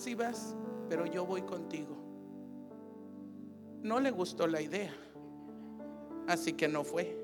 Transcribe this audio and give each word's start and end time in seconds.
sí 0.00 0.14
vas, 0.14 0.56
pero 0.88 1.04
yo 1.06 1.26
voy 1.26 1.42
contigo. 1.42 1.96
No 3.82 4.00
le 4.00 4.10
gustó 4.10 4.46
la 4.46 4.62
idea, 4.62 4.92
así 6.26 6.54
que 6.54 6.68
no 6.68 6.84
fue. 6.84 7.16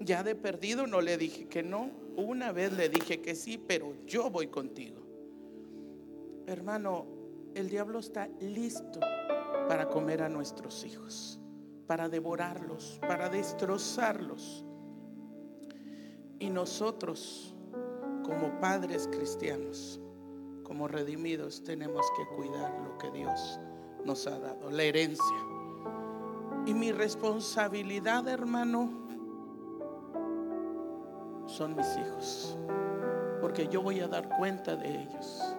Ya 0.00 0.22
de 0.22 0.34
perdido 0.34 0.86
no 0.86 1.00
le 1.00 1.18
dije 1.18 1.46
que 1.48 1.62
no. 1.62 1.90
Una 2.16 2.52
vez 2.52 2.72
le 2.72 2.88
dije 2.88 3.20
que 3.20 3.34
sí, 3.34 3.58
pero 3.58 3.94
yo 4.06 4.30
voy 4.30 4.48
contigo. 4.48 5.02
Hermano, 6.46 7.06
el 7.54 7.68
diablo 7.68 7.98
está 7.98 8.28
listo 8.40 9.00
para 9.68 9.88
comer 9.88 10.22
a 10.22 10.28
nuestros 10.28 10.84
hijos, 10.84 11.38
para 11.86 12.08
devorarlos, 12.08 12.98
para 13.06 13.28
destrozarlos. 13.28 14.64
Y 16.38 16.50
nosotros, 16.50 17.54
como 18.24 18.58
padres 18.60 19.08
cristianos, 19.08 20.00
como 20.68 20.86
redimidos, 20.86 21.64
tenemos 21.64 22.06
que 22.16 22.36
cuidar 22.36 22.78
lo 22.80 22.98
que 22.98 23.10
Dios 23.10 23.58
nos 24.04 24.26
ha 24.26 24.38
dado, 24.38 24.70
la 24.70 24.82
herencia. 24.82 25.36
Y 26.66 26.74
mi 26.74 26.92
responsabilidad, 26.92 28.28
hermano, 28.28 28.90
son 31.46 31.74
mis 31.74 31.96
hijos, 31.96 32.58
porque 33.40 33.66
yo 33.68 33.80
voy 33.80 34.00
a 34.00 34.08
dar 34.08 34.28
cuenta 34.36 34.76
de 34.76 35.02
ellos. 35.02 35.56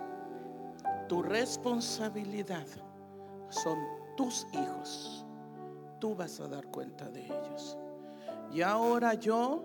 Tu 1.07 1.23
responsabilidad 1.23 2.67
son 3.49 3.79
tus 4.15 4.45
hijos. 4.53 5.25
Tú 5.99 6.15
vas 6.15 6.39
a 6.39 6.47
dar 6.47 6.67
cuenta 6.67 7.09
de 7.09 7.25
ellos. 7.25 7.77
Y 8.51 8.61
ahora 8.61 9.15
yo, 9.15 9.63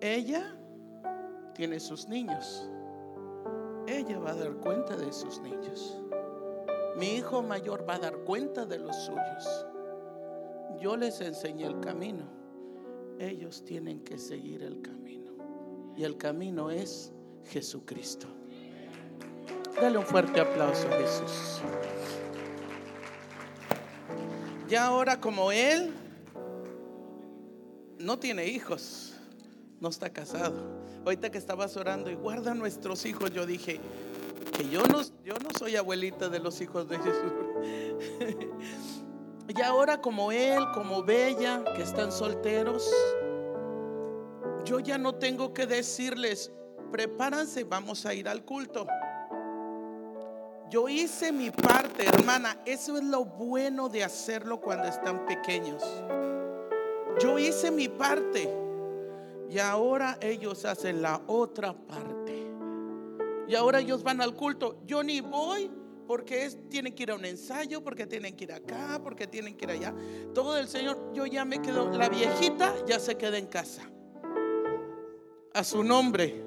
ella 0.00 0.56
tiene 1.54 1.78
sus 1.78 2.08
niños. 2.08 2.68
Ella 3.86 4.18
va 4.18 4.30
a 4.30 4.36
dar 4.36 4.52
cuenta 4.54 4.96
de 4.96 5.12
sus 5.12 5.40
niños. 5.40 6.00
Mi 6.96 7.14
hijo 7.14 7.42
mayor 7.42 7.88
va 7.88 7.94
a 7.94 7.98
dar 7.98 8.18
cuenta 8.18 8.64
de 8.66 8.78
los 8.78 8.94
suyos. 8.96 9.66
Yo 10.80 10.96
les 10.96 11.20
enseñé 11.20 11.66
el 11.66 11.80
camino. 11.80 12.24
Ellos 13.18 13.64
tienen 13.64 14.00
que 14.04 14.18
seguir 14.18 14.62
el 14.62 14.82
camino. 14.82 15.32
Y 15.96 16.04
el 16.04 16.16
camino 16.16 16.70
es 16.70 17.12
Jesucristo. 17.44 18.26
Dale 19.80 19.98
un 19.98 20.04
fuerte 20.04 20.40
aplauso 20.40 20.86
a 20.88 20.92
Jesús. 20.92 21.62
Ya 24.68 24.86
ahora 24.86 25.20
como 25.20 25.52
Él 25.52 25.92
no 27.98 28.18
tiene 28.18 28.46
hijos, 28.46 29.14
no 29.80 29.88
está 29.88 30.10
casado. 30.10 30.81
Ahorita 31.04 31.30
que 31.30 31.38
estabas 31.38 31.76
orando 31.76 32.10
y 32.10 32.14
guarda 32.14 32.54
nuestros 32.54 33.04
hijos, 33.06 33.30
yo 33.30 33.44
dije 33.44 33.80
que 34.56 34.68
yo 34.68 34.82
no, 34.84 35.02
yo 35.24 35.34
no 35.42 35.50
soy 35.58 35.76
abuelita 35.76 36.28
de 36.28 36.38
los 36.38 36.60
hijos 36.60 36.88
de 36.88 36.98
Jesús. 36.98 37.32
y 39.48 39.62
ahora 39.62 40.00
como 40.00 40.30
Él, 40.30 40.64
como 40.74 41.02
Bella, 41.02 41.64
que 41.74 41.82
están 41.82 42.12
solteros, 42.12 42.88
yo 44.64 44.78
ya 44.78 44.96
no 44.96 45.16
tengo 45.16 45.52
que 45.52 45.66
decirles, 45.66 46.52
prepárense, 46.92 47.64
vamos 47.64 48.06
a 48.06 48.14
ir 48.14 48.28
al 48.28 48.44
culto. 48.44 48.86
Yo 50.70 50.88
hice 50.88 51.32
mi 51.32 51.50
parte, 51.50 52.06
hermana. 52.06 52.56
Eso 52.64 52.96
es 52.96 53.04
lo 53.04 53.24
bueno 53.24 53.88
de 53.88 54.04
hacerlo 54.04 54.60
cuando 54.60 54.88
están 54.88 55.26
pequeños. 55.26 55.82
Yo 57.20 57.38
hice 57.38 57.70
mi 57.70 57.88
parte. 57.88 58.48
Y 59.52 59.58
ahora 59.58 60.18
ellos 60.20 60.64
hacen 60.64 61.02
la 61.02 61.20
otra 61.26 61.74
parte. 61.74 62.46
Y 63.48 63.54
ahora 63.54 63.80
ellos 63.80 64.02
van 64.02 64.20
al 64.20 64.34
culto. 64.34 64.80
Yo 64.86 65.02
ni 65.02 65.20
voy 65.20 65.70
porque 66.06 66.48
tienen 66.68 66.94
que 66.94 67.02
ir 67.02 67.10
a 67.10 67.14
un 67.14 67.24
ensayo, 67.24 67.82
porque 67.82 68.06
tienen 68.06 68.34
que 68.34 68.44
ir 68.44 68.52
acá, 68.52 69.00
porque 69.02 69.26
tienen 69.26 69.56
que 69.56 69.64
ir 69.64 69.70
allá. 69.72 69.94
Todo 70.34 70.56
el 70.56 70.68
Señor, 70.68 71.12
yo 71.12 71.26
ya 71.26 71.44
me 71.44 71.60
quedo. 71.60 71.90
La 71.90 72.08
viejita 72.08 72.74
ya 72.86 72.98
se 72.98 73.16
queda 73.16 73.36
en 73.36 73.46
casa. 73.46 73.82
A 75.54 75.64
su 75.64 75.82
nombre. 75.84 76.42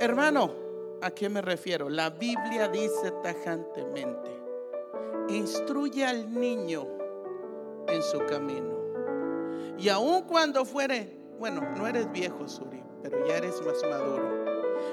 Hermano, 0.00 0.64
¿A 1.04 1.10
qué 1.10 1.28
me 1.28 1.42
refiero? 1.42 1.90
La 1.90 2.08
Biblia 2.08 2.66
dice 2.68 3.12
tajantemente, 3.22 4.30
instruye 5.28 6.02
al 6.02 6.32
niño 6.32 6.88
en 7.86 8.02
su 8.02 8.20
camino. 8.20 9.74
Y 9.76 9.90
aun 9.90 10.22
cuando 10.22 10.64
fuere, 10.64 11.23
bueno, 11.38 11.60
no 11.76 11.86
eres 11.86 12.10
viejo, 12.12 12.48
Suri, 12.48 12.82
pero 13.02 13.26
ya 13.26 13.36
eres 13.36 13.60
más 13.64 13.82
maduro. 13.82 14.44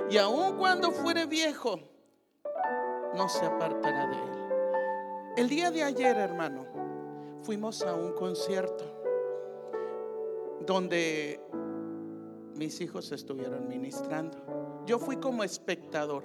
Y 0.09 0.17
aun 0.17 0.57
cuando 0.57 0.91
fuere 0.91 1.25
viejo, 1.25 1.79
no 3.15 3.29
se 3.29 3.45
apartará 3.45 4.07
de 4.07 4.15
él. 4.15 4.41
El 5.37 5.49
día 5.49 5.71
de 5.71 5.83
ayer, 5.83 6.17
hermano, 6.17 6.65
fuimos 7.43 7.81
a 7.83 7.93
un 7.93 8.13
concierto 8.13 8.83
donde 10.65 11.39
mis 12.55 12.79
hijos 12.81 13.11
estuvieron 13.11 13.67
ministrando. 13.67 14.83
Yo 14.85 14.99
fui 14.99 15.17
como 15.17 15.43
espectador. 15.43 16.23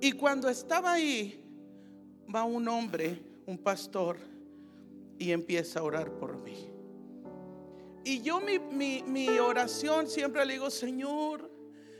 Y 0.00 0.12
cuando 0.12 0.48
estaba 0.48 0.92
ahí, 0.92 1.42
va 2.32 2.44
un 2.44 2.68
hombre, 2.68 3.22
un 3.46 3.58
pastor, 3.58 4.16
y 5.18 5.32
empieza 5.32 5.80
a 5.80 5.84
orar 5.84 6.10
por 6.12 6.36
mí. 6.36 6.73
Y 8.04 8.20
yo 8.20 8.40
mi, 8.40 8.58
mi, 9.02 9.38
oración 9.38 10.06
siempre 10.08 10.44
le 10.44 10.54
digo, 10.54 10.70
Señor, 10.70 11.50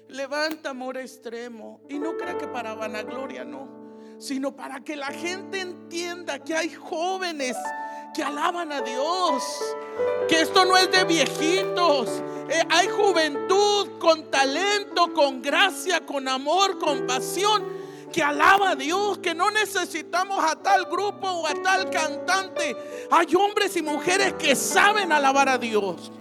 levanta 0.09 0.71
amor 0.71 0.99
extremo. 0.99 1.81
Y 1.89 1.99
no 1.99 2.17
crea 2.17 2.37
que 2.37 2.47
para 2.47 2.75
vanagloria, 2.75 3.45
no, 3.45 3.69
sino 4.19 4.55
para 4.55 4.81
que 4.85 4.97
la 4.97 5.07
gente 5.07 5.61
entienda 5.61 6.39
que 6.39 6.55
hay 6.55 6.69
jóvenes 6.75 7.57
que 8.15 8.23
alaban 8.23 8.71
a 8.71 8.83
Dios, 8.83 9.43
que 10.29 10.43
esto 10.43 10.65
no 10.67 10.77
es 10.77 10.91
de 10.91 11.05
viejitos, 11.05 12.09
eh, 12.49 12.63
hay 12.71 12.89
juventud 12.89 13.99
con 13.99 14.31
talento, 14.31 15.13
con 15.15 15.41
gracia, 15.41 16.05
con 16.05 16.29
amor, 16.29 16.79
con 16.79 17.07
pasión, 17.07 17.65
que 18.15 18.23
alaba 18.23 18.71
a 18.71 18.77
Dios, 18.77 19.19
que 19.19 19.35
no 19.35 19.51
necesitamos 19.51 20.39
a 20.45 20.55
tal 20.55 20.85
grupo 20.85 21.27
o 21.29 21.49
a 21.49 21.55
tal 21.55 21.91
cantante. 21.91 22.77
Hay 23.11 23.35
hombres 23.35 23.77
y 23.77 23.83
mujeres 23.83 24.35
que 24.35 24.55
saben 24.55 25.11
alabar 25.11 25.49
a 25.49 25.59
Dios. 25.59 26.13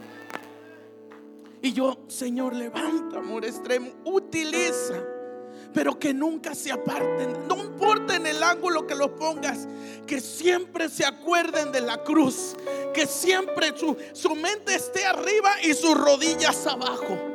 Y 1.62 1.72
yo, 1.72 2.00
Señor, 2.08 2.56
levanta, 2.56 3.20
amor 3.20 3.46
extremo, 3.46 3.92
utiliza 4.06 4.96
pero 5.72 5.98
que 5.98 6.14
nunca 6.14 6.54
se 6.54 6.72
aparten. 6.72 7.48
No 7.48 7.58
importa 7.58 8.16
en 8.16 8.28
el 8.28 8.44
ángulo 8.44 8.86
que 8.86 8.94
los 8.94 9.10
pongas, 9.10 9.68
que 10.06 10.22
siempre 10.22 10.88
se 10.88 11.04
acuerden 11.04 11.72
de 11.72 11.82
la 11.82 12.04
cruz, 12.04 12.56
que 12.94 13.08
siempre 13.08 13.76
su, 13.76 13.98
su 14.14 14.36
mente 14.36 14.76
esté 14.76 15.04
arriba 15.04 15.50
y 15.64 15.74
sus 15.74 15.98
rodillas 15.98 16.68
abajo. 16.68 17.33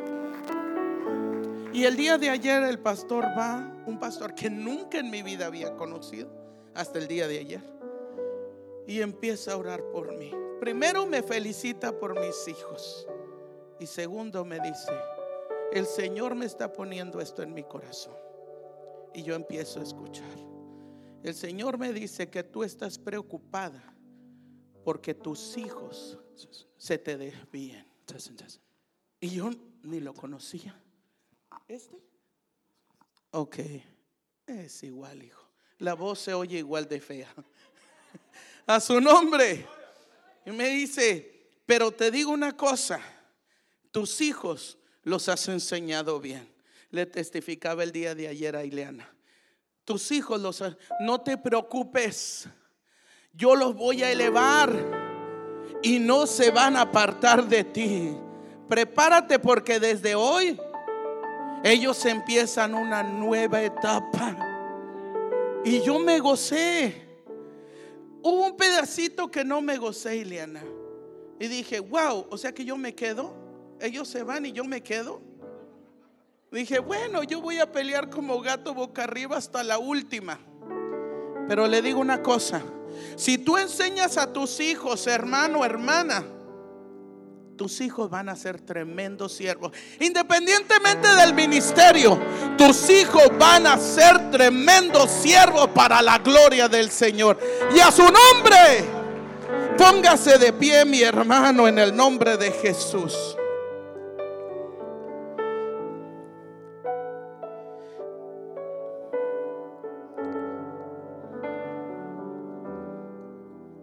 Y 1.78 1.84
el 1.84 1.94
día 1.94 2.18
de 2.18 2.28
ayer 2.28 2.64
el 2.64 2.80
pastor 2.80 3.24
va, 3.38 3.72
un 3.86 4.00
pastor 4.00 4.34
que 4.34 4.50
nunca 4.50 4.98
en 4.98 5.12
mi 5.12 5.22
vida 5.22 5.46
había 5.46 5.76
conocido, 5.76 6.28
hasta 6.74 6.98
el 6.98 7.06
día 7.06 7.28
de 7.28 7.38
ayer, 7.38 7.62
y 8.88 9.00
empieza 9.00 9.52
a 9.52 9.58
orar 9.58 9.84
por 9.92 10.12
mí. 10.18 10.32
Primero 10.58 11.06
me 11.06 11.22
felicita 11.22 11.96
por 11.96 12.18
mis 12.18 12.48
hijos 12.48 13.06
y 13.78 13.86
segundo 13.86 14.44
me 14.44 14.58
dice, 14.58 14.90
el 15.72 15.86
Señor 15.86 16.34
me 16.34 16.46
está 16.46 16.72
poniendo 16.72 17.20
esto 17.20 17.44
en 17.44 17.54
mi 17.54 17.62
corazón. 17.62 18.16
Y 19.14 19.22
yo 19.22 19.36
empiezo 19.36 19.78
a 19.78 19.84
escuchar. 19.84 20.36
El 21.22 21.34
Señor 21.34 21.78
me 21.78 21.92
dice 21.92 22.28
que 22.28 22.42
tú 22.42 22.64
estás 22.64 22.98
preocupada 22.98 23.96
porque 24.82 25.14
tus 25.14 25.56
hijos 25.56 26.18
se 26.76 26.98
te 26.98 27.16
desvíen. 27.16 27.86
Y 29.20 29.28
yo 29.28 29.50
ni 29.84 30.00
lo 30.00 30.12
conocía. 30.12 30.82
¿Este? 31.66 31.96
Ok, 33.30 33.58
es 34.46 34.82
igual, 34.82 35.22
hijo. 35.22 35.42
La 35.78 35.94
voz 35.94 36.20
se 36.20 36.34
oye 36.34 36.58
igual 36.58 36.88
de 36.88 37.00
fea. 37.00 37.32
A 38.66 38.80
su 38.80 39.00
nombre. 39.00 39.66
Y 40.44 40.50
me 40.50 40.68
dice, 40.68 41.50
pero 41.66 41.90
te 41.90 42.10
digo 42.10 42.30
una 42.30 42.56
cosa, 42.56 43.00
tus 43.90 44.20
hijos 44.20 44.78
los 45.02 45.28
has 45.28 45.48
enseñado 45.48 46.20
bien 46.20 46.58
le 46.90 47.06
testificaba 47.06 47.82
el 47.82 47.92
día 47.92 48.14
de 48.14 48.28
ayer 48.28 48.56
a 48.56 48.64
Ileana. 48.64 49.08
Tus 49.84 50.10
hijos 50.12 50.40
los 50.40 50.62
no 51.00 51.20
te 51.20 51.38
preocupes. 51.38 52.48
Yo 53.32 53.54
los 53.54 53.74
voy 53.74 54.02
a 54.02 54.10
elevar 54.10 54.72
y 55.82 55.98
no 55.98 56.26
se 56.26 56.50
van 56.50 56.76
a 56.76 56.82
apartar 56.82 57.46
de 57.46 57.64
ti. 57.64 58.16
Prepárate 58.68 59.38
porque 59.38 59.80
desde 59.80 60.14
hoy 60.14 60.58
ellos 61.64 62.04
empiezan 62.06 62.74
una 62.74 63.02
nueva 63.02 63.62
etapa. 63.62 64.36
Y 65.64 65.82
yo 65.82 65.98
me 65.98 66.18
gocé. 66.20 67.06
Hubo 68.22 68.46
un 68.46 68.56
pedacito 68.56 69.30
que 69.30 69.44
no 69.44 69.60
me 69.60 69.76
gocé, 69.76 70.16
Ileana. 70.16 70.62
Y 71.40 71.48
dije, 71.48 71.80
wow, 71.80 72.26
o 72.30 72.38
sea 72.38 72.52
que 72.52 72.64
yo 72.64 72.76
me 72.76 72.94
quedo. 72.94 73.34
Ellos 73.80 74.08
se 74.08 74.22
van 74.22 74.46
y 74.46 74.52
yo 74.52 74.64
me 74.64 74.82
quedo. 74.82 75.20
Dije, 76.50 76.78
bueno, 76.78 77.22
yo 77.22 77.40
voy 77.40 77.58
a 77.58 77.70
pelear 77.70 78.08
como 78.08 78.40
gato 78.40 78.72
boca 78.72 79.04
arriba 79.04 79.36
hasta 79.36 79.62
la 79.62 79.78
última. 79.78 80.38
Pero 81.46 81.66
le 81.66 81.82
digo 81.82 82.00
una 82.00 82.22
cosa, 82.22 82.62
si 83.16 83.38
tú 83.38 83.56
enseñas 83.56 84.16
a 84.16 84.32
tus 84.32 84.60
hijos, 84.60 85.06
hermano, 85.06 85.64
hermana, 85.64 86.24
tus 87.58 87.82
hijos 87.82 88.08
van 88.08 88.30
a 88.30 88.36
ser 88.36 88.58
tremendos 88.58 89.32
siervos. 89.32 89.72
Independientemente 90.00 91.08
del 91.16 91.34
ministerio, 91.34 92.18
tus 92.56 92.88
hijos 92.88 93.24
van 93.38 93.66
a 93.66 93.76
ser 93.76 94.30
tremendos 94.30 95.10
siervos 95.10 95.68
para 95.68 96.00
la 96.00 96.18
gloria 96.18 96.68
del 96.68 96.88
Señor. 96.90 97.38
Y 97.74 97.80
a 97.80 97.90
su 97.90 98.04
nombre, 98.04 98.84
póngase 99.76 100.38
de 100.38 100.54
pie 100.54 100.86
mi 100.86 101.02
hermano 101.02 101.68
en 101.68 101.78
el 101.78 101.94
nombre 101.94 102.38
de 102.38 102.52
Jesús. 102.52 103.36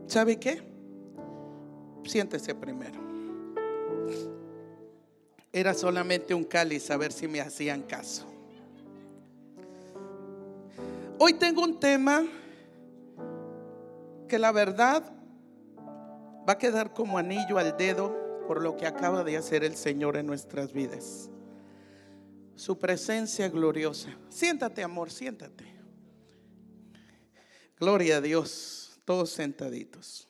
¿Sabe 0.07 0.39
qué? 0.39 0.63
Siéntese 2.05 2.55
primero. 2.55 3.04
Era 5.55 5.73
solamente 5.73 6.33
un 6.33 6.43
cáliz 6.43 6.91
a 6.91 6.97
ver 6.97 7.13
si 7.13 7.29
me 7.29 7.39
hacían 7.39 7.83
caso. 7.83 8.25
Hoy 11.17 11.35
tengo 11.35 11.63
un 11.63 11.79
tema 11.79 12.25
que 14.27 14.37
la 14.37 14.51
verdad 14.51 15.13
va 16.45 16.51
a 16.51 16.57
quedar 16.57 16.91
como 16.91 17.17
anillo 17.17 17.57
al 17.57 17.77
dedo 17.77 18.43
por 18.49 18.61
lo 18.61 18.75
que 18.75 18.85
acaba 18.85 19.23
de 19.23 19.37
hacer 19.37 19.63
el 19.63 19.77
Señor 19.77 20.17
en 20.17 20.25
nuestras 20.25 20.73
vidas. 20.73 21.29
Su 22.57 22.77
presencia 22.77 23.47
gloriosa. 23.47 24.09
Siéntate, 24.27 24.83
amor, 24.83 25.09
siéntate. 25.09 25.63
Gloria 27.79 28.17
a 28.17 28.21
Dios, 28.21 28.99
todos 29.05 29.29
sentaditos. 29.29 30.27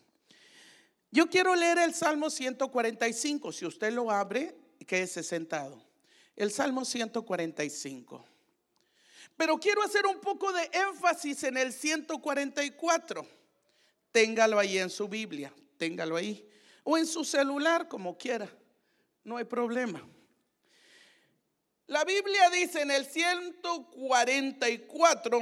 Yo 1.10 1.32
quiero 1.32 1.56
leer 1.56 1.80
el 1.80 1.96
Salmo 1.96 2.30
145. 2.30 3.52
Si 3.52 3.66
usted 3.66 3.92
lo 3.92 4.12
abre, 4.12 4.56
quédese 4.86 5.24
sentado. 5.24 5.82
El 6.36 6.52
Salmo 6.52 6.86
145. 6.86 8.24
Pero 9.38 9.58
quiero 9.58 9.84
hacer 9.84 10.06
un 10.06 10.20
poco 10.20 10.52
de 10.54 10.70
énfasis 10.74 11.44
en 11.44 11.58
el 11.58 11.74
144. 11.74 13.28
Téngalo 14.12 14.60
ahí 14.60 14.78
en 14.78 14.90
su 14.90 15.08
Biblia, 15.08 15.54
téngalo 15.78 16.16
ahí. 16.16 16.50
O 16.84 16.98
en 16.98 17.06
su 17.06 17.24
celular, 17.24 17.88
como 17.88 18.18
quiera. 18.18 18.50
No 19.24 19.38
hay 19.38 19.46
problema. 19.46 20.04
La 21.88 22.04
Biblia 22.04 22.50
dice 22.50 22.82
en 22.82 22.92
el 22.92 23.06
144 23.06 25.40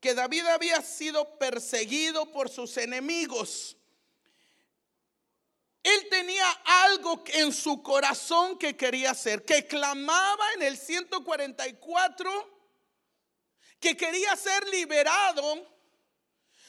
que 0.00 0.14
David 0.14 0.46
había 0.46 0.82
sido 0.82 1.38
perseguido 1.38 2.32
por 2.32 2.48
sus 2.48 2.76
enemigos 2.76 3.77
él 5.94 6.08
tenía 6.10 6.50
algo 6.64 7.22
en 7.28 7.52
su 7.52 7.82
corazón 7.82 8.58
que 8.58 8.76
quería 8.76 9.12
hacer, 9.12 9.44
que 9.44 9.66
clamaba 9.66 10.52
en 10.54 10.62
el 10.62 10.76
144, 10.76 12.58
que 13.80 13.96
quería 13.96 14.36
ser 14.36 14.66
liberado, 14.68 15.66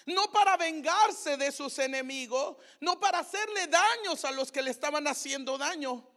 no 0.06 0.32
para 0.32 0.58
vengarse 0.58 1.38
de 1.38 1.52
sus 1.52 1.78
enemigos, 1.80 2.58
no 2.80 3.00
para 3.00 3.20
hacerle 3.20 3.68
daños 3.68 4.24
a 4.26 4.32
los 4.32 4.52
que 4.52 4.62
le 4.62 4.72
estaban 4.72 5.08
haciendo 5.08 5.58
daño, 5.58 6.08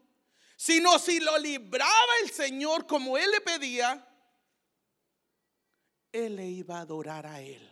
sino 0.56 0.99
si 0.99 1.19
lo 1.19 1.37
libraba 1.38 2.12
el 2.22 2.31
Señor 2.31 2.87
como 2.87 3.19
él 3.19 3.31
le 3.31 3.40
pedía, 3.40 4.08
él 6.12 6.37
le 6.37 6.46
iba 6.46 6.78
a 6.78 6.82
adorar 6.82 7.26
a 7.26 7.40
él. 7.40 7.69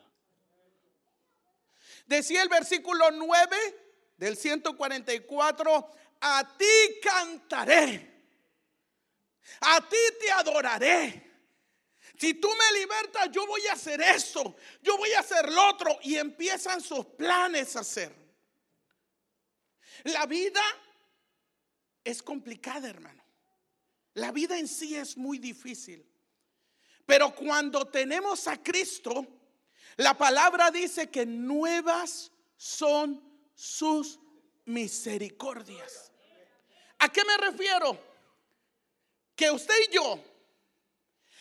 Decía 2.06 2.43
el 2.43 2.49
versículo 2.49 3.11
9, 3.12 3.90
del 4.20 4.37
144, 4.37 5.90
a 6.20 6.56
ti 6.58 7.00
cantaré, 7.02 8.22
a 9.62 9.81
ti 9.88 9.96
te 10.20 10.31
adoraré. 10.31 11.31
Si 12.19 12.34
tú 12.34 12.49
me 12.50 12.78
libertas, 12.81 13.31
yo 13.32 13.46
voy 13.46 13.67
a 13.69 13.72
hacer 13.72 13.99
esto, 14.02 14.55
yo 14.82 14.99
voy 14.99 15.11
a 15.12 15.20
hacer 15.20 15.50
lo 15.50 15.70
otro. 15.70 15.99
Y 16.02 16.17
empiezan 16.17 16.82
sus 16.82 17.06
planes 17.06 17.75
a 17.76 17.81
hacer. 17.81 18.14
La 20.05 20.26
vida 20.26 20.61
es 22.05 22.22
complicada, 22.22 22.90
hermano. 22.90 23.25
La 24.12 24.32
vida 24.32 24.58
en 24.58 24.69
sí 24.69 24.96
es 24.96 25.17
muy 25.17 25.38
difícil. 25.38 26.06
Pero 27.06 27.34
cuando 27.34 27.88
tenemos 27.88 28.46
a 28.49 28.62
Cristo, 28.62 29.26
la 29.96 30.12
palabra 30.12 30.70
dice 30.70 31.08
que 31.08 31.25
nuevas 31.25 32.31
son 32.58 33.30
sus 33.61 34.19
misericordias. 34.65 36.11
¿A 36.99 37.11
qué 37.12 37.23
me 37.27 37.37
refiero? 37.37 37.99
Que 39.37 39.51
usted 39.51 39.75
y 39.87 39.95
yo 39.95 40.19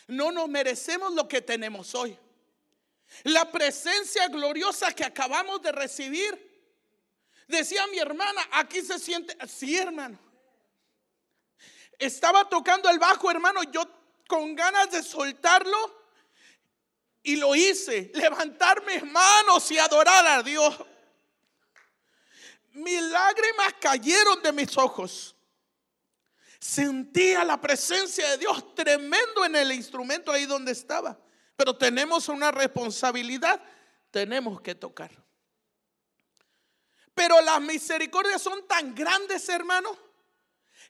no 0.08 0.30
nos 0.30 0.46
merecemos 0.46 1.14
lo 1.14 1.26
que 1.26 1.40
tenemos 1.40 1.94
hoy. 1.94 2.18
La 3.22 3.50
presencia 3.50 4.28
gloriosa 4.28 4.92
que 4.92 5.02
acabamos 5.02 5.62
de 5.62 5.72
recibir. 5.72 6.50
Decía 7.48 7.86
mi 7.86 7.98
hermana, 7.98 8.46
aquí 8.52 8.82
se 8.82 8.98
siente, 8.98 9.34
sí 9.48 9.78
hermano. 9.78 10.18
Estaba 11.98 12.46
tocando 12.50 12.90
el 12.90 12.98
bajo, 12.98 13.30
hermano, 13.30 13.62
yo 13.64 13.82
con 14.28 14.54
ganas 14.54 14.90
de 14.90 15.02
soltarlo 15.02 16.04
y 17.22 17.36
lo 17.36 17.54
hice, 17.54 18.10
levantar 18.14 18.84
mis 18.84 19.02
manos 19.10 19.70
y 19.70 19.78
adorar 19.78 20.26
a 20.26 20.42
Dios 20.42 20.76
mis 22.72 23.02
lágrimas 23.02 23.74
cayeron 23.80 24.42
de 24.42 24.52
mis 24.52 24.76
ojos. 24.76 25.36
Sentía 26.58 27.44
la 27.44 27.60
presencia 27.60 28.30
de 28.30 28.38
Dios 28.38 28.74
tremendo 28.74 29.44
en 29.44 29.56
el 29.56 29.72
instrumento 29.72 30.30
ahí 30.30 30.46
donde 30.46 30.72
estaba. 30.72 31.18
Pero 31.56 31.76
tenemos 31.76 32.28
una 32.28 32.50
responsabilidad, 32.50 33.62
tenemos 34.10 34.60
que 34.60 34.74
tocar. 34.74 35.10
Pero 37.14 37.40
las 37.40 37.60
misericordias 37.60 38.40
son 38.40 38.66
tan 38.66 38.94
grandes, 38.94 39.48
hermano, 39.48 39.96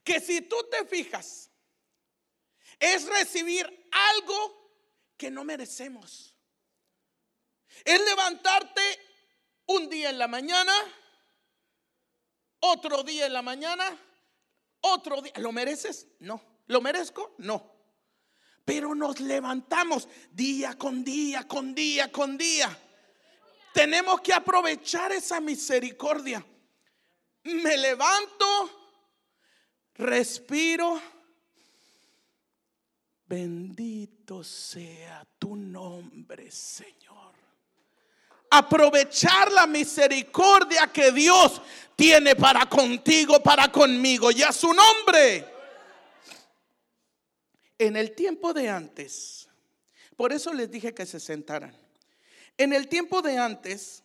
que 0.04 0.20
si 0.20 0.42
tú 0.42 0.56
te 0.70 0.84
fijas, 0.86 1.50
es 2.78 3.06
recibir 3.06 3.88
algo 3.90 4.60
que 5.16 5.30
no 5.30 5.44
merecemos. 5.44 6.34
Es 7.84 8.00
levantarte 8.04 8.80
un 9.66 9.88
día 9.88 10.10
en 10.10 10.18
la 10.18 10.28
mañana 10.28 10.72
otro 12.60 13.02
día 13.02 13.26
en 13.26 13.32
la 13.32 13.42
mañana, 13.42 13.96
otro 14.80 15.20
día. 15.20 15.32
¿Lo 15.36 15.52
mereces? 15.52 16.06
No. 16.20 16.40
¿Lo 16.66 16.80
merezco? 16.80 17.34
No. 17.38 17.74
Pero 18.64 18.94
nos 18.94 19.18
levantamos 19.20 20.08
día 20.30 20.78
con 20.78 21.02
día, 21.02 21.48
con 21.48 21.74
día, 21.74 22.12
con 22.12 22.38
día. 22.38 22.78
Tenemos 23.72 24.20
que 24.20 24.32
aprovechar 24.32 25.12
esa 25.12 25.40
misericordia. 25.40 26.44
Me 27.44 27.76
levanto, 27.76 29.06
respiro. 29.94 31.00
Bendito 33.26 34.44
sea 34.44 35.26
tu 35.38 35.56
nombre, 35.56 36.50
Señor 36.50 37.09
aprovechar 38.50 39.52
la 39.52 39.66
misericordia 39.66 40.88
que 40.92 41.12
Dios 41.12 41.62
tiene 41.94 42.34
para 42.34 42.68
contigo, 42.68 43.40
para 43.42 43.70
conmigo 43.70 44.30
y 44.32 44.42
a 44.42 44.52
su 44.52 44.72
nombre. 44.72 45.46
En 47.78 47.96
el 47.96 48.14
tiempo 48.14 48.52
de 48.52 48.68
antes, 48.68 49.48
por 50.16 50.32
eso 50.32 50.52
les 50.52 50.70
dije 50.70 50.92
que 50.92 51.06
se 51.06 51.20
sentaran. 51.20 51.74
En 52.58 52.72
el 52.72 52.88
tiempo 52.88 53.22
de 53.22 53.38
antes, 53.38 54.02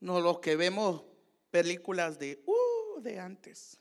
no 0.00 0.20
los 0.20 0.40
que 0.40 0.56
vemos 0.56 1.02
películas 1.50 2.18
de, 2.18 2.42
uh, 2.46 3.00
de 3.00 3.20
antes, 3.20 3.78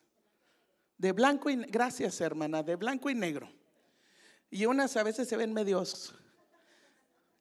de 0.98 1.12
blanco 1.12 1.50
y, 1.50 1.56
gracias 1.56 2.22
hermana, 2.22 2.62
de 2.62 2.76
blanco 2.76 3.10
y 3.10 3.16
negro. 3.16 3.52
Y 4.52 4.66
unas 4.68 4.96
a 4.96 5.04
veces 5.04 5.28
se 5.28 5.38
ven 5.38 5.54
medios. 5.54 6.14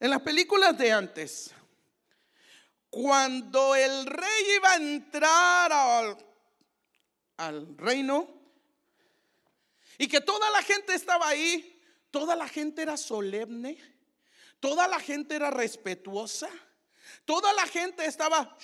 En 0.00 0.11
las 0.11 0.23
películas 0.23 0.79
de 0.79 0.91
antes, 0.91 1.55
cuando 2.93 3.75
el 3.75 4.05
rey 4.05 4.45
iba 4.55 4.73
a 4.73 4.77
entrar 4.77 5.73
al, 7.39 7.79
reino 7.79 8.29
y 9.97 10.07
que 10.07 10.21
toda 10.21 10.51
la 10.51 10.63
gente 10.63 10.93
estaba 10.93 11.27
ahí, 11.27 11.83
toda 12.11 12.37
la 12.37 12.47
gente 12.47 12.83
era 12.83 12.99
solemne, 12.99 13.79
toda 14.61 14.87
la 14.89 15.01
gente 15.01 15.35
era 15.35 15.51
respetuosa, 15.51 16.51
toda 17.25 17.55
la 17.55 17.67
gente 17.67 18.05
estaba, 18.05 18.59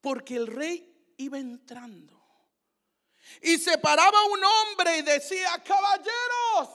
porque 0.00 0.36
el 0.36 0.46
rey 0.46 1.12
iba 1.18 1.38
entrando. 1.38 2.18
Y 3.42 3.58
se 3.58 3.76
paraba 3.76 4.24
un 4.24 4.42
hombre 4.42 4.96
y 4.96 5.02
decía, 5.02 5.62
caballeros, 5.62 6.70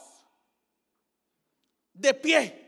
de 1.94 2.13
pie. 2.13 2.62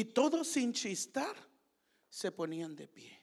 Y 0.00 0.06
todos 0.06 0.48
sin 0.48 0.72
chistar 0.72 1.36
se 2.08 2.32
ponían 2.32 2.74
de 2.74 2.88
pie. 2.88 3.20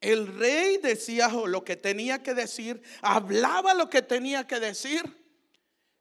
El 0.00 0.36
rey 0.36 0.78
decía 0.78 1.28
lo 1.28 1.62
que 1.62 1.76
tenía 1.76 2.24
que 2.24 2.34
decir, 2.34 2.82
hablaba 3.02 3.72
lo 3.72 3.88
que 3.88 4.02
tenía 4.02 4.48
que 4.48 4.58
decir. 4.58 5.04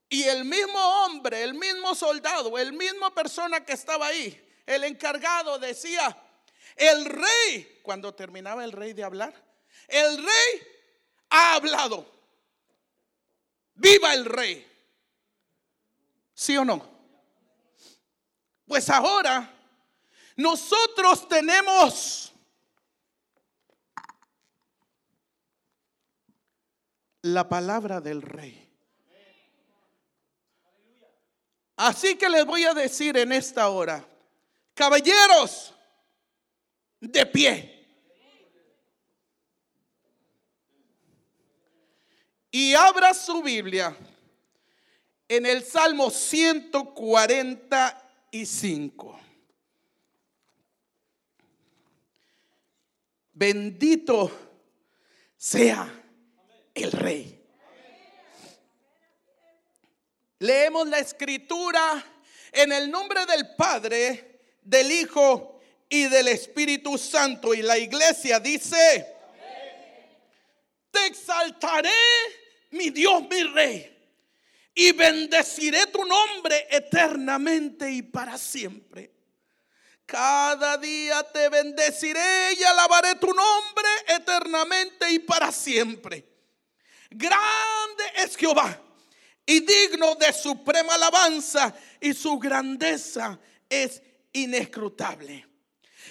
Y 0.09 0.23
el 0.23 0.45
mismo 0.45 0.79
hombre, 0.79 1.43
el 1.43 1.53
mismo 1.53 1.93
soldado, 1.93 2.57
el 2.57 2.73
mismo 2.73 3.13
persona 3.13 3.63
que 3.63 3.73
estaba 3.73 4.07
ahí, 4.07 4.43
el 4.65 4.85
encargado 4.85 5.59
decía, 5.59 6.17
el 6.75 7.05
rey, 7.05 7.79
cuando 7.83 8.15
terminaba 8.15 8.63
el 8.63 8.71
rey 8.71 8.93
de 8.93 9.03
hablar, 9.03 9.35
el 9.87 10.17
rey 10.17 10.67
ha 11.29 11.53
hablado. 11.53 12.11
Viva 13.75 14.15
el 14.15 14.25
rey. 14.25 14.67
¿Sí 16.33 16.57
o 16.57 16.65
no? 16.65 16.92
Pues 18.67 18.89
ahora 18.89 19.51
nosotros 20.35 21.27
tenemos 21.27 22.33
la 27.21 27.47
palabra 27.47 28.01
del 28.01 28.21
rey. 28.21 28.59
Así 31.75 32.15
que 32.15 32.29
les 32.29 32.45
voy 32.45 32.63
a 32.65 32.73
decir 32.73 33.17
en 33.17 33.31
esta 33.31 33.69
hora, 33.69 34.05
caballeros, 34.73 35.73
de 36.99 37.25
pie. 37.25 37.69
Y 42.51 42.75
abra 42.75 43.13
su 43.13 43.41
Biblia 43.41 43.97
en 45.27 45.45
el 45.45 45.63
Salmo 45.63 46.11
145. 48.33 49.19
Bendito 53.33 54.31
sea 55.37 56.03
el 56.73 56.91
rey. 56.91 57.39
Leemos 60.39 60.87
la 60.87 60.99
escritura 60.99 62.03
en 62.51 62.71
el 62.71 62.89
nombre 62.89 63.25
del 63.27 63.55
Padre, 63.55 64.41
del 64.63 64.91
Hijo 64.91 65.61
y 65.87 66.05
del 66.05 66.27
Espíritu 66.27 66.97
Santo. 66.97 67.53
Y 67.53 67.61
la 67.61 67.77
iglesia 67.77 68.39
dice, 68.39 69.15
te 70.89 71.05
exaltaré, 71.05 71.91
mi 72.71 72.89
Dios, 72.89 73.23
mi 73.29 73.43
rey, 73.43 73.92
y 74.75 74.91
bendeciré 74.91 75.87
tu 75.87 76.03
nombre 76.05 76.67
eternamente 76.69 77.91
y 77.91 78.01
para 78.01 78.37
siempre. 78.37 79.11
Cada 80.05 80.77
día 80.77 81.23
te 81.31 81.49
bendeciré 81.49 82.53
y 82.59 82.63
alabaré 82.63 83.15
tu 83.15 83.27
nombre 83.27 83.87
eternamente 84.07 85.11
y 85.11 85.19
para 85.19 85.51
siempre. 85.51 86.27
Grande 87.09 88.03
es 88.15 88.35
Jehová 88.35 88.79
y 89.45 89.59
digno 89.61 90.15
de 90.15 90.33
suprema 90.33 90.95
alabanza 90.95 91.73
y 91.99 92.13
su 92.13 92.37
grandeza 92.37 93.39
es 93.69 94.01
inescrutable. 94.33 95.47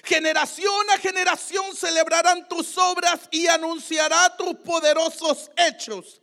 Generación 0.04 0.90
a 0.90 0.98
generación 0.98 1.76
celebrarán 1.76 2.48
tus 2.48 2.76
obras 2.78 3.28
y 3.30 3.46
anunciará 3.46 4.34
tus 4.36 4.54
poderosos 4.56 5.50
hechos. 5.56 6.21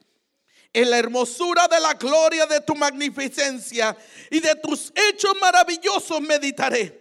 En 0.72 0.90
la 0.90 1.00
hermosura 1.00 1.68
de 1.68 1.80
la 1.80 1.94
gloria 1.94 2.46
de 2.46 2.62
tu 2.62 2.76
magnificencia 2.76 3.98
y 4.30 4.40
de 4.40 4.56
tus 4.56 4.94
hechos 4.96 5.34
maravillosos 5.42 6.22
meditaré. 6.22 7.00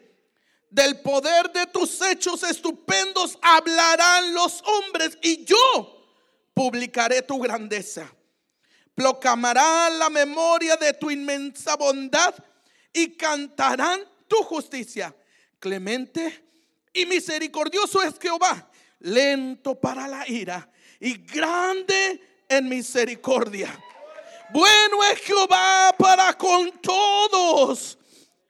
Del 0.71 1.01
poder 1.01 1.51
de 1.53 1.67
tus 1.67 2.01
hechos 2.03 2.43
estupendos 2.43 3.39
hablarán 3.41 4.35
los 4.35 4.63
hombres 4.63 5.19
y 5.23 5.45
yo 5.45 6.07
publicaré 6.55 7.23
tu 7.23 7.39
grandeza. 7.39 8.11
Proclamarán 8.95 9.99
la 9.99 10.11
memoria 10.11 10.77
de 10.77 10.93
tu 10.93 11.11
inmensa 11.11 11.77
bondad 11.77 12.35
y 12.93 13.17
cantarán 13.17 14.01
tu 14.27 14.37
justicia. 14.43 15.15
Clemente 15.59 16.45
y 16.93 17.07
misericordioso 17.07 18.03
es 18.03 18.19
Jehová, 18.19 18.71
lento 19.01 19.75
para 19.75 20.09
la 20.09 20.29
ira 20.29 20.71
y 21.01 21.15
grande 21.19 22.28
en 22.49 22.69
misericordia. 22.69 23.79
Bueno 24.51 25.05
es 25.13 25.21
Jehová 25.21 25.95
para 25.99 26.33
con 26.35 26.71
todos 26.81 27.99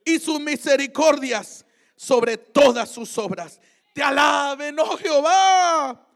y 0.04 0.18
sus 0.18 0.40
misericordias 0.40 1.64
sobre 1.96 2.36
todas 2.36 2.90
sus 2.90 3.16
obras. 3.18 3.60
Te 3.94 4.02
alaben, 4.02 4.78
oh 4.78 4.96
Jehová 4.96 6.08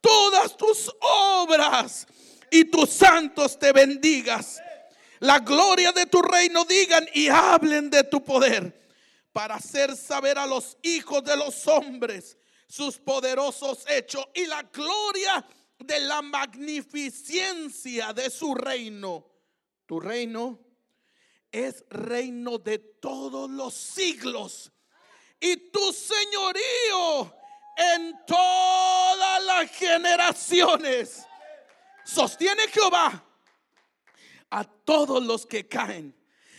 todas 0.00 0.56
tus 0.56 0.90
obras 1.00 2.06
y 2.50 2.64
tus 2.64 2.90
santos 2.90 3.58
te 3.58 3.72
bendigas. 3.72 4.60
La 5.20 5.38
gloria 5.38 5.92
de 5.92 6.06
tu 6.06 6.22
reino 6.22 6.64
digan 6.64 7.06
y 7.14 7.28
hablen 7.28 7.90
de 7.90 8.04
tu 8.04 8.24
poder 8.24 8.78
para 9.32 9.56
hacer 9.56 9.94
saber 9.96 10.38
a 10.38 10.46
los 10.46 10.76
hijos 10.82 11.22
de 11.24 11.36
los 11.36 11.66
hombres 11.68 12.38
sus 12.66 12.98
poderosos 12.98 13.84
hechos 13.88 14.24
y 14.34 14.46
la 14.46 14.62
gloria 14.62 15.44
de 15.44 15.59
la 16.00 16.22
magnificencia 16.22 18.12
de 18.12 18.30
su 18.30 18.54
reino. 18.54 19.26
Tu 19.86 19.98
reino 19.98 20.58
es 21.50 21.84
reino 21.90 22.58
de 22.58 22.78
todos 22.78 23.50
los 23.50 23.74
siglos 23.74 24.70
y 25.40 25.56
tu 25.70 25.92
señorío 25.92 27.34
en 27.76 28.14
todas 28.26 29.44
las 29.44 29.70
generaciones. 29.70 31.26
Sostiene 32.04 32.68
Jehová 32.68 33.24
a 34.50 34.64
todos 34.64 35.24
los 35.24 35.46
que 35.46 35.66
caen 35.66 36.14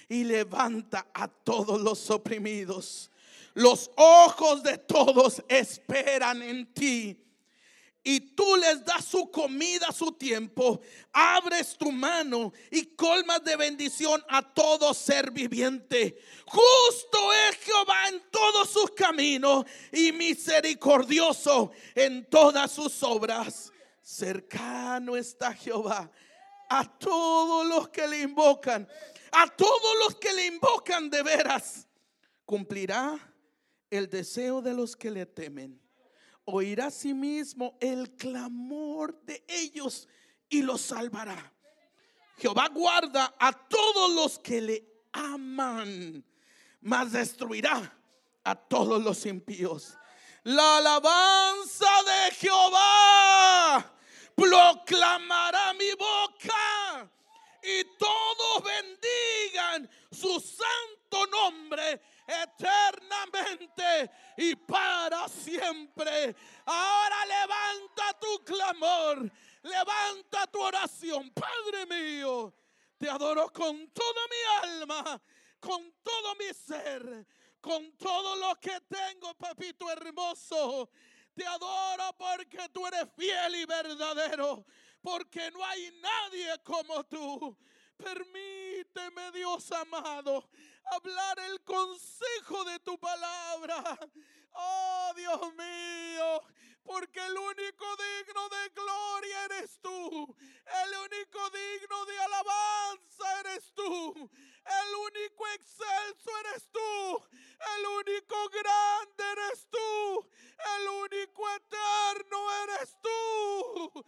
y 0.10 0.24
levanta 0.24 1.08
a 1.14 1.28
todos 1.28 1.80
los 1.82 2.10
oprimidos. 2.10 3.10
Los 3.54 3.92
ojos 3.96 4.64
de 4.64 4.78
todos 4.78 5.44
esperan 5.48 6.42
en 6.42 6.74
ti 6.74 7.22
y 8.04 8.20
tú 8.20 8.56
les 8.56 8.84
das 8.84 9.06
su 9.06 9.30
comida 9.30 9.88
a 9.90 9.92
su 9.92 10.12
tiempo, 10.14 10.82
abres 11.14 11.78
tu 11.78 11.92
mano 11.92 12.52
y 12.72 12.86
colmas 12.96 13.44
de 13.44 13.56
bendición 13.56 14.24
a 14.28 14.42
todo 14.42 14.94
ser 14.94 15.30
viviente. 15.32 16.18
Justo 16.46 17.34
es 17.48 17.58
Jehová 17.58 18.08
en 18.10 18.24
todos 18.32 18.70
sus 18.70 18.92
caminos 18.92 19.66
y 19.92 20.12
misericordioso 20.12 21.72
en 21.94 22.26
todas 22.28 22.72
sus 22.72 23.04
obras. 23.04 23.72
Cercano 24.02 25.16
está 25.16 25.54
Jehová 25.54 26.12
a 26.70 26.98
todos 26.98 27.68
los 27.68 27.90
que 27.90 28.08
le 28.08 28.22
invocan, 28.22 28.88
a 29.32 29.48
todos 29.48 29.98
los 30.00 30.16
que 30.16 30.34
le 30.34 30.48
invocan 30.48 31.10
de 31.10 31.22
veras. 31.22 31.88
Cumplirá 32.46 33.32
el 33.92 34.10
deseo 34.10 34.62
de 34.62 34.74
los 34.74 34.96
que 34.96 35.12
le 35.12 35.28
temen 35.28 35.80
oirá 36.46 36.88
a 36.88 36.92
sí 36.92 37.14
mismo 37.14 37.78
el 37.80 38.16
clamor 38.16 39.20
de 39.24 39.44
ellos 39.48 40.08
y 40.50 40.62
los 40.62 40.82
salvará. 40.82 41.54
Jehová 42.38 42.70
guarda 42.70 43.36
a 43.40 43.52
todos 43.54 44.12
los 44.14 44.40
que 44.40 44.62
le 44.62 44.86
aman, 45.12 46.24
mas 46.82 47.12
destruirá 47.12 47.98
a 48.44 48.56
todos 48.56 49.04
los 49.04 49.26
impíos. 49.26 49.98
La 50.44 50.78
alabanza 50.78 51.86
de 52.04 52.36
Jehová 52.36 53.94
proclamará 54.34 55.74
mi 55.74 55.92
boca 55.94 57.12
y 57.62 57.84
todos 57.98 58.64
bendigan 58.64 59.90
su 60.12 60.40
santo 60.40 61.28
nombre 61.28 62.02
y 64.38 64.56
para 64.56 65.28
siempre. 65.28 66.36
Ahora 66.66 67.26
levanta 67.26 68.20
tu 68.20 68.44
clamor, 68.44 69.32
levanta 69.64 70.48
tu 70.48 70.62
oración, 70.62 71.32
Padre 71.32 71.86
mío. 71.86 72.54
Te 72.98 73.10
adoro 73.10 73.52
con 73.52 73.90
toda 73.90 74.22
mi 74.30 74.70
alma, 74.70 75.22
con 75.60 75.94
todo 76.04 76.36
mi 76.36 76.54
ser, 76.54 77.26
con 77.60 77.92
todo 77.98 78.36
lo 78.36 78.60
que 78.60 78.80
tengo, 78.82 79.34
papito 79.36 79.90
hermoso. 79.90 80.90
Te 81.34 81.46
adoro 81.46 82.14
porque 82.18 82.70
tú 82.70 82.86
eres 82.86 83.08
fiel 83.16 83.56
y 83.56 83.66
verdadero, 83.66 84.66
porque 85.02 85.50
no 85.52 85.66
hay 85.66 85.92
nadie 86.00 86.60
como 86.64 87.04
tú. 87.06 87.58
Permíteme, 87.98 89.32
Dios 89.32 89.72
amado, 89.72 90.50
hablar 90.86 91.40
el 91.40 91.62
consejo 91.64 92.64
de 92.66 92.80
tu 92.80 92.98
palabra. 93.00 93.84
Oh 94.54 95.14
Dios 95.16 95.54
mío, 95.54 96.42
porque 96.84 97.26
el 97.26 97.38
único 97.38 97.86
digno 97.96 98.50
de 98.50 98.70
gloria 98.76 99.46
eres 99.46 99.80
tú. 99.82 100.36
El 100.84 100.98
único 100.98 101.50
digno 101.50 102.06
de 102.06 102.20
alabanza 102.20 103.40
eres 103.40 103.74
tú. 103.74 104.30
El 104.66 104.96
único 104.96 105.48
excelso 105.48 106.32
eres 106.46 106.70
tú. 106.72 107.24
El 107.78 107.86
único 107.86 108.36
grande 108.50 109.24
eres 109.32 109.68
tú. 109.70 110.30
El 110.78 110.88
único 110.88 111.50
eterno 111.50 112.52
eres 112.64 112.96
tú. 113.02 114.06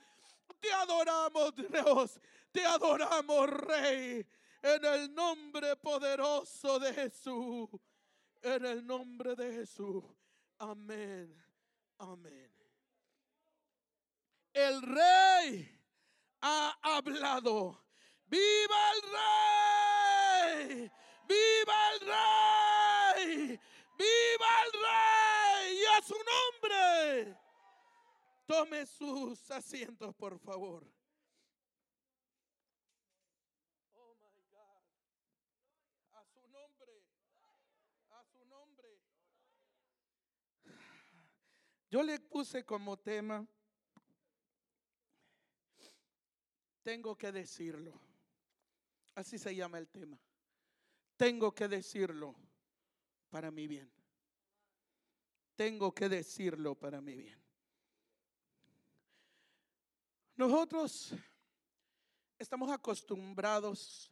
Te 0.59 0.71
adoramos, 0.73 1.55
Dios. 1.55 2.19
Te 2.51 2.65
adoramos, 2.65 3.49
Rey. 3.49 4.25
En 4.63 4.85
el 4.85 5.13
nombre 5.13 5.75
poderoso 5.75 6.79
de 6.79 6.93
Jesús. 6.93 7.69
En 8.41 8.65
el 8.65 8.85
nombre 8.85 9.35
de 9.35 9.53
Jesús. 9.53 10.03
Amén. 10.57 11.43
Amén. 11.97 12.51
El 14.53 14.81
rey 14.81 15.79
ha 16.41 16.77
hablado. 16.81 17.83
¡Viva 18.25 18.91
el 18.95 19.01
rey! 20.77 20.91
¡Viva 21.27 21.91
el 21.93 21.99
rey! 21.99 23.59
¡Viva 23.97 24.51
el 24.65 24.71
rey! 24.73 25.77
¡Y 25.77 25.85
a 25.85 26.01
su 26.01 26.15
nombre! 26.15 27.37
Tome 28.45 28.85
sus 28.85 29.49
asientos, 29.51 30.13
por 30.15 30.37
favor. 30.39 30.83
Oh 33.93 34.15
my 34.15 34.41
God. 34.51 34.83
A 36.13 36.25
su 36.25 36.47
nombre. 36.49 37.03
A 38.11 38.23
su 38.25 38.45
nombre. 38.45 38.99
Yo 41.93 42.01
le 42.01 42.19
puse 42.19 42.65
como 42.65 42.97
tema, 42.97 43.47
tengo 46.81 47.15
que 47.15 47.31
decirlo. 47.31 47.93
Así 49.13 49.37
se 49.37 49.55
llama 49.55 49.77
el 49.77 49.87
tema. 49.87 50.19
Tengo 51.15 51.53
que 51.53 51.67
decirlo 51.67 52.33
para 53.29 53.51
mi 53.51 53.67
bien. 53.67 53.93
Tengo 55.55 55.93
que 55.93 56.09
decirlo 56.09 56.73
para 56.73 56.99
mi 56.99 57.15
bien. 57.15 57.39
Nosotros 60.35 61.13
estamos 62.39 62.71
acostumbrados 62.71 64.11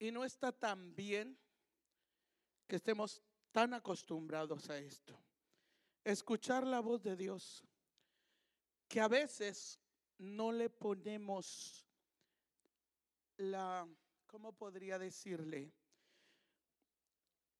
y 0.00 0.10
no 0.10 0.24
está 0.24 0.50
tan 0.50 0.92
bien 0.92 1.38
que 2.66 2.74
estemos 2.74 3.22
tan 3.54 3.72
acostumbrados 3.72 4.68
a 4.68 4.78
esto. 4.78 5.16
Escuchar 6.02 6.66
la 6.66 6.80
voz 6.80 7.04
de 7.04 7.14
Dios, 7.14 7.64
que 8.88 9.00
a 9.00 9.06
veces 9.06 9.78
no 10.18 10.50
le 10.50 10.68
ponemos 10.68 11.86
la, 13.36 13.86
¿cómo 14.26 14.52
podría 14.54 14.98
decirle? 14.98 15.72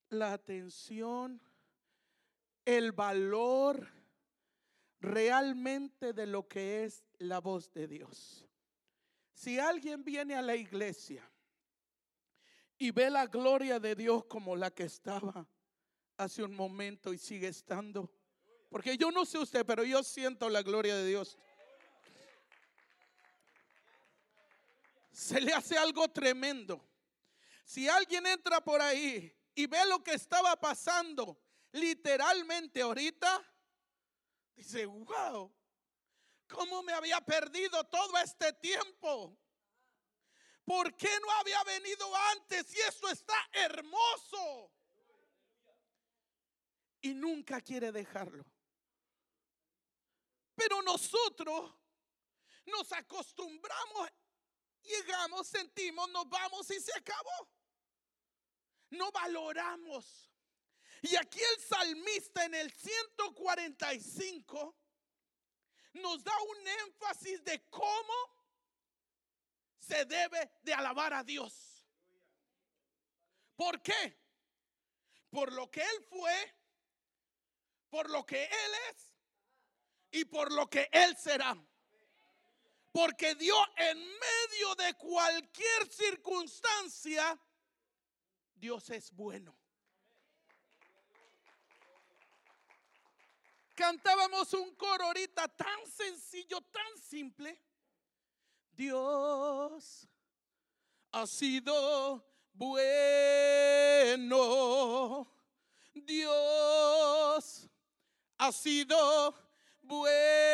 La 0.08 0.32
atención, 0.32 1.40
el 2.64 2.90
valor 2.90 3.86
realmente 4.98 6.12
de 6.12 6.26
lo 6.26 6.48
que 6.48 6.82
es 6.82 7.04
la 7.18 7.38
voz 7.38 7.70
de 7.72 7.86
Dios. 7.86 8.44
Si 9.32 9.60
alguien 9.60 10.02
viene 10.02 10.34
a 10.34 10.42
la 10.42 10.56
iglesia 10.56 11.30
y 12.78 12.90
ve 12.90 13.10
la 13.10 13.28
gloria 13.28 13.78
de 13.78 13.94
Dios 13.94 14.24
como 14.24 14.56
la 14.56 14.72
que 14.72 14.84
estaba 14.84 15.46
hace 16.16 16.42
un 16.42 16.54
momento 16.54 17.12
y 17.12 17.18
sigue 17.18 17.48
estando. 17.48 18.10
Porque 18.68 18.96
yo 18.96 19.10
no 19.10 19.24
sé 19.24 19.38
usted, 19.38 19.64
pero 19.64 19.84
yo 19.84 20.02
siento 20.02 20.48
la 20.48 20.62
gloria 20.62 20.96
de 20.96 21.06
Dios. 21.06 21.38
Se 25.12 25.40
le 25.40 25.52
hace 25.52 25.78
algo 25.78 26.08
tremendo. 26.08 26.84
Si 27.64 27.88
alguien 27.88 28.26
entra 28.26 28.60
por 28.62 28.82
ahí 28.82 29.32
y 29.54 29.66
ve 29.66 29.84
lo 29.86 30.02
que 30.02 30.14
estaba 30.14 30.56
pasando 30.56 31.38
literalmente 31.72 32.82
ahorita, 32.82 33.42
dice, 34.56 34.86
wow, 34.86 35.52
¿cómo 36.48 36.82
me 36.82 36.92
había 36.92 37.20
perdido 37.20 37.84
todo 37.84 38.18
este 38.18 38.52
tiempo? 38.54 39.38
¿Por 40.64 40.96
qué 40.96 41.10
no 41.20 41.30
había 41.32 41.62
venido 41.64 42.06
antes? 42.32 42.74
Y 42.74 42.80
esto 42.80 43.08
está 43.08 43.36
hermoso 43.52 44.72
y 47.04 47.14
nunca 47.14 47.60
quiere 47.60 47.92
dejarlo. 47.92 48.44
Pero 50.54 50.80
nosotros 50.80 51.70
nos 52.64 52.90
acostumbramos, 52.92 54.08
llegamos, 54.82 55.46
sentimos, 55.46 56.08
nos 56.10 56.26
vamos 56.30 56.70
y 56.70 56.80
se 56.80 56.96
acabó. 56.96 57.50
No 58.88 59.12
valoramos. 59.12 60.30
Y 61.02 61.14
aquí 61.16 61.40
el 61.40 61.60
salmista 61.60 62.46
en 62.46 62.54
el 62.54 62.72
145 62.72 64.74
nos 65.92 66.24
da 66.24 66.32
un 66.40 66.68
énfasis 66.86 67.44
de 67.44 67.68
cómo 67.68 68.14
se 69.78 70.06
debe 70.06 70.52
de 70.62 70.72
alabar 70.72 71.12
a 71.12 71.22
Dios. 71.22 71.84
¿Por 73.56 73.82
qué? 73.82 74.18
Por 75.28 75.52
lo 75.52 75.70
que 75.70 75.82
Él 75.82 76.02
fue, 76.08 76.63
por 77.94 78.10
lo 78.10 78.26
que 78.26 78.42
Él 78.42 78.72
es 78.90 79.14
y 80.10 80.24
por 80.24 80.50
lo 80.50 80.68
que 80.68 80.88
Él 80.90 81.16
será. 81.16 81.56
Porque 82.90 83.36
Dios 83.36 83.64
en 83.76 83.96
medio 83.96 84.74
de 84.74 84.94
cualquier 84.94 85.86
circunstancia, 85.88 87.40
Dios 88.52 88.90
es 88.90 89.12
bueno. 89.12 89.56
Cantábamos 93.76 94.52
un 94.54 94.74
coro 94.74 95.04
ahorita 95.04 95.46
tan 95.46 95.86
sencillo, 95.86 96.60
tan 96.62 96.98
simple. 96.98 97.62
Dios 98.72 100.08
ha 101.12 101.28
sido 101.28 102.26
bueno. 102.54 103.94
Dios 105.94 107.70
ha 108.44 108.52
sido 108.52 109.34
bueno. 109.80 110.44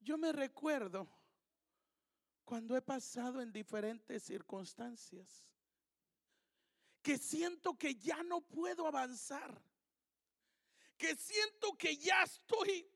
Yo 0.00 0.18
me 0.18 0.32
recuerdo 0.32 1.08
cuando 2.44 2.76
he 2.76 2.82
pasado 2.82 3.40
en 3.40 3.50
diferentes 3.52 4.22
circunstancias 4.22 5.46
que 7.00 7.16
siento 7.16 7.78
que 7.78 7.94
ya 7.94 8.22
no 8.22 8.42
puedo 8.42 8.86
avanzar, 8.86 9.58
que 10.98 11.16
siento 11.16 11.72
que 11.78 11.96
ya 11.96 12.22
estoy 12.24 12.86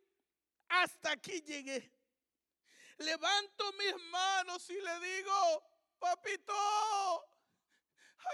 hasta 0.68 1.12
aquí 1.12 1.40
llegué. 1.40 1.90
Levanto 2.98 3.72
mis 3.72 3.94
manos 4.10 4.68
y 4.68 4.78
le 4.78 5.00
digo, 5.00 5.62
papito, 5.98 6.52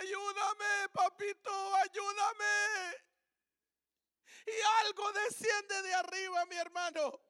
ayúdame, 0.00 0.88
papito, 0.92 1.76
ayúdame. 1.76 3.09
Y 4.50 4.86
algo 4.86 5.12
desciende 5.12 5.82
de 5.82 5.94
arriba, 5.94 6.44
mi 6.46 6.56
hermano. 6.56 7.20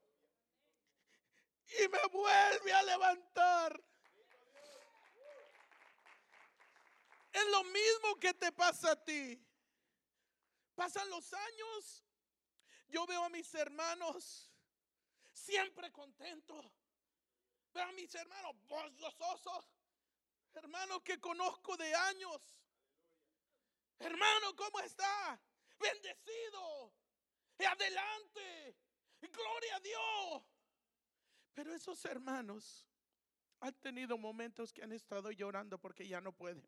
Y 1.79 1.89
me 1.89 2.07
vuelve 2.11 2.73
a 2.73 2.83
levantar. 2.83 3.85
Es 7.33 7.47
lo 7.47 7.65
mismo 7.65 8.17
que 8.19 8.35
te 8.35 8.51
pasa 8.53 8.93
a 8.93 9.05
ti. 9.05 9.39
Pasan 10.75 11.09
los 11.11 11.33
años. 11.33 12.05
Yo 12.89 13.07
veo 13.07 13.25
a 13.25 13.29
mis 13.29 13.55
hermanos 13.55 14.51
siempre 15.33 15.93
contentos. 15.93 16.65
Veo 17.73 17.85
a 17.85 17.93
mis 17.93 18.15
hermanos 18.15 18.57
gozosos. 18.99 19.65
Hermanos 20.55 21.03
que 21.03 21.21
conozco 21.21 21.77
de 21.77 21.95
años. 21.95 22.41
Hermano, 23.99 24.57
¿cómo 24.57 24.81
está? 24.81 25.41
Bendecido. 25.79 26.93
Adelante. 27.67 28.77
Gloria 29.21 29.77
a 29.77 29.81
Dios. 29.81 30.43
Pero 31.55 31.75
esos 31.75 32.05
hermanos 32.05 32.87
han 33.61 33.75
tenido 33.75 34.17
momentos 34.17 34.73
que 34.73 34.83
han 34.83 34.93
estado 34.93 35.31
llorando 35.31 35.79
porque 35.79 36.07
ya 36.09 36.21
no 36.21 36.33
pueden. 36.33 36.67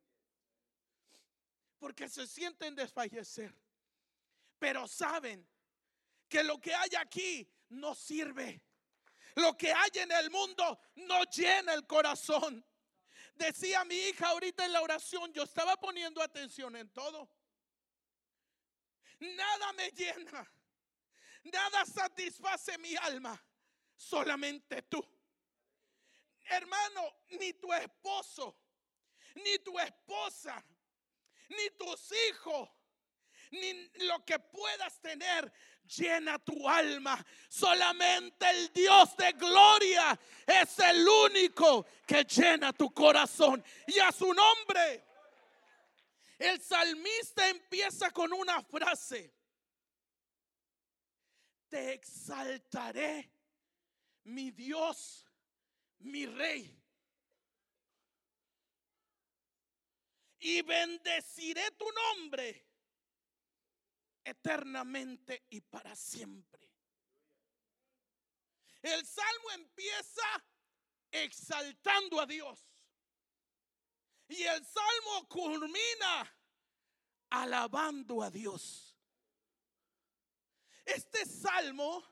Porque 1.79 2.09
se 2.09 2.27
sienten 2.27 2.75
desfallecer. 2.75 3.55
Pero 4.59 4.87
saben 4.87 5.49
que 6.29 6.45
lo 6.45 6.61
que 6.61 6.75
hay 6.75 6.91
aquí 6.99 7.51
no 7.71 7.95
sirve. 7.95 8.63
Lo 9.37 9.57
que 9.57 9.73
hay 9.73 9.91
en 9.95 10.13
el 10.13 10.31
mundo 10.31 10.79
no 10.97 11.25
llena 11.25 11.75
el 11.75 11.87
corazón. 11.87 12.65
Decía 13.35 13.85
mi 13.85 13.95
hija 13.95 14.29
ahorita 14.29 14.65
en 14.67 14.73
la 14.73 14.83
oración, 14.83 15.33
yo 15.33 15.45
estaba 15.45 15.77
poniendo 15.77 16.23
atención 16.23 16.77
en 16.77 16.91
todo. 16.91 17.31
Nada 19.21 19.73
me 19.73 19.91
llena. 19.91 20.53
Nada 21.45 21.85
satisface 21.85 22.79
mi 22.79 22.97
alma. 22.97 23.41
Solamente 23.97 24.83
tú. 24.83 25.03
Hermano, 26.45 27.15
ni 27.39 27.53
tu 27.55 27.73
esposo, 27.73 28.57
ni 29.37 29.59
tu 29.59 29.79
esposa, 29.79 30.63
ni 31.49 31.71
tus 31.79 32.13
hijos, 32.29 32.69
ni 33.53 33.91
lo 34.07 34.25
que 34.25 34.39
puedas 34.39 35.01
tener 35.01 35.53
llena 35.85 36.39
tu 36.39 36.69
alma. 36.69 37.25
Solamente 37.49 38.49
el 38.51 38.73
Dios 38.73 39.17
de 39.17 39.33
gloria 39.33 40.19
es 40.47 40.79
el 40.79 41.07
único 41.07 41.87
que 42.07 42.25
llena 42.25 42.73
tu 42.73 42.93
corazón. 42.93 43.65
Y 43.87 43.99
a 43.99 44.11
su 44.11 44.33
nombre, 44.33 45.05
el 46.39 46.61
salmista 46.61 47.49
empieza 47.49 48.11
con 48.11 48.33
una 48.33 48.63
frase. 48.63 49.33
Te 51.73 51.95
exaltaré, 51.95 53.33
mi 54.25 54.51
Dios, 54.51 55.25
mi 56.01 56.27
rey. 56.27 56.79
Y 60.41 60.61
bendeciré 60.61 61.71
tu 61.71 61.87
nombre 61.91 62.69
eternamente 64.23 65.47
y 65.49 65.63
para 65.63 65.97
siempre. 65.97 66.71
El 68.83 69.07
salmo 69.07 69.53
empieza 69.55 70.45
exaltando 71.11 72.21
a 72.21 72.27
Dios. 72.27 72.69
Y 74.29 74.43
el 74.43 74.63
salmo 74.63 75.27
culmina 75.27 76.39
alabando 77.31 78.23
a 78.23 78.31
Dios. 78.31 78.92
Este 80.85 81.27
salmo 81.27 82.05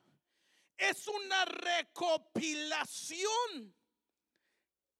es 0.76 1.08
una 1.08 1.44
recopilación 1.44 3.74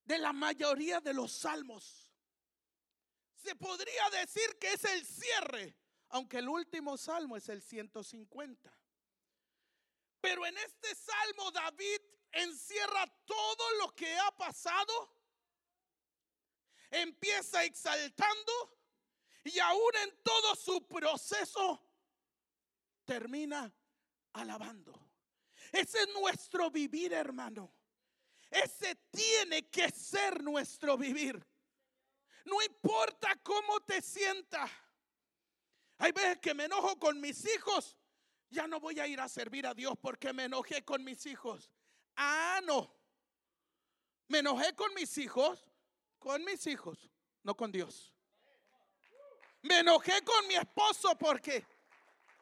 de 0.05 0.19
la 0.19 0.33
mayoría 0.33 1.01
de 1.01 1.15
los 1.15 1.33
salmos. 1.33 2.13
Se 3.35 3.57
podría 3.57 4.11
decir 4.11 4.59
que 4.59 4.73
es 4.73 4.85
el 4.85 5.05
cierre 5.07 5.81
aunque 6.11 6.39
el 6.39 6.49
último 6.49 6.97
salmo 6.97 7.37
es 7.37 7.49
el 7.49 7.63
150. 7.63 8.77
Pero 10.21 10.47
en 10.47 10.59
este 10.59 10.95
salmo 10.95 11.51
David 11.53 12.01
encierra 12.33 13.07
todo 13.25 13.71
lo 13.79 13.95
que 13.95 14.17
ha 14.17 14.31
pasado, 14.33 15.17
empieza 16.91 17.65
exaltando 17.65 18.79
y 19.45 19.59
aún 19.61 19.97
en 20.03 20.23
todo 20.23 20.55
su 20.57 20.87
proceso 20.87 21.81
termina 23.11 23.75
alabando. 24.35 24.92
Ese 25.73 26.03
es 26.03 26.09
nuestro 26.14 26.70
vivir, 26.70 27.12
hermano. 27.12 27.75
Ese 28.49 28.94
tiene 29.11 29.68
que 29.68 29.90
ser 29.90 30.40
nuestro 30.44 30.96
vivir. 30.96 31.44
No 32.44 32.62
importa 32.62 33.35
cómo 33.42 33.81
te 33.81 34.01
sientas. 34.01 34.70
Hay 35.99 36.12
veces 36.12 36.38
que 36.38 36.55
me 36.55 36.66
enojo 36.66 37.01
con 37.01 37.20
mis 37.20 37.44
hijos. 37.53 37.99
Ya 38.49 38.68
no 38.68 38.79
voy 38.79 39.01
a 39.01 39.09
ir 39.09 39.18
a 39.20 39.29
servir 39.29 39.66
a 39.66 39.75
Dios 39.75 39.94
porque 40.01 40.33
me 40.33 40.44
enojé 40.44 40.85
con 40.85 41.03
mis 41.03 41.27
hijos. 41.27 41.68
Ah, 42.14 42.61
no. 42.64 42.94
Me 44.29 44.38
enojé 44.38 44.73
con 44.77 44.94
mis 44.94 45.18
hijos, 45.18 45.68
con 46.20 46.44
mis 46.44 46.64
hijos, 46.68 47.11
no 47.42 47.57
con 47.57 47.73
Dios. 47.73 48.14
Me 49.62 49.81
enojé 49.81 50.23
con 50.23 50.46
mi 50.46 50.55
esposo 50.55 51.18
porque 51.18 51.66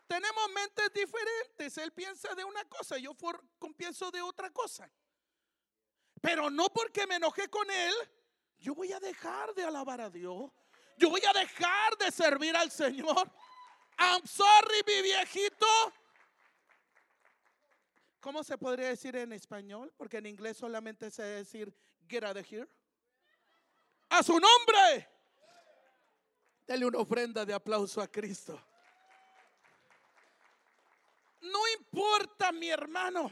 tenemos 0.08 0.50
mentes 0.54 0.92
diferentes. 0.92 1.78
Él 1.78 1.92
piensa 1.92 2.34
de 2.34 2.42
una 2.42 2.64
cosa, 2.64 2.96
yo 2.98 3.14
pienso 3.76 4.10
de 4.10 4.22
otra 4.22 4.50
cosa. 4.50 4.90
Pero 6.20 6.50
no 6.50 6.68
porque 6.70 7.06
me 7.06 7.16
enojé 7.16 7.48
con 7.48 7.70
él, 7.70 7.94
yo 8.58 8.74
voy 8.74 8.92
a 8.92 8.98
dejar 8.98 9.54
de 9.54 9.64
alabar 9.64 10.00
a 10.00 10.10
Dios. 10.10 10.50
Yo 10.96 11.10
voy 11.10 11.22
a 11.24 11.32
dejar 11.32 11.96
de 11.98 12.10
servir 12.10 12.56
al 12.56 12.72
Señor. 12.72 13.30
I'm 13.98 14.26
sorry, 14.26 14.82
mi 14.86 15.02
viejito. 15.02 15.66
¿Cómo 18.20 18.42
se 18.42 18.58
podría 18.58 18.88
decir 18.88 19.14
en 19.14 19.32
español? 19.32 19.92
Porque 19.96 20.16
en 20.16 20.26
inglés 20.26 20.56
solamente 20.56 21.10
se 21.10 21.22
decir 21.22 21.72
get 22.08 22.24
out 22.24 22.36
of 22.36 22.50
here. 22.50 22.68
A 24.08 24.22
su 24.22 24.32
nombre. 24.32 25.08
Dele 26.66 26.86
una 26.86 26.98
ofrenda 26.98 27.44
de 27.44 27.54
aplauso 27.54 28.00
a 28.00 28.08
Cristo. 28.08 28.60
No 31.40 31.60
importa, 31.78 32.52
mi 32.52 32.68
hermano. 32.68 33.30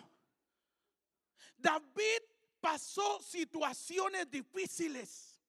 David 1.57 2.23
pasó 2.61 3.21
situaciones 3.23 4.31
difíciles. 4.31 5.41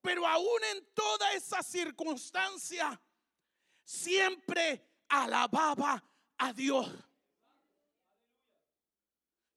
Pero 0.00 0.26
aún 0.26 0.64
en 0.72 0.86
toda 0.94 1.32
esa 1.32 1.62
circunstancia, 1.62 3.00
siempre 3.84 4.82
alababa 5.08 6.02
a 6.38 6.52
Dios. 6.52 6.88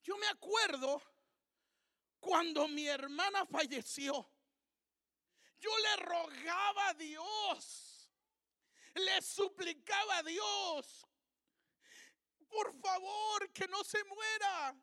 Yo 0.04 0.18
me 0.18 0.28
acuerdo 0.28 1.02
cuando 2.20 2.68
mi 2.68 2.88
hermana 2.88 3.46
falleció. 3.46 4.28
Yo 5.60 5.70
le 5.78 5.96
rogaba 5.98 6.90
a 6.90 6.94
Dios, 6.94 8.10
le 8.96 9.22
suplicaba 9.22 10.18
a 10.18 10.24
Dios, 10.24 11.06
por 12.50 12.74
favor 12.82 13.52
que 13.54 13.68
no 13.68 13.84
se 13.84 14.04
muera, 14.04 14.76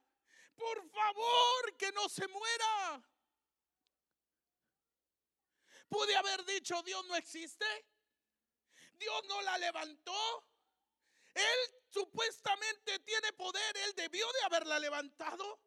por 0.55 0.90
favor 0.90 1.76
que 1.76 1.92
no 1.92 2.09
se 2.09 2.26
muera. 2.29 3.02
Pude 5.88 6.16
haber 6.16 6.44
dicho, 6.44 6.83
Dios 6.83 7.05
no 7.07 7.16
existe. 7.16 7.66
Dios 8.98 9.22
no 9.29 9.40
la 9.42 9.59
levantó. 9.59 10.48
Él 11.35 11.85
supuestamente 11.90 12.98
tiene 13.00 13.33
poder, 13.35 13.76
él 13.85 13.92
debió 13.94 14.26
de 14.33 14.42
haberla 14.44 14.79
levantado. 14.79 15.61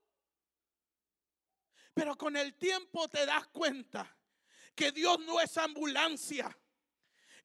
Pero 1.94 2.18
con 2.18 2.36
el 2.36 2.58
tiempo 2.58 3.08
te 3.08 3.26
das 3.26 3.48
cuenta 3.50 4.18
que 4.76 4.92
Dios 4.92 5.20
no 5.20 5.40
es 5.42 5.58
ambulancia, 5.58 6.58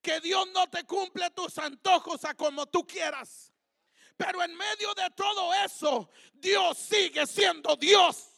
que 0.00 0.20
Dios 0.20 0.48
no 0.52 0.68
te 0.70 0.84
cumple 0.84 1.30
tus 1.30 1.58
antojos 1.58 2.24
a 2.24 2.34
como 2.34 2.66
tú 2.66 2.86
quieras. 2.86 3.53
Pero 4.16 4.42
en 4.42 4.54
medio 4.56 4.94
de 4.94 5.10
todo 5.10 5.52
eso, 5.54 6.10
Dios 6.32 6.78
sigue 6.78 7.26
siendo 7.26 7.76
Dios. 7.76 8.30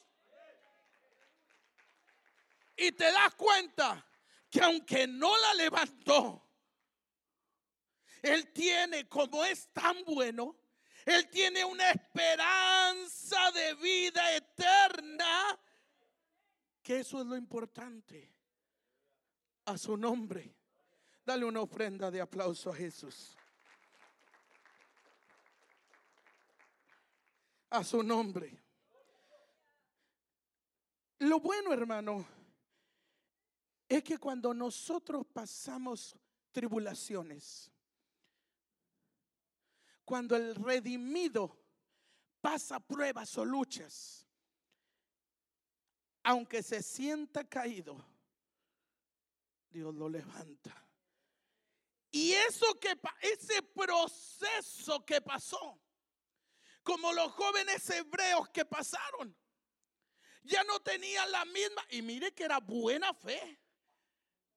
Y 2.77 2.93
te 2.93 3.11
das 3.11 3.35
cuenta 3.35 4.07
que 4.51 4.61
aunque 4.61 5.07
no 5.07 5.37
la 5.37 5.55
levantó, 5.55 6.47
él 8.27 8.53
tiene, 8.53 9.09
como 9.09 9.45
es 9.45 9.69
tan 9.73 10.05
bueno, 10.05 10.57
Él 11.05 11.31
tiene 11.31 11.65
una 11.65 11.93
esperanza 11.93 13.53
de 13.53 13.75
vida 13.75 14.35
eterna, 14.35 15.61
que 16.83 16.99
eso 17.01 17.21
es 17.21 17.27
lo 17.27 17.37
importante. 17.37 18.33
A 19.67 19.79
su 19.79 19.97
nombre. 19.97 20.57
Dale 21.25 21.45
una 21.45 21.61
ofrenda 21.61 22.11
de 22.11 22.21
aplauso 22.21 22.71
a 22.71 22.75
Jesús. 22.75 23.36
A 27.71 27.83
su 27.83 28.03
nombre. 28.03 28.63
Lo 31.19 31.41
bueno, 31.41 31.73
hermano, 31.73 32.27
es 33.89 34.03
que 34.03 34.19
cuando 34.19 34.53
nosotros 34.53 35.25
pasamos 35.33 36.17
tribulaciones, 36.53 37.71
cuando 40.05 40.37
el 40.37 40.55
redimido 40.55 41.57
pasa 42.41 42.79
pruebas 42.79 43.37
o 43.39 43.45
luchas, 43.45 44.27
aunque 46.23 46.63
se 46.63 46.83
sienta 46.83 47.45
caído, 47.45 48.05
Dios 49.71 49.95
lo 49.95 50.09
levanta. 50.09 50.75
Y 52.11 52.33
eso 52.33 52.79
que 52.81 52.99
ese 53.21 53.63
proceso 53.63 55.05
que 55.05 55.21
pasó, 55.21 55.79
como 56.87 57.13
los 57.13 57.33
jóvenes 57.33 57.91
hebreos 57.91 58.49
que 58.49 58.65
pasaron, 58.65 59.37
ya 60.43 60.65
no 60.65 60.81
tenían 60.81 61.31
la 61.31 61.45
misma, 61.45 61.85
y 61.91 62.01
mire 62.01 62.33
que 62.33 62.45
era 62.45 62.61
buena 62.61 63.13
fe. 63.13 63.61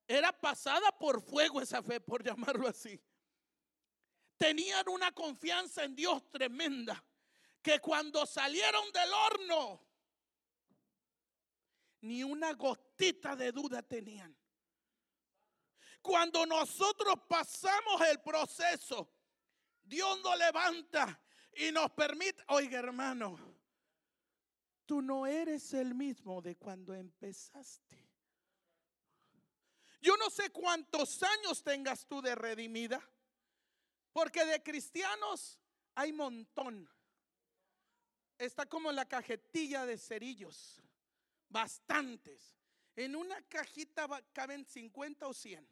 Era 0.07 0.31
pasada 0.31 0.91
por 0.97 1.21
fuego 1.21 1.61
esa 1.61 1.83
fe, 1.83 1.99
por 1.99 2.23
llamarlo 2.23 2.67
así 2.67 3.01
tenían 4.39 4.87
una 4.87 5.11
confianza 5.11 5.83
en 5.83 5.93
Dios 5.93 6.31
tremenda, 6.31 7.03
que 7.61 7.79
cuando 7.79 8.25
salieron 8.25 8.89
del 8.93 9.13
horno, 9.13 9.85
ni 12.01 12.23
una 12.23 12.53
gotita 12.53 13.35
de 13.35 13.51
duda 13.51 13.83
tenían. 13.83 14.35
cuando 16.01 16.45
nosotros 16.45 17.15
pasamos 17.27 18.01
el 18.09 18.21
proceso, 18.21 19.11
Dios 19.83 20.21
nos 20.21 20.37
levanta 20.37 21.21
y 21.53 21.71
nos 21.71 21.91
permite, 21.91 22.43
oiga 22.47 22.79
hermano, 22.79 23.37
tú 24.85 25.01
no 25.01 25.27
eres 25.27 25.73
el 25.73 25.93
mismo 25.93 26.41
de 26.41 26.55
cuando 26.55 26.93
empezaste. 26.93 28.09
Yo 30.01 30.15
no 30.17 30.29
sé 30.29 30.49
cuántos 30.49 31.21
años 31.23 31.61
tengas 31.63 32.07
tú 32.07 32.21
de 32.21 32.33
redimida, 32.33 33.01
porque 34.13 34.45
de 34.45 34.63
cristianos 34.63 35.59
hay 35.95 36.13
montón. 36.13 36.89
Está 38.37 38.65
como 38.65 38.91
la 38.91 39.05
cajetilla 39.05 39.85
de 39.85 39.97
cerillos, 39.97 40.81
bastantes. 41.49 42.55
En 42.95 43.15
una 43.15 43.41
cajita 43.43 44.07
caben 44.31 44.65
50 44.65 45.27
o 45.27 45.33
100. 45.33 45.67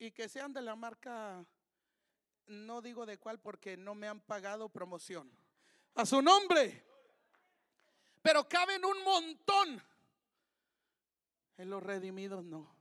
Y 0.00 0.10
que 0.10 0.28
sean 0.28 0.52
de 0.52 0.60
la 0.60 0.74
marca, 0.74 1.46
no 2.46 2.82
digo 2.82 3.06
de 3.06 3.18
cuál 3.18 3.40
porque 3.40 3.76
no 3.76 3.94
me 3.94 4.08
han 4.08 4.20
pagado 4.20 4.68
promoción. 4.68 5.30
A 5.94 6.04
su 6.04 6.20
nombre. 6.20 6.84
Pero 8.22 8.48
caben 8.48 8.84
un 8.84 9.02
montón. 9.04 9.82
En 11.56 11.70
los 11.70 11.82
redimidos 11.82 12.44
no. 12.44 12.74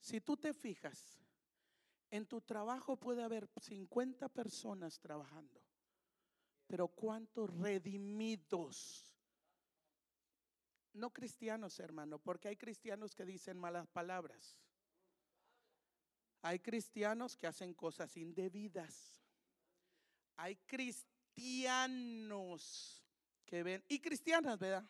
Si 0.00 0.20
tú 0.20 0.36
te 0.36 0.54
fijas, 0.54 1.18
en 2.10 2.26
tu 2.26 2.40
trabajo 2.40 2.96
puede 2.96 3.22
haber 3.22 3.48
50 3.60 4.28
personas 4.30 4.98
trabajando. 4.98 5.62
Pero 6.66 6.88
¿cuántos 6.88 7.50
redimidos? 7.58 9.04
No 10.94 11.12
cristianos, 11.12 11.78
hermano, 11.78 12.18
porque 12.18 12.48
hay 12.48 12.56
cristianos 12.56 13.14
que 13.14 13.24
dicen 13.24 13.58
malas 13.58 13.86
palabras. 13.86 14.58
Hay 16.42 16.60
cristianos 16.60 17.36
que 17.36 17.46
hacen 17.46 17.74
cosas 17.74 18.16
indebidas. 18.16 19.20
Hay 20.36 20.56
cristianos 20.56 21.08
que 23.44 23.62
ven, 23.62 23.84
y 23.88 23.98
cristianas, 24.00 24.58
¿verdad? 24.58 24.88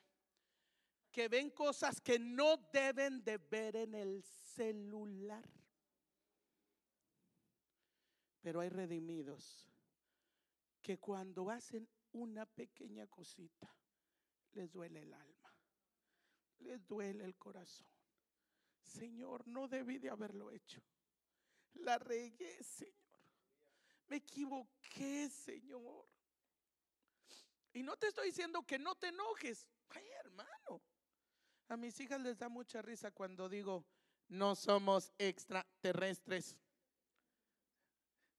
Que 1.11 1.29
ven 1.29 1.51
cosas 1.51 2.01
que 2.01 2.19
no 2.19 2.57
deben 2.73 3.23
de 3.25 3.39
ver 3.39 3.77
en 3.77 3.95
el 3.95 4.23
celular. 4.23 5.49
Pero 8.41 8.61
hay 8.61 8.69
redimidos 8.69 9.67
que 10.83 10.99
cuando 10.99 11.51
hacen 11.51 11.89
una 12.13 12.47
pequeña 12.47 13.07
cosita, 13.07 13.75
les 14.53 14.71
duele 14.71 15.03
el 15.03 15.13
alma, 15.13 15.55
les 16.61 16.87
duele 16.87 17.25
el 17.25 17.37
corazón. 17.37 17.87
Señor, 18.83 19.47
no 19.47 19.69
debí 19.69 19.99
de 19.99 20.11
haberlo 20.11 20.51
hecho. 20.51 20.83
La 21.79 21.99
regué, 21.99 22.63
Señor. 22.63 22.95
Me 24.09 24.17
equivoqué, 24.17 25.29
Señor. 25.29 26.09
Y 27.73 27.83
no 27.83 27.97
te 27.97 28.09
estoy 28.09 28.29
diciendo 28.29 28.63
que 28.63 28.79
no 28.79 28.95
te 28.95 29.09
enojes. 29.09 29.67
Ay, 29.91 30.07
hermano. 30.25 30.83
A 31.69 31.77
mis 31.77 32.01
hijas 32.01 32.21
les 32.21 32.39
da 32.39 32.49
mucha 32.49 32.81
risa 32.81 33.11
cuando 33.11 33.49
digo, 33.49 33.85
no 34.29 34.57
somos 34.57 35.13
extraterrestres. 35.19 36.57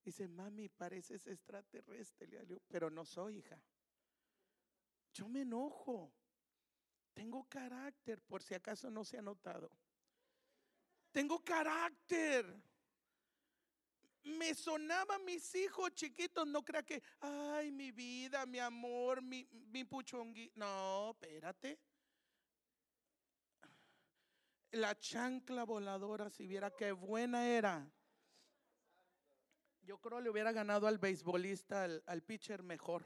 Dice, 0.04 0.28
mami, 0.28 0.70
pareces 0.70 1.28
extraterrestre. 1.28 2.28
pero 2.68 2.90
no 2.90 3.06
soy 3.06 3.38
hija. 3.38 3.62
Yo 5.14 5.28
me 5.28 5.42
enojo. 5.42 6.12
Tengo 7.14 7.48
carácter, 7.50 8.22
por 8.22 8.42
si 8.42 8.54
acaso 8.54 8.90
no 8.90 9.04
se 9.04 9.18
ha 9.18 9.22
notado. 9.22 9.70
Tengo 11.12 11.44
carácter. 11.44 12.46
Me 14.24 14.54
sonaban 14.54 15.24
mis 15.26 15.56
hijos 15.56 15.92
chiquitos, 15.94 16.46
no 16.46 16.64
crea 16.64 16.84
que, 16.84 17.02
ay, 17.22 17.72
mi 17.72 17.92
vida, 17.92 18.46
mi 18.46 18.60
amor, 18.60 19.22
mi, 19.22 19.48
mi 19.52 19.84
puchongui. 19.86 20.52
No, 20.56 21.12
espérate. 21.12 21.80
La 24.72 24.94
chancla 25.00 25.64
voladora, 25.64 26.30
si 26.30 26.46
viera 26.46 26.70
qué 26.70 26.92
buena 26.92 27.48
era. 27.48 27.90
Yo 29.82 29.98
creo 29.98 30.22
le 30.22 30.30
hubiera 30.30 30.52
ganado 30.52 30.86
al 30.86 31.00
beisbolista, 31.00 31.84
al, 31.84 32.22
pitcher 32.22 32.62
mejor. 32.62 33.04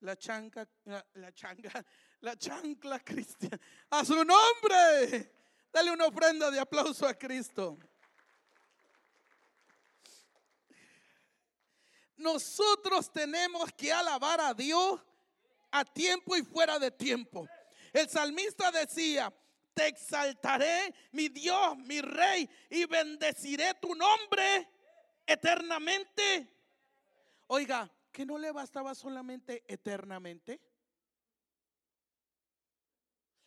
La 0.00 0.16
chanca, 0.16 0.68
la, 0.84 1.32
chanca, 1.32 1.70
la 2.22 2.36
chancla 2.36 2.98
cristiana. 2.98 3.60
A 3.90 4.04
su 4.04 4.16
nombre. 4.24 5.32
Dale 5.72 5.92
una 5.92 6.06
ofrenda 6.06 6.50
de 6.50 6.58
aplauso 6.58 7.06
a 7.06 7.14
Cristo. 7.14 7.78
Nosotros 12.20 13.10
tenemos 13.10 13.72
que 13.72 13.90
alabar 13.90 14.40
a 14.42 14.52
Dios 14.52 15.00
a 15.70 15.84
tiempo 15.84 16.36
y 16.36 16.42
fuera 16.42 16.78
de 16.78 16.90
tiempo. 16.90 17.48
El 17.94 18.10
salmista 18.10 18.70
decía, 18.70 19.32
te 19.72 19.86
exaltaré, 19.86 20.94
mi 21.12 21.28
Dios, 21.28 21.78
mi 21.78 22.02
rey, 22.02 22.48
y 22.68 22.84
bendeciré 22.84 23.72
tu 23.80 23.94
nombre 23.94 24.68
eternamente. 25.26 26.46
Oiga, 27.46 27.90
que 28.12 28.26
no 28.26 28.36
le 28.36 28.52
bastaba 28.52 28.94
solamente 28.94 29.64
eternamente. 29.66 30.60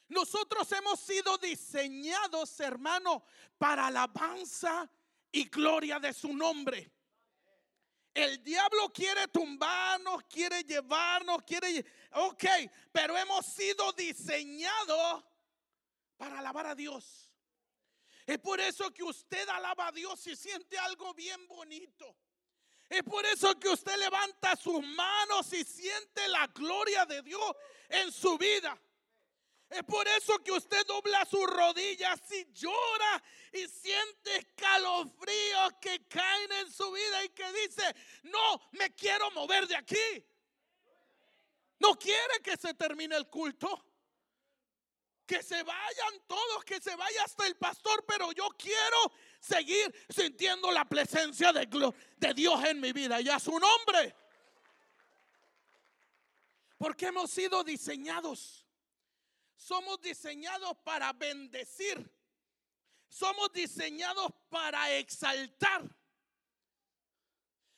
Nosotros 0.07 0.71
hemos 0.71 0.99
sido 0.99 1.37
diseñados, 1.37 2.59
hermano, 2.59 3.23
para 3.59 3.87
alabanza 3.87 4.89
y 5.31 5.45
gloria 5.45 5.99
de 5.99 6.11
su 6.11 6.33
nombre. 6.33 6.91
El 8.13 8.43
diablo 8.43 8.91
quiere 8.93 9.27
tumbarnos, 9.27 10.23
quiere 10.29 10.63
llevarnos, 10.63 11.41
quiere... 11.43 11.83
Ok, 12.11 12.43
pero 12.91 13.17
hemos 13.17 13.45
sido 13.45 13.91
diseñados 13.93 15.23
para 16.17 16.39
alabar 16.39 16.67
a 16.67 16.75
Dios. 16.75 17.31
Es 18.25 18.37
por 18.39 18.59
eso 18.59 18.91
que 18.91 19.03
usted 19.03 19.49
alaba 19.49 19.87
a 19.87 19.91
Dios 19.91 20.25
y 20.27 20.35
siente 20.35 20.77
algo 20.77 21.13
bien 21.13 21.47
bonito. 21.47 22.15
Es 22.87 23.01
por 23.03 23.25
eso 23.25 23.59
que 23.59 23.69
usted 23.69 23.97
levanta 23.97 24.55
sus 24.55 24.85
manos 24.85 25.51
y 25.51 25.63
siente 25.63 26.27
la 26.27 26.45
gloria 26.47 27.05
de 27.05 27.23
Dios 27.23 27.55
en 27.89 28.11
su 28.11 28.37
vida. 28.37 28.79
Es 29.73 29.83
por 29.83 30.07
eso 30.07 30.37
que 30.43 30.51
usted 30.51 30.85
dobla 30.85 31.25
sus 31.25 31.47
rodillas 31.47 32.19
y 32.31 32.45
llora 32.53 33.23
y 33.51 33.67
siente 33.67 34.37
escalofríos 34.37 35.73
que 35.81 36.07
caen 36.07 36.51
en 36.51 36.71
su 36.71 36.91
vida 36.91 37.23
y 37.23 37.29
que 37.29 37.51
dice, 37.53 37.95
no, 38.23 38.69
me 38.73 38.93
quiero 38.93 39.31
mover 39.31 39.67
de 39.67 39.75
aquí. 39.75 40.25
No 41.79 41.95
quiere 41.95 42.39
que 42.43 42.55
se 42.55 42.75
termine 42.75 43.15
el 43.15 43.27
culto 43.27 43.83
que 45.25 45.41
se 45.41 45.63
vayan 45.63 46.21
todos, 46.27 46.63
que 46.65 46.79
se 46.79 46.95
vaya 46.95 47.23
hasta 47.23 47.47
el 47.47 47.55
pastor, 47.55 48.03
pero 48.05 48.31
yo 48.33 48.49
quiero 48.57 49.11
seguir 49.39 49.93
sintiendo 50.09 50.71
la 50.71 50.85
presencia 50.85 51.51
de, 51.53 51.67
de 52.17 52.33
Dios 52.33 52.63
en 52.65 52.79
mi 52.79 52.91
vida 52.91 53.21
y 53.21 53.29
a 53.29 53.39
su 53.39 53.57
nombre. 53.57 54.15
Porque 56.77 57.07
hemos 57.07 57.31
sido 57.31 57.63
diseñados. 57.63 58.62
Somos 59.63 59.99
diseñados 60.01 60.77
para 60.83 61.13
bendecir. 61.13 61.97
Somos 63.07 63.51
diseñados 63.53 64.31
para 64.49 64.91
exaltar. 64.97 65.83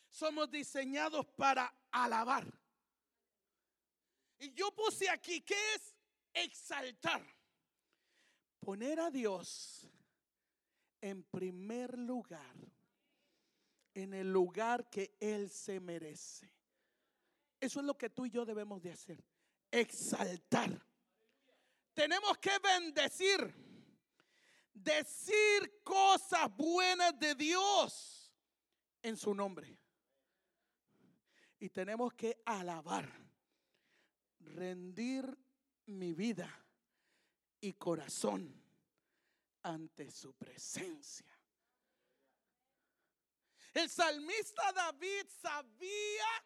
Somos 0.09 0.49
diseñados 0.49 1.25
para 1.37 1.73
alabar. 1.91 2.45
Y 4.39 4.53
yo 4.53 4.73
puse 4.73 5.09
aquí, 5.09 5.41
¿qué 5.41 5.73
es 5.75 5.95
exaltar? 6.33 7.23
poner 8.65 8.99
a 8.99 9.11
Dios 9.11 9.87
en 10.99 11.23
primer 11.23 11.99
lugar, 11.99 12.55
en 13.93 14.15
el 14.15 14.33
lugar 14.33 14.89
que 14.89 15.15
Él 15.19 15.51
se 15.51 15.79
merece. 15.79 16.51
Eso 17.59 17.79
es 17.79 17.85
lo 17.85 17.95
que 17.95 18.09
tú 18.09 18.25
y 18.25 18.31
yo 18.31 18.43
debemos 18.43 18.81
de 18.81 18.91
hacer, 18.91 19.23
exaltar. 19.69 20.83
Tenemos 21.95 22.37
que 22.39 22.59
bendecir, 22.59 23.55
decir 24.73 25.81
cosas 25.81 26.53
buenas 26.55 27.17
de 27.17 27.33
Dios 27.35 28.33
en 29.01 29.15
su 29.15 29.33
nombre. 29.33 29.79
Y 31.57 31.69
tenemos 31.69 32.13
que 32.13 32.41
alabar, 32.45 33.09
rendir 34.39 35.25
mi 35.85 36.13
vida 36.13 36.53
y 37.61 37.73
corazón 37.73 38.61
ante 39.63 40.11
su 40.11 40.33
presencia. 40.33 41.31
El 43.73 43.89
salmista 43.89 44.69
David 44.73 45.27
sabía 45.29 46.45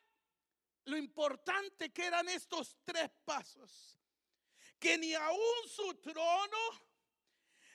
lo 0.86 0.96
importante 0.96 1.92
que 1.92 2.06
eran 2.06 2.30
estos 2.30 2.78
tres 2.84 3.10
pasos. 3.26 3.99
Que 4.80 4.98
ni 4.98 5.14
aún 5.14 5.68
su 5.68 5.94
trono, 5.96 6.58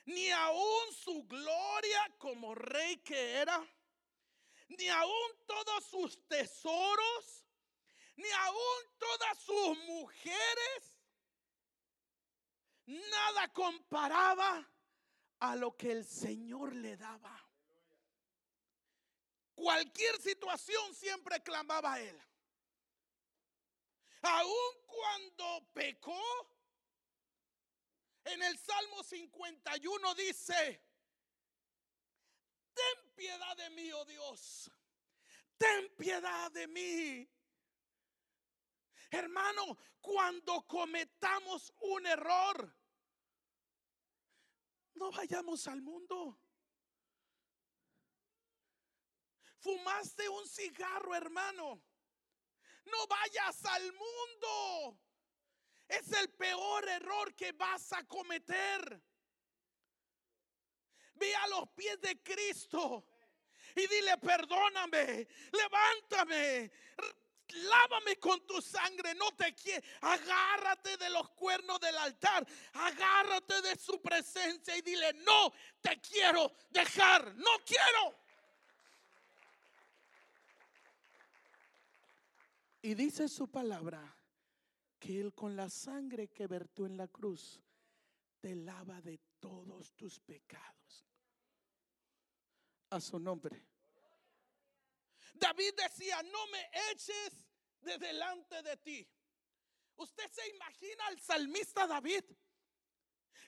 ni 0.05 0.31
aún 0.31 0.93
su 0.93 1.23
gloria 1.27 2.15
como 2.17 2.55
rey 2.55 2.97
que 2.97 3.33
era, 3.33 3.63
ni 4.69 4.87
aún 4.89 5.31
todos 5.45 5.85
sus 5.85 6.27
tesoros, 6.27 7.45
ni 8.15 8.29
aún 8.29 8.97
todas 8.97 9.39
sus 9.39 9.77
mujeres, 9.79 10.95
nada 12.85 13.51
comparaba 13.53 14.67
a 15.39 15.55
lo 15.55 15.75
que 15.75 15.91
el 15.91 16.05
Señor 16.05 16.75
le 16.75 16.97
daba. 16.97 17.41
Cualquier 19.53 20.19
situación 20.21 20.93
siempre 20.93 21.41
clamaba 21.41 21.93
a 21.93 22.01
él. 22.01 22.21
Aun 24.21 24.81
cuando 24.85 25.67
pecó, 25.73 26.54
en 28.25 28.41
el 28.43 28.57
Salmo 28.57 29.03
51 29.03 30.15
dice, 30.15 30.83
ten 32.73 33.13
piedad 33.15 33.57
de 33.57 33.69
mí, 33.71 33.91
oh 33.93 34.05
Dios, 34.05 34.71
ten 35.57 35.95
piedad 35.95 36.51
de 36.51 36.67
mí. 36.67 37.29
Hermano, 39.11 39.77
cuando 40.01 40.67
cometamos 40.67 41.71
un 41.79 42.05
error, 42.05 42.75
no 44.95 45.11
vayamos 45.11 45.67
al 45.67 45.81
mundo. 45.81 46.37
Fumaste 49.59 50.27
un 50.29 50.47
cigarro, 50.47 51.15
hermano. 51.15 51.81
No 52.85 53.07
vayas 53.07 53.65
al 53.65 53.93
mundo. 53.93 54.99
Es 55.87 56.11
el 56.13 56.29
peor 56.29 56.87
error 56.87 57.33
que 57.35 57.51
vas 57.51 57.93
a 57.93 58.03
cometer. 58.03 59.01
Ve 61.15 61.35
a 61.35 61.47
los 61.47 61.69
pies 61.69 62.01
de 62.01 62.21
Cristo 62.21 63.05
y 63.75 63.87
dile, 63.87 64.17
perdóname, 64.17 65.27
levántame, 65.51 66.71
lávame 67.49 68.17
con 68.17 68.45
tu 68.45 68.61
sangre, 68.61 69.13
no 69.15 69.31
te 69.35 69.53
quiero. 69.53 69.85
Agárrate 70.01 70.97
de 70.97 71.09
los 71.09 71.29
cuernos 71.31 71.79
del 71.79 71.97
altar, 71.97 72.45
agárrate 72.73 73.61
de 73.61 73.75
su 73.77 74.01
presencia 74.01 74.75
y 74.75 74.81
dile, 74.81 75.13
no 75.13 75.53
te 75.81 75.99
quiero 76.01 76.51
dejar, 76.69 77.33
no 77.35 77.51
quiero. 77.65 78.15
Y 82.81 82.93
dice 82.93 83.27
su 83.27 83.49
palabra 83.49 84.15
que 85.05 85.19
Él 85.19 85.35
con 85.35 85.55
la 85.55 85.69
sangre 85.69 86.29
que 86.29 86.47
vertió 86.47 86.87
en 86.87 86.97
la 86.97 87.07
cruz 87.07 87.61
te 88.39 88.55
lava 88.55 88.99
de 89.01 89.19
todos 89.39 89.93
tus 89.93 90.19
pecados. 90.19 91.05
A 92.89 92.99
su 92.99 93.19
nombre. 93.19 93.63
David 95.35 95.73
decía, 95.77 96.23
no 96.23 96.47
me 96.47 96.69
eches 96.91 97.45
de 97.81 97.99
delante 97.99 98.63
de 98.63 98.77
ti. 98.77 99.07
Usted 99.97 100.31
se 100.31 100.49
imagina 100.49 101.05
al 101.07 101.19
salmista 101.19 101.85
David 101.85 102.23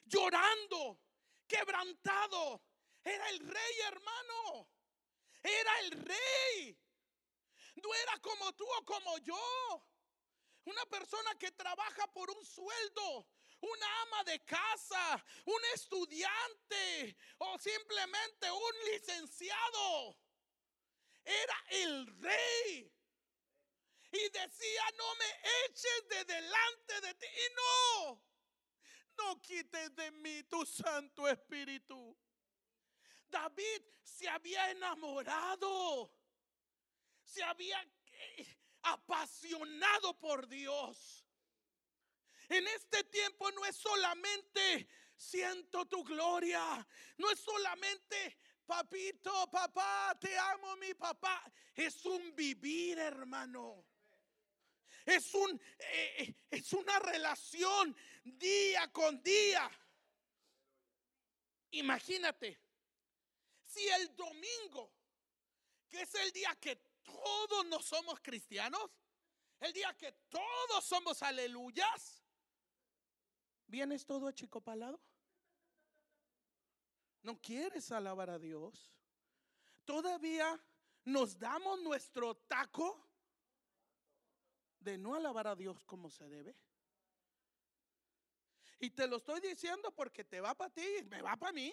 llorando, 0.04 1.00
quebrantado. 1.48 2.62
Era 3.02 3.30
el 3.30 3.40
rey, 3.40 3.80
hermano. 3.86 4.68
Era 5.42 5.80
el 5.80 5.90
rey. 5.90 6.78
No 7.82 7.94
era 7.94 8.18
como 8.20 8.52
tú 8.52 8.64
o 8.78 8.84
como 8.84 9.18
yo. 9.18 9.88
Una 10.68 10.84
persona 10.86 11.34
que 11.38 11.50
trabaja 11.52 12.06
por 12.12 12.30
un 12.30 12.44
sueldo, 12.44 13.26
una 13.60 14.02
ama 14.02 14.24
de 14.24 14.38
casa, 14.44 15.24
un 15.46 15.60
estudiante 15.74 17.16
o 17.38 17.58
simplemente 17.58 18.50
un 18.50 18.72
licenciado. 18.92 20.18
Era 21.24 21.64
el 21.70 22.06
rey. 22.20 22.92
Y 24.10 24.28
decía, 24.28 24.84
no 24.96 25.14
me 25.16 25.30
eches 25.66 26.08
de 26.08 26.24
delante 26.24 27.00
de 27.00 27.14
ti. 27.14 27.26
Y 27.26 27.54
no, 27.54 28.22
no 29.18 29.40
quites 29.40 29.94
de 29.94 30.10
mí 30.10 30.42
tu 30.44 30.64
Santo 30.66 31.28
Espíritu. 31.28 32.16
David 33.30 33.82
se 34.02 34.28
había 34.28 34.70
enamorado 34.70 36.12
se 37.28 37.42
había 37.42 37.80
eh, 38.06 38.46
apasionado 38.82 40.18
por 40.18 40.46
Dios. 40.48 41.24
En 42.48 42.66
este 42.68 43.04
tiempo 43.04 43.50
no 43.52 43.64
es 43.66 43.76
solamente 43.76 44.88
siento 45.16 45.84
tu 45.86 46.02
gloria, 46.04 46.86
no 47.18 47.30
es 47.30 47.40
solamente 47.40 48.38
papito, 48.64 49.50
papá, 49.50 50.16
te 50.20 50.38
amo 50.38 50.76
mi 50.76 50.94
papá, 50.94 51.42
es 51.74 52.04
un 52.04 52.34
vivir, 52.34 52.98
hermano. 52.98 53.84
Es 55.04 55.32
un 55.34 55.60
eh, 55.78 56.34
es 56.50 56.72
una 56.74 56.98
relación 56.98 57.96
día 58.24 58.92
con 58.92 59.22
día. 59.22 59.70
Imagínate 61.70 62.60
si 63.66 63.88
el 63.88 64.14
domingo, 64.14 64.92
que 65.88 66.02
es 66.02 66.14
el 66.14 66.32
día 66.32 66.54
que 66.60 66.87
todos 67.12 67.66
no 67.66 67.80
somos 67.80 68.20
cristianos, 68.20 68.90
el 69.60 69.72
día 69.72 69.94
que 69.96 70.12
todos 70.28 70.84
somos 70.84 71.22
aleluyas, 71.22 72.22
¿vienes 73.66 74.06
todo 74.06 74.28
achicopalado? 74.28 75.00
¿No 77.22 77.40
quieres 77.40 77.90
alabar 77.90 78.30
a 78.30 78.38
Dios? 78.38 78.92
¿Todavía 79.84 80.58
nos 81.04 81.38
damos 81.38 81.80
nuestro 81.80 82.36
taco 82.36 83.04
de 84.78 84.96
no 84.96 85.14
alabar 85.14 85.48
a 85.48 85.56
Dios 85.56 85.84
como 85.84 86.10
se 86.10 86.28
debe? 86.28 86.56
Y 88.80 88.90
te 88.90 89.08
lo 89.08 89.16
estoy 89.16 89.40
diciendo 89.40 89.92
porque 89.92 90.24
te 90.24 90.40
va 90.40 90.54
para 90.54 90.72
ti, 90.72 90.86
me 91.06 91.20
va 91.20 91.36
para 91.36 91.52
mí. 91.52 91.72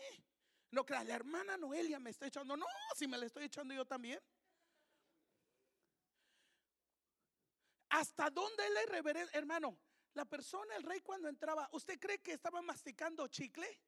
No 0.71 0.86
creas, 0.86 1.06
la 1.06 1.15
hermana 1.15 1.56
Noelia 1.56 2.00
me 2.00 2.10
está 2.10 2.26
echando. 2.28 2.58
No, 2.58 2.65
si 2.95 3.08
me 3.08 3.17
la 3.17 3.28
estoy 3.28 3.45
echando 3.45 3.74
yo 3.74 3.86
también. 3.86 4.19
¿Hasta 7.95 8.29
dónde 8.29 8.67
el 8.67 8.89
reverendo? 8.89 9.31
Hermano, 9.31 9.79
la 10.15 10.25
persona, 10.25 10.75
el 10.75 10.84
rey 10.84 10.99
cuando 10.99 11.29
entraba, 11.29 11.69
¿usted 11.71 11.97
cree 11.97 12.19
que 12.19 12.34
estaba 12.34 12.62
masticando 12.62 13.25
chicle? 13.29 13.79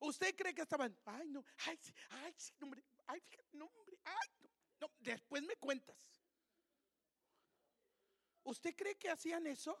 ¿Usted 0.00 0.34
cree 0.34 0.52
que 0.52 0.62
estaban, 0.62 0.98
ay 1.04 1.28
no, 1.28 1.44
ay, 1.66 1.78
ay, 2.10 2.34
nombre, 2.58 2.82
ay, 3.06 3.22
nombre, 3.52 3.98
ay, 4.02 4.28
no, 4.40 4.50
no, 4.80 4.92
después 4.98 5.44
me 5.44 5.54
cuentas. 5.54 6.20
¿Usted 8.42 8.74
cree 8.74 8.96
que 8.96 9.08
hacían 9.08 9.46
eso? 9.46 9.80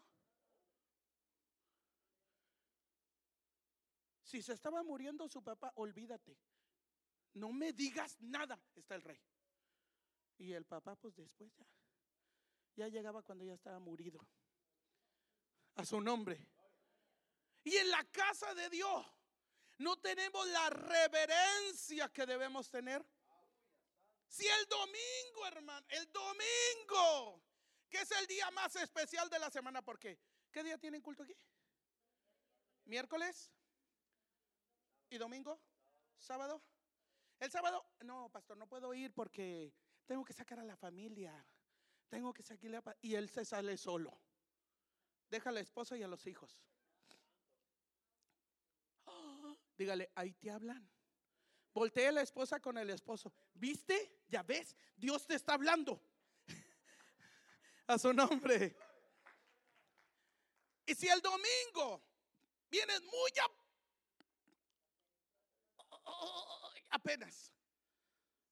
Si 4.22 4.40
se 4.40 4.52
estaba 4.52 4.84
muriendo 4.84 5.28
su 5.28 5.42
papá, 5.42 5.72
olvídate. 5.74 6.38
No 7.32 7.50
me 7.50 7.72
digas 7.72 8.20
nada, 8.20 8.62
está 8.76 8.94
el 8.94 9.02
rey. 9.02 9.20
Y 10.38 10.52
el 10.52 10.64
papá, 10.64 10.94
pues 10.94 11.16
después 11.16 11.52
ya 11.56 11.66
ya 12.80 12.88
llegaba 12.88 13.22
cuando 13.22 13.44
ya 13.44 13.52
estaba 13.52 13.78
murido. 13.78 14.26
A 15.74 15.84
su 15.84 16.00
nombre. 16.00 16.46
Y 17.62 17.76
en 17.76 17.90
la 17.90 18.02
casa 18.04 18.54
de 18.54 18.70
Dios 18.70 19.06
no 19.78 19.98
tenemos 19.98 20.46
la 20.48 20.70
reverencia 20.70 22.08
que 22.08 22.24
debemos 22.24 22.70
tener. 22.70 23.04
Si 24.26 24.46
el 24.46 24.66
domingo, 24.66 25.46
hermano, 25.46 25.86
el 25.90 26.10
domingo, 26.10 27.42
que 27.90 27.98
es 27.98 28.10
el 28.12 28.26
día 28.26 28.50
más 28.52 28.74
especial 28.76 29.28
de 29.28 29.38
la 29.38 29.50
semana, 29.50 29.82
¿por 29.82 29.98
qué? 29.98 30.18
¿Qué 30.50 30.62
día 30.62 30.78
tienen 30.78 31.02
culto 31.02 31.22
aquí? 31.22 31.36
¿Miércoles? 32.86 33.52
¿Y 35.10 35.18
domingo? 35.18 35.60
¿Sábado? 36.18 36.62
El 37.40 37.50
sábado, 37.50 37.84
no, 38.04 38.30
pastor, 38.30 38.56
no 38.56 38.66
puedo 38.66 38.94
ir 38.94 39.12
porque 39.12 39.74
tengo 40.06 40.24
que 40.24 40.32
sacar 40.32 40.60
a 40.60 40.64
la 40.64 40.76
familia. 40.76 41.46
Tengo 42.10 42.34
que 42.34 42.42
seguirle 42.42 42.80
y 43.00 43.14
él 43.14 43.30
se 43.30 43.44
sale 43.44 43.76
solo. 43.76 44.20
Deja 45.30 45.50
a 45.50 45.52
la 45.52 45.60
esposa 45.60 45.96
y 45.96 46.02
a 46.02 46.08
los 46.08 46.26
hijos. 46.26 46.60
dígale, 49.78 50.10
ahí 50.14 50.34
te 50.34 50.50
hablan. 50.50 50.86
Voltea 51.72 52.12
la 52.12 52.20
esposa 52.20 52.60
con 52.60 52.76
el 52.76 52.90
esposo. 52.90 53.32
¿Viste? 53.54 54.24
¿Ya 54.28 54.42
ves? 54.42 54.76
Dios 54.96 55.26
te 55.26 55.36
está 55.36 55.54
hablando. 55.54 56.02
a 57.86 57.96
su 57.96 58.12
nombre. 58.12 58.76
Y 60.84 60.94
si 60.94 61.08
el 61.08 61.22
domingo 61.22 62.02
vienes 62.68 63.00
muy 63.02 63.30
apenas 66.90 67.54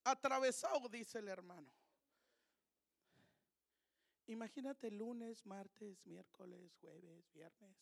atravesado, 0.05 0.89
dice 0.89 1.19
el 1.19 1.29
hermano. 1.29 1.69
Imagínate 4.29 4.91
lunes, 4.91 5.47
martes, 5.47 6.05
miércoles, 6.07 6.77
jueves, 6.83 7.33
viernes, 7.33 7.79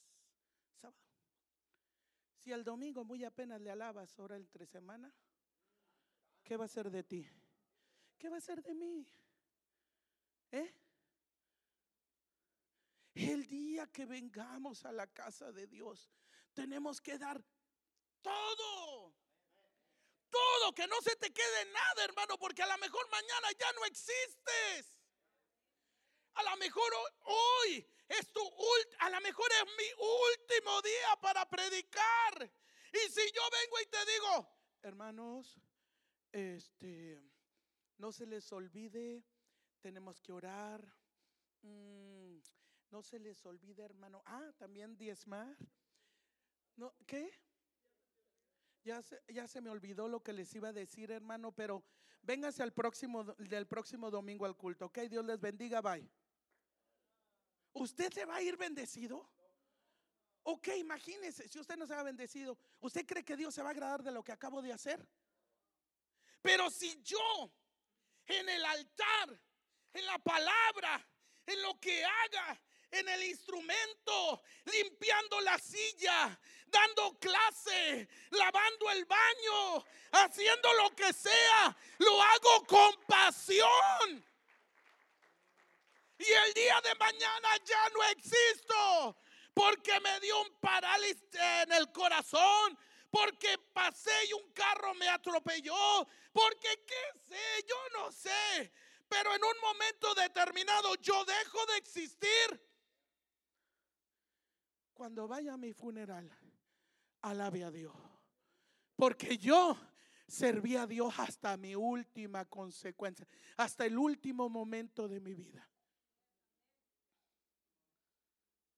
sábado. 0.80 0.96
Si 2.38 2.52
el 2.52 2.62
domingo 2.62 3.04
muy 3.04 3.24
apenas 3.24 3.60
le 3.60 3.70
alabas, 3.70 4.16
ahora 4.16 4.36
entre 4.36 4.64
semana, 4.64 5.12
¿qué 6.44 6.56
va 6.56 6.66
a 6.66 6.68
ser 6.68 6.88
de 6.88 7.02
ti? 7.02 7.28
¿Qué 8.16 8.28
va 8.28 8.36
a 8.36 8.40
ser 8.40 8.62
de 8.62 8.74
mí? 8.74 9.04
¿Eh? 10.52 10.72
El 13.14 13.48
día 13.48 13.88
que 13.88 14.06
vengamos 14.06 14.84
a 14.84 14.92
la 14.92 15.08
casa 15.08 15.50
de 15.50 15.66
Dios, 15.66 16.12
tenemos 16.54 17.00
que 17.00 17.18
dar 17.18 17.42
todo. 18.22 19.16
Todo, 20.30 20.72
que 20.72 20.86
no 20.86 21.00
se 21.00 21.16
te 21.16 21.32
quede 21.32 21.72
nada, 21.72 22.04
hermano, 22.04 22.38
porque 22.38 22.62
a 22.62 22.68
lo 22.68 22.78
mejor 22.78 23.10
mañana 23.10 23.48
ya 23.58 23.72
no 23.72 23.84
existes. 23.84 24.95
A 26.36 26.42
lo 26.42 26.56
mejor 26.58 26.92
hoy 27.24 27.86
es 28.08 28.32
tu 28.32 28.40
a 28.98 29.10
lo 29.10 29.20
mejor 29.20 29.46
es 29.52 29.64
mi 29.76 30.04
último 30.04 30.82
día 30.82 31.16
para 31.20 31.48
predicar. 31.48 32.50
Y 32.92 33.10
si 33.10 33.20
yo 33.32 33.42
vengo 33.50 33.80
y 33.82 33.86
te 33.86 33.98
digo, 34.12 34.48
hermanos, 34.82 35.60
este, 36.32 37.20
no 37.98 38.12
se 38.12 38.26
les 38.26 38.50
olvide, 38.52 39.24
tenemos 39.80 40.20
que 40.20 40.32
orar. 40.32 40.86
Mm, 41.62 42.38
no 42.90 43.02
se 43.02 43.18
les 43.18 43.44
olvide, 43.44 43.82
hermano. 43.82 44.22
Ah, 44.26 44.52
también 44.58 44.96
diezmar. 44.96 45.56
No, 46.76 46.94
¿qué? 47.06 47.30
Ya 48.84 49.02
se, 49.02 49.20
ya 49.28 49.48
se 49.48 49.60
me 49.60 49.70
olvidó 49.70 50.08
lo 50.08 50.22
que 50.22 50.32
les 50.32 50.54
iba 50.54 50.68
a 50.68 50.72
decir, 50.72 51.10
hermano, 51.10 51.52
pero 51.52 51.84
vénganse 52.22 52.62
al 52.62 52.72
próximo 52.72 53.24
del 53.24 53.66
próximo 53.66 54.10
domingo 54.10 54.46
al 54.46 54.56
culto, 54.56 54.86
¿ok? 54.86 54.98
Dios 55.10 55.24
les 55.24 55.40
bendiga, 55.40 55.80
bye. 55.80 56.08
¿Usted 57.76 58.10
se 58.10 58.24
va 58.24 58.36
a 58.36 58.42
ir 58.42 58.56
bendecido? 58.56 59.28
Ok, 60.44 60.68
imagínese, 60.78 61.46
si 61.46 61.58
usted 61.58 61.76
no 61.76 61.86
se 61.86 61.94
va 61.94 62.02
bendecido, 62.02 62.56
¿usted 62.80 63.04
cree 63.04 63.24
que 63.24 63.36
Dios 63.36 63.54
se 63.54 63.62
va 63.62 63.68
a 63.68 63.72
agradar 63.72 64.02
de 64.02 64.12
lo 64.12 64.24
que 64.24 64.32
acabo 64.32 64.62
de 64.62 64.72
hacer? 64.72 65.06
Pero 66.40 66.70
si 66.70 67.02
yo 67.02 67.52
en 68.26 68.48
el 68.48 68.64
altar, 68.64 69.38
en 69.92 70.06
la 70.06 70.18
palabra, 70.18 71.06
en 71.44 71.60
lo 71.60 71.78
que 71.78 72.02
haga, 72.02 72.58
en 72.92 73.08
el 73.08 73.24
instrumento, 73.24 74.42
limpiando 74.64 75.40
la 75.42 75.58
silla, 75.58 76.40
dando 76.68 77.18
clase, 77.18 78.08
lavando 78.30 78.90
el 78.92 79.04
baño, 79.04 79.84
haciendo 80.12 80.72
lo 80.74 80.96
que 80.96 81.12
sea, 81.12 81.76
lo 81.98 82.22
hago 82.22 82.66
con 82.66 83.02
pasión. 83.06 84.24
Y 86.18 86.32
el 86.32 86.54
día 86.54 86.80
de 86.82 86.94
mañana 86.94 87.48
ya 87.64 87.88
no 87.90 88.02
existo 88.04 89.16
porque 89.56 89.98
me 90.00 90.20
dio 90.20 90.42
un 90.42 90.60
parálisis 90.60 91.24
en 91.32 91.72
el 91.72 91.90
corazón, 91.90 92.78
porque 93.10 93.56
pasé 93.72 94.12
y 94.28 94.34
un 94.34 94.52
carro 94.52 94.94
me 94.94 95.08
atropelló, 95.08 96.06
porque 96.30 96.84
qué 96.86 97.18
sé, 97.26 97.66
yo 97.66 97.76
no 97.94 98.12
sé. 98.12 98.70
Pero 99.08 99.34
en 99.34 99.42
un 99.42 99.60
momento 99.62 100.14
determinado 100.14 100.94
yo 100.96 101.24
dejo 101.24 101.64
de 101.72 101.76
existir. 101.78 102.70
Cuando 104.92 105.26
vaya 105.26 105.54
a 105.54 105.56
mi 105.56 105.72
funeral, 105.72 106.30
alabe 107.22 107.64
a 107.64 107.70
Dios. 107.70 107.96
Porque 108.94 109.38
yo 109.38 109.78
serví 110.28 110.76
a 110.76 110.86
Dios 110.86 111.14
hasta 111.18 111.56
mi 111.56 111.74
última 111.74 112.44
consecuencia, 112.44 113.26
hasta 113.56 113.86
el 113.86 113.96
último 113.96 114.50
momento 114.50 115.08
de 115.08 115.20
mi 115.20 115.34
vida. 115.34 115.66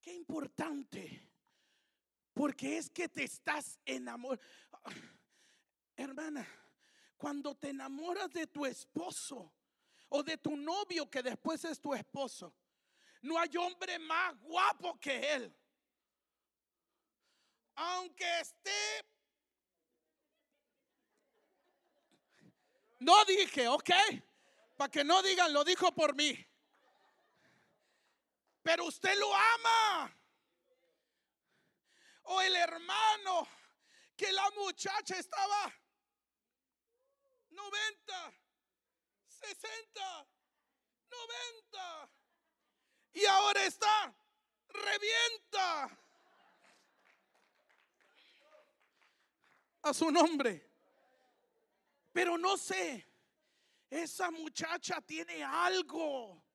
Qué 0.09 0.15
importante. 0.15 1.23
Porque 2.33 2.79
es 2.79 2.89
que 2.89 3.11
te 3.11 3.25
estás 3.25 3.79
enamorando. 3.85 4.43
Hermana, 5.95 6.49
cuando 7.19 7.55
te 7.55 7.69
enamoras 7.69 8.33
de 8.33 8.47
tu 8.47 8.65
esposo 8.65 9.53
o 10.09 10.23
de 10.23 10.39
tu 10.39 10.57
novio 10.57 11.11
que 11.11 11.23
después 11.23 11.63
es 11.67 11.79
tu 11.79 11.93
esposo, 11.93 12.55
no 13.21 13.39
hay 13.39 13.55
hombre 13.59 13.99
más 13.99 14.35
guapo 14.41 14.99
que 14.99 15.35
él. 15.35 15.55
Aunque 17.75 18.41
esté... 18.41 19.05
No 22.99 23.27
dije, 23.27 23.69
ok, 23.69 23.91
para 24.75 24.91
que 24.91 25.05
no 25.05 25.23
digan, 25.23 25.53
lo 25.53 25.65
dijo 25.65 25.93
por 25.93 26.15
mí. 26.15 26.35
Pero 28.69 28.85
usted 28.85 29.19
lo 29.19 29.35
ama. 29.35 30.15
O 32.25 32.39
el 32.43 32.55
hermano 32.55 33.49
que 34.15 34.31
la 34.31 34.51
muchacha 34.51 35.17
estaba 35.17 35.75
90, 37.49 38.35
60, 39.27 40.27
90. 41.09 42.11
Y 43.15 43.25
ahora 43.25 43.65
está 43.65 44.15
revienta. 44.69 45.99
A 49.81 49.95
su 49.95 50.11
nombre. 50.11 50.71
Pero 52.13 52.37
no 52.37 52.59
sé, 52.59 53.11
esa 53.89 54.31
muchacha 54.31 55.01
tiene 55.01 55.43
algo. 55.43 56.48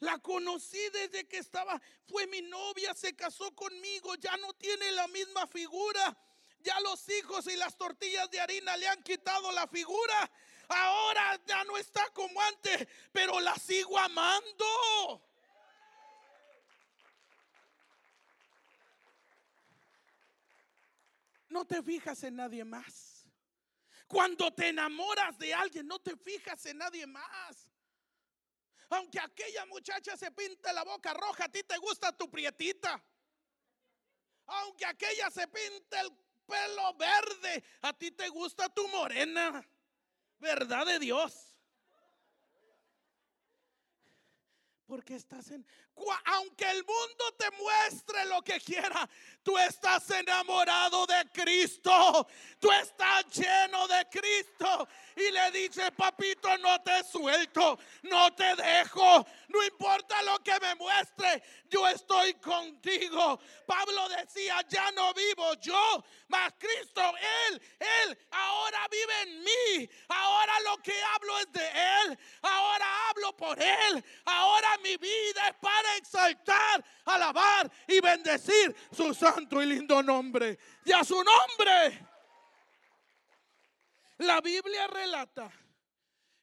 La 0.00 0.18
conocí 0.18 0.78
desde 0.92 1.26
que 1.26 1.38
estaba, 1.38 1.80
fue 2.06 2.26
mi 2.28 2.40
novia, 2.42 2.94
se 2.94 3.16
casó 3.16 3.54
conmigo, 3.54 4.14
ya 4.14 4.36
no 4.36 4.52
tiene 4.54 4.92
la 4.92 5.08
misma 5.08 5.46
figura. 5.46 6.16
Ya 6.60 6.78
los 6.80 7.08
hijos 7.08 7.46
y 7.46 7.56
las 7.56 7.76
tortillas 7.76 8.30
de 8.30 8.40
harina 8.40 8.76
le 8.76 8.88
han 8.88 9.02
quitado 9.02 9.50
la 9.52 9.66
figura. 9.66 10.30
Ahora 10.68 11.40
ya 11.46 11.64
no 11.64 11.76
está 11.76 12.04
como 12.10 12.40
antes, 12.42 12.86
pero 13.12 13.40
la 13.40 13.54
sigo 13.56 13.98
amando. 13.98 15.24
No 21.48 21.64
te 21.64 21.82
fijas 21.82 22.22
en 22.24 22.36
nadie 22.36 22.64
más. 22.64 23.26
Cuando 24.06 24.52
te 24.52 24.68
enamoras 24.68 25.38
de 25.38 25.54
alguien, 25.54 25.86
no 25.86 25.98
te 25.98 26.16
fijas 26.16 26.64
en 26.66 26.78
nadie 26.78 27.06
más. 27.06 27.70
Aunque 28.90 29.20
aquella 29.20 29.66
muchacha 29.66 30.16
se 30.16 30.30
pinte 30.30 30.72
la 30.72 30.84
boca 30.84 31.12
roja, 31.12 31.44
a 31.44 31.48
ti 31.48 31.62
te 31.62 31.76
gusta 31.78 32.16
tu 32.16 32.30
prietita. 32.30 33.02
Aunque 34.46 34.86
aquella 34.86 35.30
se 35.30 35.46
pinte 35.48 36.00
el 36.00 36.10
pelo 36.46 36.94
verde, 36.94 37.62
a 37.82 37.92
ti 37.92 38.10
te 38.10 38.28
gusta 38.28 38.68
tu 38.68 38.88
morena. 38.88 39.66
¿Verdad 40.38 40.86
de 40.86 40.98
Dios? 40.98 41.47
Porque 44.88 45.16
estás 45.16 45.50
en... 45.50 45.66
Aunque 46.24 46.70
el 46.70 46.84
mundo 46.84 47.32
te 47.36 47.50
muestre 47.50 48.24
lo 48.26 48.40
que 48.40 48.58
quiera, 48.60 49.08
tú 49.42 49.58
estás 49.58 50.08
enamorado 50.10 51.06
de 51.06 51.28
Cristo. 51.30 52.26
Tú 52.58 52.72
estás 52.72 53.26
lleno 53.34 53.86
de 53.86 54.06
Cristo. 54.10 54.88
Y 55.16 55.30
le 55.30 55.50
dice, 55.50 55.92
papito, 55.92 56.56
no 56.58 56.80
te 56.80 57.02
suelto, 57.04 57.78
no 58.02 58.32
te 58.34 58.56
dejo. 58.56 59.26
No 59.48 59.64
importa 59.64 60.22
lo 60.22 60.38
que 60.42 60.58
me 60.60 60.74
muestre, 60.76 61.42
yo 61.68 61.86
estoy 61.88 62.34
contigo. 62.34 63.40
Pablo 63.66 64.08
decía, 64.10 64.64
ya 64.68 64.90
no 64.92 65.12
vivo 65.12 65.54
yo, 65.60 66.04
mas 66.28 66.52
Cristo, 66.58 67.02
Él, 67.48 67.60
Él 67.80 68.18
ahora 68.30 68.86
vive 68.90 69.22
en 69.22 69.44
mí. 69.44 69.90
Ahora 70.08 70.52
lo 70.60 70.78
que 70.78 71.02
hablo 71.14 71.38
es 71.40 71.52
de 71.52 71.66
Él. 71.66 72.18
Ahora 72.42 73.08
hablo 73.08 73.36
por 73.36 73.60
Él. 73.60 74.04
Ahora 74.24 74.77
mi 74.82 74.96
vida 74.96 75.48
es 75.48 75.54
para 75.56 75.96
exaltar, 75.96 76.84
alabar 77.04 77.70
y 77.86 78.00
bendecir 78.00 78.74
su 78.92 79.12
santo 79.14 79.62
y 79.62 79.66
lindo 79.66 80.02
nombre. 80.02 80.58
Y 80.84 80.92
a 80.92 81.04
su 81.04 81.22
nombre. 81.22 82.06
La 84.18 84.40
Biblia 84.40 84.86
relata 84.88 85.50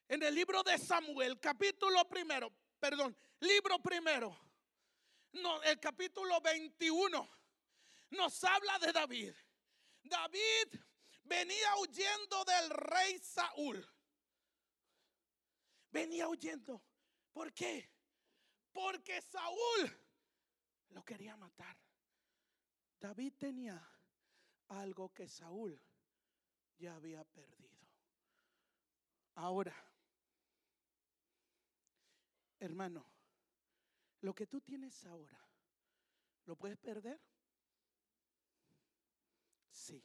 en 0.08 0.24
el 0.24 0.34
libro 0.34 0.64
de 0.64 0.78
Samuel, 0.78 1.40
capítulo 1.40 2.08
primero, 2.08 2.52
perdón, 2.80 3.18
libro 3.40 3.80
primero, 3.80 4.38
el 5.64 5.80
capítulo 5.80 6.40
21, 6.42 7.30
nos 8.12 8.44
habla 8.44 8.80
de 8.80 8.94
David. 8.94 9.34
David 10.04 10.80
venía 11.24 11.76
huyendo 11.78 12.46
del 12.46 12.70
rey 12.70 13.20
Saúl. 13.20 13.86
Venía 15.92 16.28
huyendo. 16.28 16.82
¿Por 17.34 17.54
qué? 17.54 17.90
porque 18.76 19.21
Saúl 19.21 19.89
lo 20.89 21.01
quería 21.05 21.38
matar. 21.38 21.78
David 22.99 23.34
tenía 23.38 23.82
algo 24.67 25.13
que 25.13 25.30
Saúl 25.30 25.82
ya 26.78 26.93
había 26.95 27.23
perdido. 27.23 27.80
Ahora, 29.36 29.73
hermano, 32.59 33.05
lo 34.19 34.36
que 34.36 34.45
tú 34.45 34.59
tienes 34.59 35.05
ahora, 35.05 35.39
¿lo 36.45 36.57
puedes 36.57 36.78
perder? 36.78 37.21
Sí. 39.69 40.03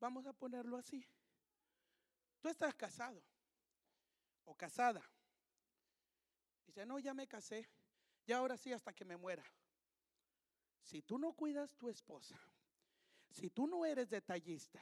Vamos 0.00 0.26
a 0.26 0.32
ponerlo 0.32 0.76
así. 0.76 1.06
Tú 2.40 2.48
estás 2.48 2.74
casado 2.74 3.22
o 4.44 4.56
casada. 4.56 5.08
Dice, 6.68 6.84
no, 6.84 6.98
ya 6.98 7.14
me 7.14 7.26
casé. 7.26 7.66
Ya 8.26 8.36
ahora 8.36 8.58
sí 8.58 8.72
hasta 8.72 8.92
que 8.92 9.06
me 9.06 9.16
muera. 9.16 9.42
Si 10.82 11.00
tú 11.02 11.18
no 11.18 11.32
cuidas 11.32 11.74
tu 11.76 11.88
esposa, 11.88 12.38
si 13.30 13.48
tú 13.48 13.66
no 13.66 13.86
eres 13.86 14.10
detallista, 14.10 14.80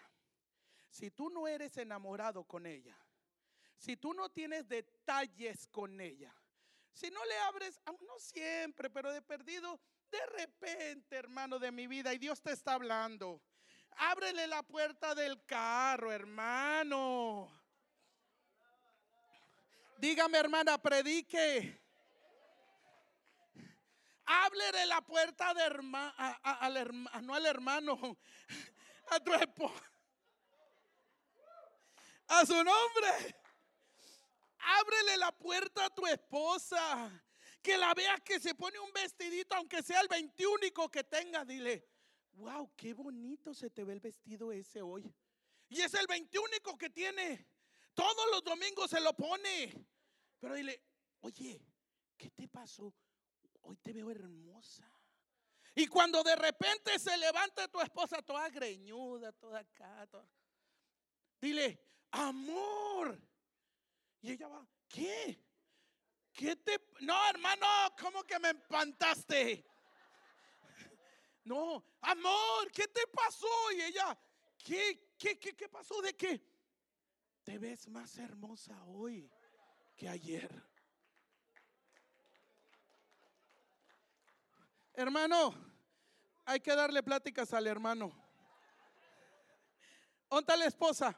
si 0.91 1.13
tú 1.13 1.31
no 1.31 1.47
eres 1.47 1.77
enamorado 1.77 2.45
con 2.45 2.67
ella, 2.67 2.97
si 3.77 3.97
tú 3.97 4.13
no 4.15 4.29
tienes 4.31 4.69
detalles 4.69 5.69
con 5.69 6.01
ella, 6.01 6.35
si 6.93 7.09
no 7.11 7.25
le 7.25 7.39
abres, 7.39 7.81
no 7.87 8.19
siempre, 8.19 8.91
pero 8.91 9.13
de 9.13 9.23
perdido, 9.23 9.81
de 10.11 10.27
repente, 10.27 11.17
hermano 11.17 11.61
de 11.61 11.71
mi 11.71 11.87
vida, 11.87 12.13
y 12.13 12.19
Dios 12.19 12.43
te 12.43 12.51
está 12.53 12.75
hablando. 12.75 13.43
Ábrele 13.99 14.49
la 14.49 14.63
puerta 14.65 15.15
del 15.15 15.45
carro, 15.45 16.11
hermano. 16.11 17.66
Dígame, 19.99 20.39
hermana, 20.39 20.79
predique. 20.79 21.81
Háblele 24.27 24.87
la 24.87 25.01
puerta 25.01 25.55
de 25.55 25.63
hermano, 25.63 26.13
al 26.43 26.77
hermano, 26.77 27.23
no 27.23 27.35
al 27.35 27.47
hermano, 27.47 28.19
a 29.09 29.21
tu 29.21 29.33
esposo. 29.35 29.83
A 32.29 32.45
su 32.45 32.55
nombre. 32.55 33.37
Ábrele 34.59 35.17
la 35.19 35.31
puerta 35.33 35.87
a 35.87 35.91
tu 35.91 36.07
esposa. 36.07 37.23
Que 37.63 37.79
la 37.79 37.95
veas 37.95 38.21
que 38.21 38.39
se 38.39 38.55
pone 38.55 38.79
un 38.79 38.93
vestidito, 38.93 39.55
aunque 39.57 39.83
sea 39.83 40.01
el 40.01 40.09
21 40.09 40.91
que 40.91 41.05
tenga. 41.05 41.45
Dile, 41.45 41.89
wow, 42.35 42.73
qué 42.77 42.95
bonito 42.95 43.55
se 43.55 43.71
te 43.71 43.85
ve 43.85 43.93
el 43.93 44.01
vestido 44.01 44.53
ese 44.53 44.83
hoy. 44.83 45.13
Y 45.69 45.81
es 45.81 45.95
el 45.95 46.07
21 46.07 46.49
que 46.79 46.91
tiene. 46.91 47.47
Todos 47.97 48.31
los 48.31 48.45
domingos 48.45 48.91
se 48.91 49.01
lo 49.01 49.15
pone. 49.15 49.75
Pero 50.39 50.55
dile, 50.55 50.81
oye, 51.21 51.59
¿qué 52.15 52.31
te 52.31 52.47
pasó? 52.47 52.93
Hoy 53.63 53.77
te 53.79 53.95
veo 53.95 54.11
hermosa. 54.11 54.85
Y 55.75 55.87
cuando 55.87 56.23
de 56.23 56.37
repente 56.37 56.99
se 56.99 57.17
levanta 57.17 57.67
tu 57.69 57.81
esposa 57.81 58.21
toda 58.21 58.51
greñuda, 58.51 59.33
toda 59.33 59.61
acá, 59.61 60.07
dile, 61.41 61.81
amor. 62.11 63.19
Y 64.21 64.33
ella 64.33 64.49
va, 64.49 64.67
¿qué? 64.87 65.43
¿Qué 66.35 66.55
te... 66.57 66.79
No, 67.01 67.17
hermano, 67.31 67.67
¿cómo 67.99 68.23
que 68.25 68.39
me 68.39 68.51
empantaste? 68.51 69.65
No, 71.45 71.85
amor, 72.01 72.73
¿qué 72.73 72.89
te 72.89 73.07
pasó? 73.07 73.47
Y 73.77 73.81
ella, 73.83 74.19
¿qué, 74.59 75.15
qué, 75.17 75.39
qué, 75.39 75.55
qué 75.55 75.69
pasó? 75.69 76.03
¿De 76.03 76.17
qué? 76.17 76.56
Te 77.47 77.59
ves 77.59 77.87
más 77.87 78.19
hermosa 78.19 78.77
hoy 78.87 79.31
que 79.97 80.09
ayer. 80.09 80.51
Hermano, 84.93 85.55
hay 86.45 86.59
que 86.59 86.75
darle 86.75 87.05
pláticas 87.05 87.55
al 87.55 87.69
hermano. 87.69 88.11
¿Onta 90.29 90.57
la 90.57 90.65
esposa? 90.65 91.17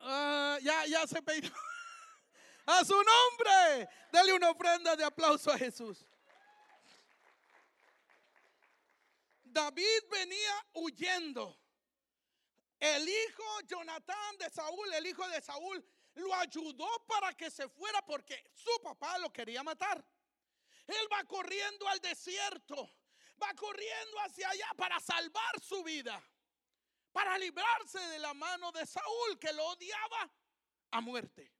Ah, 0.00 0.58
ya, 0.60 0.84
ya 0.84 1.06
se 1.06 1.22
peinó. 1.22 1.48
A 2.66 2.84
su 2.84 2.92
nombre. 2.92 3.88
Dale 4.12 4.34
una 4.34 4.50
ofrenda 4.50 4.94
de 4.94 5.04
aplauso 5.04 5.50
a 5.50 5.56
Jesús. 5.56 6.04
David 9.42 10.02
venía 10.10 10.66
huyendo. 10.74 11.59
El 12.80 13.06
hijo 13.06 13.60
Jonatán 13.66 14.38
de 14.38 14.48
Saúl, 14.48 14.92
el 14.94 15.06
hijo 15.06 15.28
de 15.28 15.42
Saúl, 15.42 15.84
lo 16.14 16.34
ayudó 16.34 16.88
para 17.06 17.34
que 17.34 17.50
se 17.50 17.68
fuera 17.68 18.00
porque 18.06 18.42
su 18.54 18.70
papá 18.82 19.18
lo 19.18 19.30
quería 19.30 19.62
matar. 19.62 20.02
Él 20.86 21.08
va 21.12 21.22
corriendo 21.24 21.86
al 21.86 22.00
desierto, 22.00 22.90
va 23.40 23.52
corriendo 23.54 24.18
hacia 24.20 24.48
allá 24.48 24.70
para 24.76 24.98
salvar 24.98 25.60
su 25.60 25.84
vida, 25.84 26.20
para 27.12 27.36
librarse 27.36 27.98
de 27.98 28.18
la 28.18 28.32
mano 28.32 28.72
de 28.72 28.86
Saúl 28.86 29.38
que 29.38 29.52
lo 29.52 29.66
odiaba 29.66 30.32
a 30.90 31.00
muerte. 31.02 31.52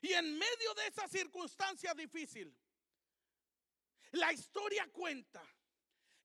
Y 0.00 0.12
en 0.14 0.36
medio 0.36 0.74
de 0.74 0.86
esa 0.86 1.06
circunstancia 1.08 1.94
difícil, 1.94 2.54
la 4.12 4.32
historia 4.32 4.86
cuenta 4.90 5.42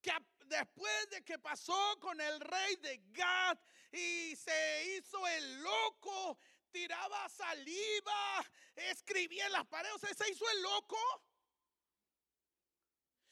que 0.02 0.12
después 0.50 1.10
de 1.12 1.24
que 1.24 1.40
pasó 1.40 1.98
con 2.00 2.20
el 2.20 2.40
rey 2.40 2.76
de 2.78 3.02
Gad 3.12 3.58
y 3.92 4.36
se 4.36 4.98
hizo 4.98 5.26
el 5.28 5.62
loco, 5.62 6.38
tiraba 6.72 7.30
saliva, 7.30 8.46
escribía 8.76 9.46
en 9.46 9.54
las 9.54 9.68
paredes, 9.68 10.02
se 10.02 10.32
hizo 10.32 10.50
el 10.50 10.62
loco. 10.62 10.98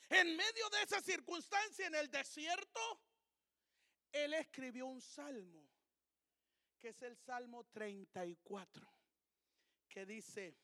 En 0.09 0.37
medio 0.37 0.69
de 0.69 0.83
esa 0.83 1.01
circunstancia 1.01 1.87
en 1.87 1.95
el 1.95 2.09
desierto, 2.09 3.01
él 4.13 4.33
escribió 4.35 4.85
un 4.85 5.01
salmo, 5.01 5.67
que 6.79 6.89
es 6.89 7.01
el 7.01 7.17
Salmo 7.17 7.65
34 7.65 8.97
que 9.97 10.05
dice, 10.05 10.55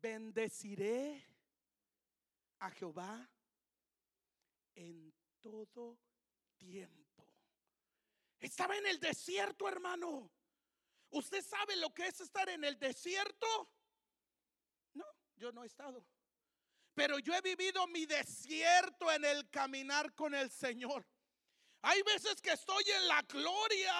bendeciré 0.00 1.24
a 2.58 2.68
Jehová 2.70 3.30
en 4.74 5.14
todo 5.44 5.98
tiempo. 6.56 7.28
Estaba 8.40 8.76
en 8.76 8.86
el 8.86 8.98
desierto, 8.98 9.68
hermano. 9.68 10.30
¿Usted 11.10 11.42
sabe 11.44 11.76
lo 11.76 11.92
que 11.92 12.06
es 12.06 12.20
estar 12.20 12.48
en 12.48 12.64
el 12.64 12.78
desierto? 12.78 13.70
No, 14.94 15.04
yo 15.36 15.52
no 15.52 15.62
he 15.62 15.66
estado. 15.66 16.04
Pero 16.94 17.18
yo 17.18 17.34
he 17.34 17.40
vivido 17.40 17.86
mi 17.88 18.06
desierto 18.06 19.10
en 19.12 19.24
el 19.24 19.50
caminar 19.50 20.14
con 20.14 20.34
el 20.34 20.50
Señor. 20.50 21.06
Hay 21.82 22.02
veces 22.02 22.40
que 22.40 22.52
estoy 22.52 22.84
en 22.90 23.08
la 23.08 23.20
gloria 23.22 23.94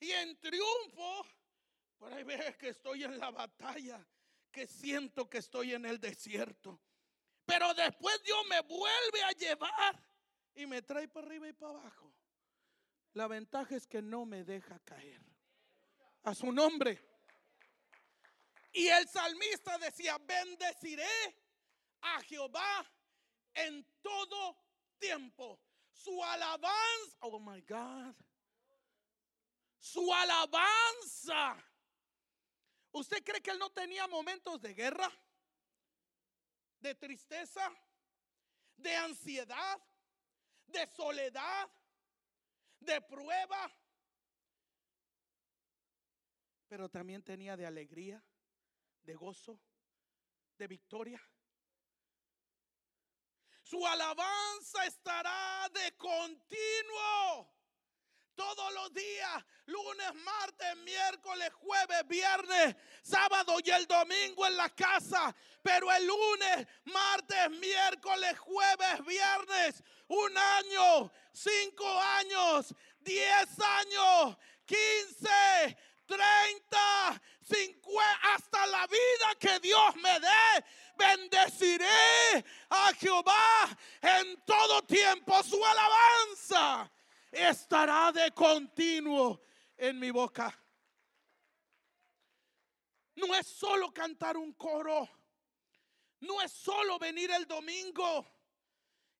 y 0.00 0.10
en 0.10 0.38
triunfo 0.38 1.26
por 1.98 2.12
ahí 2.14 2.24
ve 2.24 2.56
que 2.58 2.70
estoy 2.70 3.04
en 3.04 3.18
la 3.18 3.30
batalla, 3.30 4.06
que 4.50 4.66
siento 4.66 5.28
que 5.28 5.38
estoy 5.38 5.74
en 5.74 5.84
el 5.84 6.00
desierto. 6.00 6.80
Pero 7.44 7.74
después 7.74 8.22
Dios 8.22 8.38
me 8.48 8.60
vuelve 8.62 9.22
a 9.22 9.32
llevar 9.32 10.09
y 10.54 10.66
me 10.66 10.82
trae 10.82 11.08
para 11.08 11.26
arriba 11.26 11.48
y 11.48 11.52
para 11.52 11.78
abajo. 11.78 12.12
La 13.14 13.26
ventaja 13.26 13.74
es 13.74 13.86
que 13.86 14.02
no 14.02 14.24
me 14.24 14.44
deja 14.44 14.78
caer. 14.80 15.20
A 16.22 16.34
su 16.34 16.52
nombre. 16.52 17.00
Y 18.72 18.86
el 18.86 19.08
salmista 19.08 19.78
decía, 19.78 20.18
bendeciré 20.18 21.08
a 22.02 22.20
Jehová 22.22 22.86
en 23.54 23.84
todo 24.02 24.56
tiempo. 24.98 25.60
Su 25.92 26.22
alabanza, 26.22 27.18
oh 27.20 27.40
my 27.40 27.60
God, 27.62 28.14
su 29.78 30.12
alabanza 30.14 31.70
¿Usted 32.92 33.22
cree 33.22 33.40
que 33.40 33.50
él 33.50 33.58
no 33.58 33.70
tenía 33.70 34.06
momentos 34.08 34.60
de 34.60 34.74
guerra? 34.74 35.10
¿De 36.80 36.94
tristeza? 36.94 37.70
¿De 38.76 38.96
ansiedad? 38.96 39.80
¿De 40.72 40.86
soledad? 40.86 41.68
¿De 42.78 43.00
prueba? 43.02 43.70
Pero 46.68 46.88
también 46.88 47.22
tenía 47.22 47.56
de 47.56 47.66
alegría, 47.66 48.22
de 49.02 49.14
gozo, 49.14 49.60
de 50.56 50.66
victoria. 50.66 51.20
Su 53.62 53.86
alabanza 53.86 54.84
estará 54.86 55.68
de 55.72 55.96
continuo 55.96 57.59
todos 58.34 58.72
los 58.74 58.92
días, 58.92 59.44
lunes, 59.66 60.14
martes, 60.14 60.76
miércoles, 60.78 61.52
jueves, 61.54 62.06
viernes, 62.08 62.76
sábado 63.02 63.56
y 63.64 63.70
el 63.70 63.86
domingo 63.86 64.46
en 64.46 64.56
la 64.56 64.68
casa. 64.70 65.34
Pero 65.62 65.92
el 65.92 66.06
lunes, 66.06 66.66
martes, 66.84 67.50
miércoles, 67.50 68.38
jueves, 68.38 69.04
viernes, 69.06 69.82
un 70.08 70.36
año, 70.36 71.12
cinco 71.32 71.86
años, 72.00 72.74
diez 73.00 73.48
años, 73.58 74.36
quince, 74.64 75.76
30, 76.06 77.22
50, 77.42 78.34
hasta 78.34 78.66
la 78.66 78.86
vida 78.86 79.34
que 79.38 79.60
Dios 79.60 79.96
me 79.96 80.18
dé. 80.20 80.64
Bendeciré 80.96 82.44
a 82.68 82.92
Jehová 82.98 83.78
en 84.02 84.42
todo 84.44 84.82
tiempo 84.82 85.42
su 85.42 85.64
alabanza 85.64 86.90
estará 87.30 88.12
de 88.12 88.30
continuo 88.32 89.42
en 89.76 89.98
mi 89.98 90.10
boca. 90.10 90.56
No 93.16 93.34
es 93.34 93.46
solo 93.46 93.92
cantar 93.92 94.36
un 94.36 94.52
coro. 94.54 95.08
No 96.20 96.40
es 96.42 96.52
solo 96.52 96.98
venir 96.98 97.30
el 97.30 97.46
domingo 97.46 98.26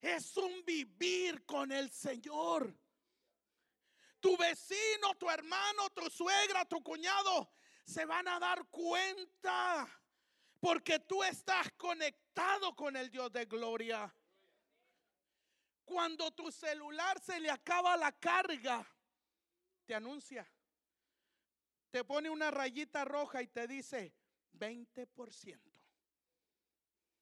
es 0.01 0.37
un 0.37 0.65
vivir 0.65 1.45
con 1.45 1.71
el 1.73 1.91
Señor. 1.91 2.75
Tu 4.19 4.37
vecino, 4.37 5.15
tu 5.19 5.29
hermano, 5.31 5.91
tu 5.91 6.09
suegra, 6.11 6.65
tu 6.65 6.83
cuñado 6.83 7.53
se 7.85 8.05
van 8.05 8.29
a 8.29 8.39
dar 8.39 8.67
cuenta 8.69 9.89
porque 10.59 11.01
tú 11.01 11.23
estás 11.23 11.71
conectado 11.77 12.75
con 12.75 12.97
el 12.97 13.11
Dios 13.11 13.33
de 13.33 13.47
gloria. 13.47 14.15
Cuando 15.91 16.31
tu 16.31 16.53
celular 16.53 17.19
se 17.19 17.41
le 17.41 17.51
acaba 17.51 17.97
la 17.97 18.13
carga, 18.13 18.87
te 19.85 19.93
anuncia. 19.93 20.49
Te 21.91 22.05
pone 22.05 22.31
una 22.31 22.49
rayita 22.49 23.05
roja 23.05 23.43
y 23.43 23.49
te 23.49 23.67
dice 23.67 24.15
20%. 24.53 25.61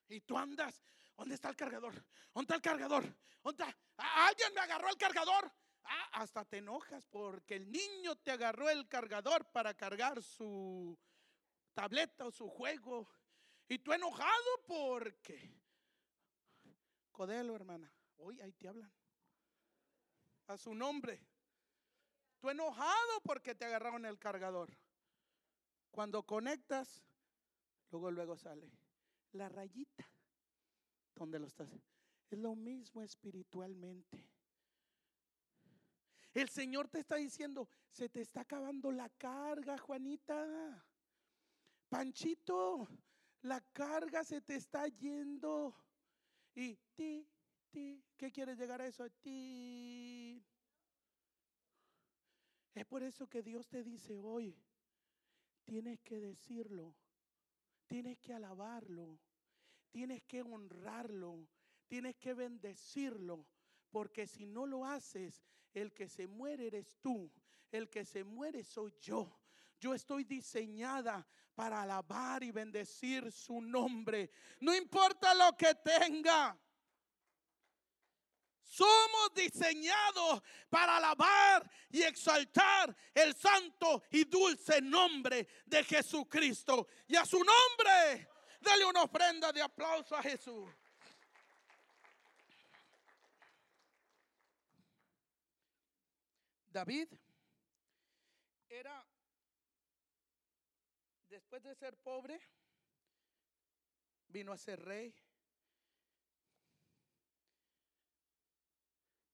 Y 0.08 0.20
tú 0.20 0.36
andas, 0.36 0.82
¿dónde 1.16 1.36
está 1.36 1.48
el 1.48 1.56
cargador? 1.56 1.94
¿Dónde 2.34 2.42
está 2.42 2.56
el 2.56 2.60
cargador? 2.60 3.04
¿Dónde 3.42 3.64
está? 3.64 3.78
¿Alguien 4.26 4.52
me 4.52 4.60
agarró 4.60 4.90
el 4.90 4.98
cargador? 4.98 5.50
Ah, 5.84 6.10
hasta 6.20 6.44
te 6.44 6.58
enojas 6.58 7.06
porque 7.06 7.54
el 7.54 7.72
niño 7.72 8.16
te 8.16 8.32
agarró 8.32 8.68
el 8.68 8.86
cargador 8.86 9.46
para 9.50 9.72
cargar 9.72 10.22
su 10.22 10.98
tableta 11.72 12.26
o 12.26 12.30
su 12.30 12.50
juego. 12.50 13.08
Y 13.66 13.78
tú 13.78 13.94
enojado 13.94 14.62
porque... 14.66 15.58
Codelo, 17.10 17.56
hermana. 17.56 17.90
Hoy 18.18 18.40
ahí 18.40 18.52
te 18.52 18.68
hablan. 18.68 18.92
A 20.46 20.56
su 20.56 20.74
nombre. 20.74 21.20
Tú 22.40 22.50
enojado 22.50 23.20
porque 23.24 23.54
te 23.54 23.64
agarraron 23.64 24.04
el 24.06 24.18
cargador. 24.18 24.76
Cuando 25.90 26.22
conectas, 26.22 27.02
luego 27.90 28.10
luego 28.10 28.36
sale 28.36 28.70
la 29.32 29.48
rayita 29.48 30.08
donde 31.14 31.38
lo 31.38 31.46
estás. 31.46 31.68
Es 32.30 32.38
lo 32.38 32.54
mismo 32.54 33.02
espiritualmente. 33.02 34.28
El 36.34 36.48
Señor 36.48 36.88
te 36.88 37.00
está 37.00 37.16
diciendo, 37.16 37.68
se 37.90 38.08
te 38.08 38.20
está 38.20 38.42
acabando 38.42 38.92
la 38.92 39.08
carga, 39.08 39.76
Juanita. 39.78 40.86
Panchito, 41.88 42.86
la 43.42 43.60
carga 43.72 44.22
se 44.22 44.40
te 44.40 44.56
está 44.56 44.86
yendo. 44.86 45.74
Y 46.54 46.76
ti, 46.94 47.28
¿qué 47.70 48.32
quieres 48.32 48.58
llegar 48.58 48.80
a 48.80 48.86
eso? 48.86 49.08
Ti. 49.22 50.44
Es 52.74 52.86
por 52.86 53.02
eso 53.02 53.28
que 53.28 53.42
Dios 53.42 53.68
te 53.68 53.82
dice 53.82 54.16
hoy, 54.18 54.56
tienes 55.64 56.00
que 56.00 56.20
decirlo, 56.20 56.94
tienes 57.86 58.18
que 58.18 58.32
alabarlo, 58.32 59.18
tienes 59.90 60.22
que 60.22 60.42
honrarlo, 60.42 61.48
tienes 61.88 62.16
que 62.16 62.34
bendecirlo. 62.34 63.46
Porque 63.90 64.26
si 64.26 64.46
no 64.46 64.66
lo 64.66 64.84
haces, 64.84 65.42
el 65.72 65.92
que 65.92 66.08
se 66.08 66.26
muere 66.26 66.66
eres 66.66 66.98
tú, 67.00 67.30
el 67.72 67.88
que 67.88 68.04
se 68.04 68.22
muere 68.22 68.62
soy 68.62 68.94
yo. 69.00 69.40
Yo 69.80 69.94
estoy 69.94 70.24
diseñada 70.24 71.26
para 71.54 71.82
alabar 71.82 72.42
y 72.42 72.50
bendecir 72.50 73.32
su 73.32 73.60
nombre. 73.60 74.30
No 74.60 74.74
importa 74.74 75.34
lo 75.34 75.56
que 75.56 75.74
tenga. 75.74 76.56
Somos 78.68 79.32
diseñados 79.34 80.42
para 80.68 80.98
alabar 80.98 81.68
y 81.90 82.02
exaltar 82.02 82.94
el 83.14 83.34
santo 83.34 84.02
y 84.10 84.24
dulce 84.24 84.82
nombre 84.82 85.48
de 85.64 85.82
Jesucristo. 85.84 86.86
Y 87.06 87.16
a 87.16 87.24
su 87.24 87.38
nombre, 87.38 88.28
dale 88.60 88.84
una 88.84 89.04
ofrenda 89.04 89.50
de 89.52 89.62
aplauso 89.62 90.14
a 90.14 90.22
Jesús. 90.22 90.70
David 96.70 97.08
era, 98.68 99.02
después 101.30 101.62
de 101.62 101.74
ser 101.74 101.96
pobre, 101.96 102.38
vino 104.28 104.52
a 104.52 104.58
ser 104.58 104.78
rey 104.84 105.14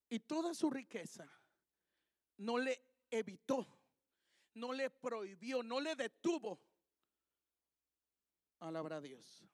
Y 0.08 0.20
toda 0.20 0.54
su 0.54 0.70
riqueza 0.70 1.28
no 2.38 2.58
le 2.58 2.80
evitó, 3.10 3.66
no 4.54 4.72
le 4.72 4.90
prohibió, 4.90 5.62
no 5.62 5.80
le 5.80 5.94
detuvo. 5.96 6.60
Alabra 8.60 8.96
a 8.96 9.00
Dios. 9.00 9.44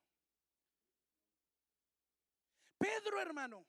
Pedro, 2.79 3.21
hermano, 3.21 3.67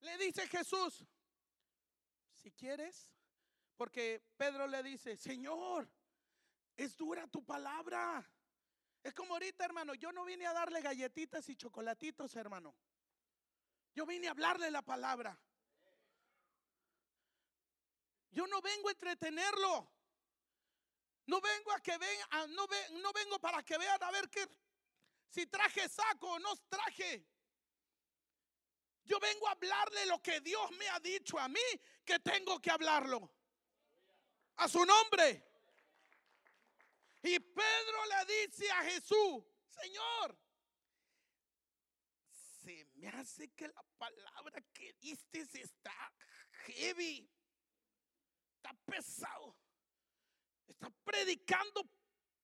le 0.00 0.18
dice 0.18 0.46
Jesús, 0.46 1.04
si 2.34 2.52
quieres, 2.52 3.10
porque 3.76 4.22
Pedro 4.36 4.66
le 4.66 4.82
dice, 4.82 5.16
Señor, 5.16 5.90
es 6.76 6.96
dura 6.96 7.26
tu 7.26 7.44
palabra. 7.44 8.30
Es 9.02 9.14
como 9.14 9.34
ahorita, 9.34 9.64
hermano, 9.64 9.94
yo 9.94 10.12
no 10.12 10.24
vine 10.24 10.46
a 10.46 10.52
darle 10.52 10.80
galletitas 10.80 11.48
y 11.48 11.56
chocolatitos, 11.56 12.34
hermano. 12.36 12.74
Yo 13.96 14.04
vine 14.04 14.28
a 14.28 14.32
hablarle 14.32 14.70
la 14.70 14.82
palabra. 14.82 15.34
Yo 18.30 18.46
no 18.46 18.60
vengo 18.60 18.88
a 18.88 18.92
entretenerlo. 18.92 19.90
No 21.24 21.40
vengo 21.40 21.72
a 21.72 21.80
que 21.80 21.96
vean, 21.96 22.54
no, 22.54 22.66
no 23.00 23.12
vengo 23.14 23.38
para 23.40 23.62
que 23.62 23.78
vean 23.78 24.00
a 24.00 24.10
ver 24.10 24.28
qué, 24.28 24.46
si 25.30 25.46
traje 25.46 25.88
saco 25.88 26.32
o 26.32 26.38
no 26.38 26.54
traje. 26.68 27.26
Yo 29.02 29.18
vengo 29.18 29.48
a 29.48 29.52
hablarle 29.52 30.04
lo 30.06 30.20
que 30.20 30.40
Dios 30.40 30.70
me 30.72 30.88
ha 30.90 31.00
dicho 31.00 31.38
a 31.38 31.48
mí 31.48 31.66
que 32.04 32.18
tengo 32.18 32.60
que 32.60 32.70
hablarlo. 32.70 33.32
A 34.56 34.68
su 34.68 34.84
nombre. 34.84 35.42
Y 37.22 37.40
Pedro 37.40 37.98
le 38.10 38.46
dice 38.46 38.70
a 38.70 38.84
Jesús, 38.84 39.42
Señor, 39.70 40.36
se 40.36 40.45
me 42.96 43.08
hace 43.08 43.48
que 43.50 43.68
la 43.68 43.82
palabra 43.98 44.60
que 44.72 44.92
diste 44.94 45.40
está 45.40 46.12
heavy, 46.66 47.30
está 48.56 48.74
pesado, 48.84 49.56
está 50.66 50.90
predicando 51.04 51.82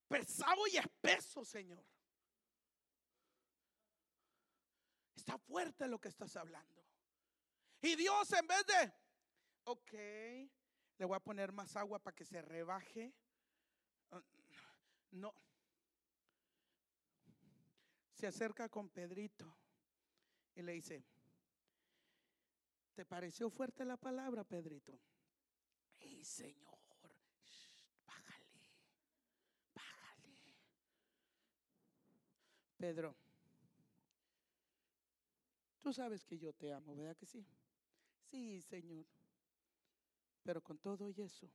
pesado 0.08 0.66
y 0.68 0.76
espeso, 0.76 1.44
Señor. 1.44 1.84
Está 5.16 5.38
fuerte 5.38 5.88
lo 5.88 6.00
que 6.00 6.08
estás 6.08 6.36
hablando. 6.36 6.84
Y 7.80 7.96
Dios 7.96 8.30
en 8.32 8.46
vez 8.46 8.66
de, 8.66 8.92
ok, 9.64 9.92
le 10.98 11.04
voy 11.04 11.16
a 11.16 11.20
poner 11.20 11.52
más 11.52 11.76
agua 11.76 11.98
para 11.98 12.14
que 12.14 12.24
se 12.24 12.42
rebaje. 12.42 13.14
No. 15.12 15.34
Se 18.14 18.26
acerca 18.26 18.68
con 18.68 18.88
Pedrito 18.90 19.61
y 20.54 20.62
le 20.62 20.72
dice, 20.72 21.04
¿te 22.94 23.04
pareció 23.04 23.50
fuerte 23.50 23.84
la 23.84 23.96
palabra, 23.96 24.44
Pedrito? 24.44 24.98
¡Ey, 25.98 26.24
Señor! 26.24 26.78
bájale, 28.06 28.46
bájale. 29.74 30.38
Pedro, 32.76 33.16
tú 35.80 35.92
sabes 35.92 36.24
que 36.24 36.38
yo 36.38 36.52
te 36.52 36.72
amo, 36.72 36.94
¿verdad 36.94 37.16
que 37.16 37.26
sí? 37.26 37.46
Sí, 38.30 38.60
Señor. 38.62 39.06
Pero 40.42 40.62
con 40.62 40.78
todo 40.78 41.08
y 41.08 41.22
eso, 41.22 41.48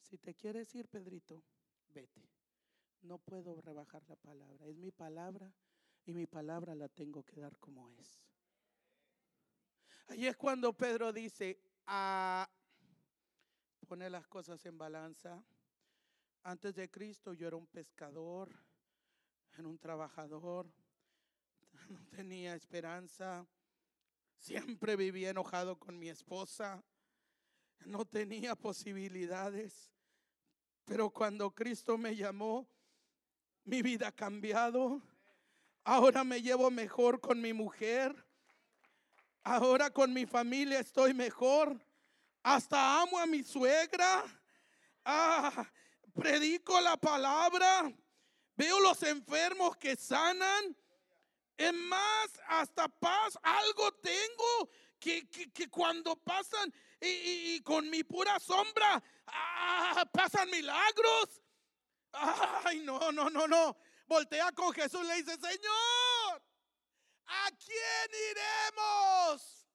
si 0.00 0.16
te 0.16 0.34
quieres 0.34 0.74
ir, 0.74 0.88
Pedrito, 0.88 1.42
vete. 1.88 2.28
No 3.02 3.18
puedo 3.18 3.60
rebajar 3.60 4.02
la 4.08 4.16
palabra. 4.16 4.66
Es 4.66 4.76
mi 4.76 4.90
palabra 4.90 5.52
y 6.08 6.14
mi 6.14 6.26
palabra 6.26 6.74
la 6.74 6.88
tengo 6.88 7.22
que 7.22 7.38
dar 7.38 7.58
como 7.58 7.90
es. 7.90 8.18
Ahí 10.06 10.26
es 10.26 10.38
cuando 10.38 10.72
Pedro 10.72 11.12
dice, 11.12 11.60
ah, 11.86 12.48
pone 13.86 14.08
las 14.08 14.26
cosas 14.26 14.64
en 14.64 14.78
balanza. 14.78 15.44
Antes 16.44 16.74
de 16.74 16.90
Cristo 16.90 17.34
yo 17.34 17.46
era 17.46 17.56
un 17.56 17.66
pescador, 17.66 18.48
era 19.52 19.68
un 19.68 19.78
trabajador, 19.78 20.72
no 21.90 22.02
tenía 22.06 22.54
esperanza, 22.54 23.46
siempre 24.38 24.96
vivía 24.96 25.28
enojado 25.28 25.78
con 25.78 25.98
mi 25.98 26.08
esposa, 26.08 26.82
no 27.84 28.06
tenía 28.06 28.56
posibilidades. 28.56 29.92
Pero 30.86 31.10
cuando 31.10 31.50
Cristo 31.50 31.98
me 31.98 32.16
llamó, 32.16 32.66
mi 33.64 33.82
vida 33.82 34.08
ha 34.08 34.12
cambiado 34.12 35.02
Ahora 35.90 36.22
me 36.22 36.42
llevo 36.42 36.70
mejor 36.70 37.18
con 37.18 37.40
mi 37.40 37.54
mujer. 37.54 38.14
Ahora 39.42 39.88
con 39.88 40.12
mi 40.12 40.26
familia 40.26 40.80
estoy 40.80 41.14
mejor. 41.14 41.80
Hasta 42.42 43.00
amo 43.00 43.18
a 43.18 43.24
mi 43.24 43.42
suegra. 43.42 44.22
Ah, 45.02 45.66
predico 46.12 46.78
la 46.82 46.98
palabra. 46.98 47.90
Veo 48.54 48.78
los 48.80 49.02
enfermos 49.02 49.78
que 49.78 49.96
sanan. 49.96 50.76
Es 51.56 51.72
más, 51.72 52.38
hasta 52.48 52.86
paz, 52.88 53.38
algo 53.42 53.90
tengo 53.92 54.70
que, 55.00 55.26
que, 55.26 55.70
cuando 55.70 56.16
pasan 56.16 56.70
y, 57.00 57.62
con 57.62 57.88
mi 57.88 58.04
pura 58.04 58.38
sombra 58.38 59.02
ah, 59.26 60.06
pasan 60.12 60.50
milagros. 60.50 61.40
Ay, 62.12 62.80
no, 62.80 63.10
no, 63.10 63.30
no, 63.30 63.48
no. 63.48 63.74
Voltea 64.08 64.50
con 64.52 64.72
Jesús 64.72 65.02
y 65.04 65.06
le 65.06 65.14
dice, 65.16 65.36
Señor, 65.38 66.42
¿a 67.26 67.50
quién 67.50 68.10
iremos? 68.30 69.66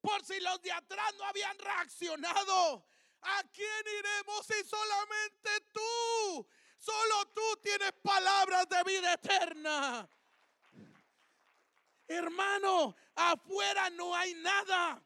Por 0.00 0.24
si 0.24 0.40
los 0.40 0.60
de 0.60 0.72
atrás 0.72 1.14
no 1.16 1.24
habían 1.24 1.56
reaccionado. 1.58 2.84
¿A 3.22 3.42
quién 3.52 3.84
iremos 3.98 4.44
si 4.44 4.64
solamente 4.64 5.60
tú, 5.72 6.46
solo 6.78 7.26
tú 7.32 7.56
tienes 7.62 7.92
palabras 8.02 8.68
de 8.68 8.82
vida 8.82 9.12
eterna? 9.14 10.10
Hermano, 12.08 12.96
afuera 13.14 13.88
no 13.90 14.14
hay 14.16 14.34
nada. 14.34 15.00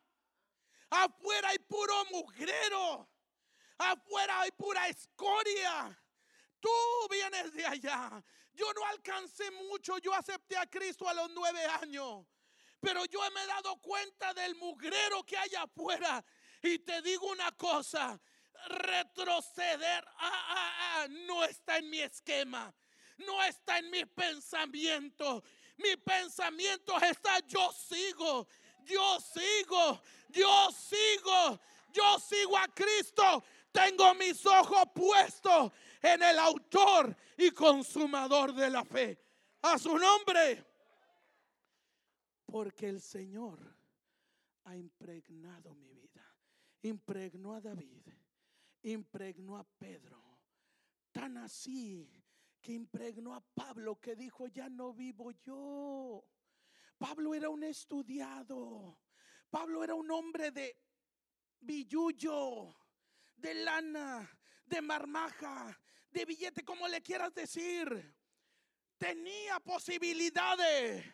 Afuera 0.90 1.51
hay 1.51 1.59
puro 1.59 2.05
mugrero. 2.07 3.09
Afuera 3.76 4.40
hay 4.40 4.51
pura 4.53 4.88
escoria. 4.88 5.96
Tú 6.61 6.70
vienes 7.11 7.52
de 7.52 7.66
allá. 7.66 8.22
Yo 8.52 8.72
no 8.72 8.84
alcancé 8.86 9.50
mucho. 9.50 9.98
Yo 9.98 10.12
acepté 10.14 10.56
a 10.56 10.66
Cristo 10.66 11.09
a 11.09 11.14
los 11.14 11.30
nueve 11.30 11.64
años. 11.64 12.26
Pero 12.80 13.04
yo 13.06 13.20
me 13.32 13.42
he 13.42 13.46
dado 13.46 13.76
cuenta 13.80 14.32
del 14.34 14.54
mugrero 14.56 15.24
que 15.24 15.36
hay 15.36 15.54
afuera. 15.54 16.24
Y 16.62 16.78
te 16.80 17.02
digo 17.02 17.26
una 17.26 17.52
cosa. 17.52 18.20
Retroceder 18.66 20.04
ah, 20.18 20.46
ah, 20.48 20.72
ah, 20.80 21.06
no 21.09 21.44
está 21.44 21.78
en 21.78 21.90
mi 21.90 22.00
esquema. 22.00 22.74
No 23.18 23.42
está 23.42 23.78
en 23.78 23.90
mi 23.90 24.04
pensamiento. 24.04 25.42
Mi 25.78 25.96
pensamiento 25.96 26.98
está, 27.00 27.38
yo 27.46 27.72
sigo, 27.72 28.48
yo 28.84 29.20
sigo, 29.20 30.02
yo 30.28 30.70
sigo, 30.72 31.61
yo 31.92 32.18
sigo 32.18 32.59
a 32.59 32.66
Cristo. 32.68 33.44
Tengo 33.73 34.14
mis 34.14 34.45
ojos 34.47 34.85
puestos 34.95 35.73
en 36.03 36.23
el 36.23 36.39
autor 36.39 37.16
y 37.37 37.51
consumador 37.51 38.55
de 38.55 38.71
la 38.71 38.85
fe. 38.85 39.19
A 39.62 39.79
su 39.79 39.97
nombre. 39.97 40.64
Porque 42.47 42.89
el 42.89 43.01
Señor 43.01 43.59
ha 44.64 44.77
impregnado 44.77 45.75
mi 45.75 45.91
vida. 45.91 46.25
Impregnó 46.83 47.55
a 47.55 47.61
David. 47.61 48.07
Impregnó 48.83 49.57
a 49.59 49.64
Pedro. 49.64 50.23
Tan 51.12 51.37
así 51.39 52.11
que 52.61 52.73
impregnó 52.73 53.35
a 53.35 53.41
Pablo 53.41 54.01
que 54.01 54.14
dijo, 54.14 54.47
ya 54.47 54.69
no 54.69 54.93
vivo 54.93 55.31
yo. 55.33 56.25
Pablo 56.97 57.35
era 57.35 57.49
un 57.49 57.64
estudiado. 57.64 58.99
Pablo 59.51 59.83
era 59.83 59.95
un 59.95 60.11
hombre 60.11 60.51
de 60.51 60.77
billullo, 61.61 62.75
de 63.39 63.55
lana, 63.55 64.30
de 64.66 64.82
marmaja, 64.82 65.78
de 66.11 66.24
billete, 66.24 66.64
como 66.64 66.86
le 66.89 67.03
quieras 67.03 67.34
decir. 67.34 68.14
Tenía 68.99 69.61
posibilidades. 69.61 71.05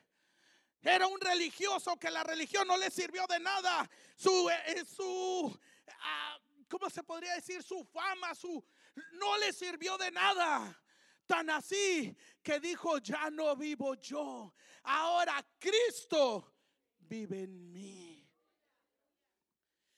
Era 0.80 1.06
un 1.06 1.20
religioso 1.20 1.96
que 1.96 2.10
la 2.10 2.22
religión 2.22 2.66
no 2.66 2.76
le 2.76 2.90
sirvió 2.90 3.26
de 3.26 3.40
nada. 3.40 3.88
Su, 4.16 4.50
eh, 4.50 4.84
su 4.84 5.58
ah, 6.00 6.38
¿cómo 6.68 6.90
se 6.90 7.02
podría 7.02 7.34
decir? 7.34 7.62
Su 7.62 7.84
fama, 7.84 8.34
su, 8.34 8.64
no 9.12 9.38
le 9.38 9.52
sirvió 9.52 9.96
de 9.96 10.10
nada. 10.10 10.80
Tan 11.26 11.48
así 11.50 12.14
que 12.42 12.60
dijo, 12.60 12.98
ya 12.98 13.30
no 13.30 13.56
vivo 13.56 13.94
yo, 13.94 14.54
ahora 14.82 15.44
Cristo 15.58 16.54
vive 16.98 17.44
en 17.44 17.72
mí. 17.72 18.30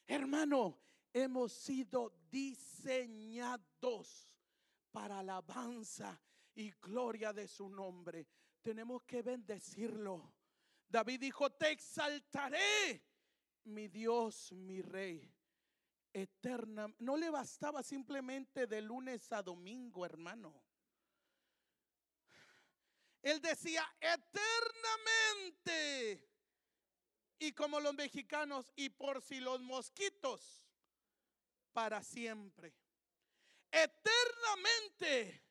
Hermano, 0.07 0.86
hemos 1.23 1.53
sido 1.53 2.12
diseñados 2.31 3.67
para 4.93 5.21
alabanza 5.21 6.21
y 6.55 6.71
gloria 6.73 7.33
de 7.33 7.49
su 7.49 7.71
nombre. 7.71 8.29
Tenemos 8.61 9.03
que 9.05 9.23
bendecirlo. 9.23 10.35
David 10.87 11.21
dijo, 11.21 11.51
te 11.51 11.71
exaltaré, 11.71 13.03
mi 13.64 13.89
Dios, 13.89 14.53
mi 14.53 14.83
rey. 14.83 15.33
Eterna. 16.12 16.95
No 16.99 17.17
le 17.17 17.31
bastaba 17.31 17.83
simplemente 17.83 18.67
de 18.67 18.83
lunes 18.83 19.33
a 19.33 19.43
domingo, 19.43 20.05
hermano. 20.05 20.62
Él 23.23 23.41
decía 23.41 23.87
eternamente. 24.01 25.47
Y 27.39 27.53
como 27.53 27.81
los 27.81 27.95
mexicanos, 27.95 28.71
y 28.77 28.91
por 28.91 29.23
si 29.23 29.41
los 29.41 29.62
mosquitos, 29.62 30.66
para 31.77 32.03
siempre. 32.03 32.72
Eternamente. 33.70 35.45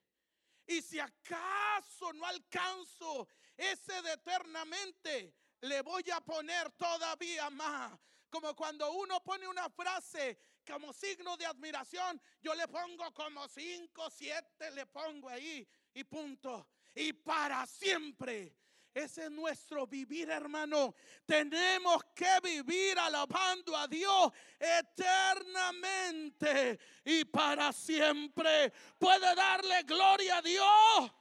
Y 0.65 0.81
si 0.81 0.99
acaso 0.99 2.11
no 2.13 2.25
alcanzo 2.25 3.27
ese 3.55 4.01
de 4.01 4.13
eternamente, 4.13 5.35
le 5.61 5.83
voy 5.83 6.09
a 6.09 6.19
poner 6.21 6.71
todavía 6.71 7.51
más. 7.51 7.93
Como 8.31 8.55
cuando 8.55 8.91
uno 8.93 9.23
pone 9.23 9.47
una 9.47 9.69
frase 9.69 10.39
como 10.65 10.91
signo 10.93 11.37
de 11.37 11.45
admiración, 11.45 12.19
yo 12.41 12.55
le 12.55 12.67
pongo 12.69 13.13
como 13.13 13.47
cinco, 13.47 14.09
siete, 14.09 14.71
le 14.71 14.87
pongo 14.87 15.29
ahí 15.29 15.67
y 15.93 16.03
punto 16.05 16.67
y 16.95 17.13
para 17.13 17.67
siempre. 17.67 18.57
Ese 18.95 19.25
es 19.25 19.31
nuestro 19.31 19.85
vivir, 19.85 20.29
hermano. 20.29 20.95
Tenemos 21.25 22.01
que 22.15 22.39
vivir 22.41 22.97
alabando 22.97 23.75
a 23.75 23.89
Dios 23.89 24.31
eternamente 24.57 26.79
y 27.03 27.25
para 27.25 27.73
siempre. 27.73 28.71
Puede 28.97 29.35
darle 29.35 29.83
gloria 29.83 30.37
a 30.37 30.41
Dios. 30.41 31.11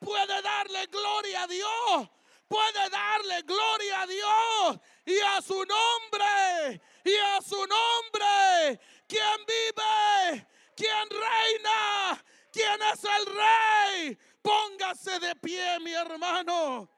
Puede 0.00 0.40
darle 0.40 0.86
gloria 0.86 1.42
a 1.42 1.46
Dios. 1.46 2.08
Puede 2.48 2.88
darle 2.88 3.42
gloria 3.42 4.00
a 4.00 4.06
Dios 4.06 4.78
y 5.04 5.18
a 5.18 5.42
su 5.42 5.62
nombre. 5.66 6.80
Y 7.04 7.14
a 7.14 7.42
su 7.42 7.58
nombre. 7.58 8.80
Quien 9.06 9.44
vive, 9.46 10.46
quien 10.74 11.10
reina, 11.10 12.24
quien 12.50 12.80
es 12.90 13.04
el 13.04 13.26
rey 13.26 14.18
Póngase 14.40 15.20
de 15.20 15.36
pie, 15.36 15.78
mi 15.80 15.92
hermano. 15.92 16.88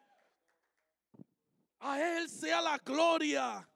A 1.81 2.01
Él 2.01 2.29
sea 2.29 2.61
la 2.61 2.79
gloria. 2.79 3.67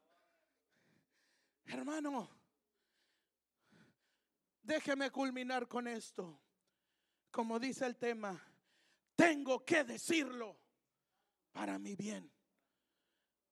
Hermano, 1.64 2.30
déjeme 4.62 5.10
culminar 5.10 5.66
con 5.66 5.88
esto. 5.88 6.40
Como 7.30 7.58
dice 7.58 7.86
el 7.86 7.96
tema, 7.96 8.40
tengo 9.16 9.64
que 9.64 9.84
decirlo 9.84 10.56
para 11.52 11.78
mi 11.78 11.96
bien. 11.96 12.30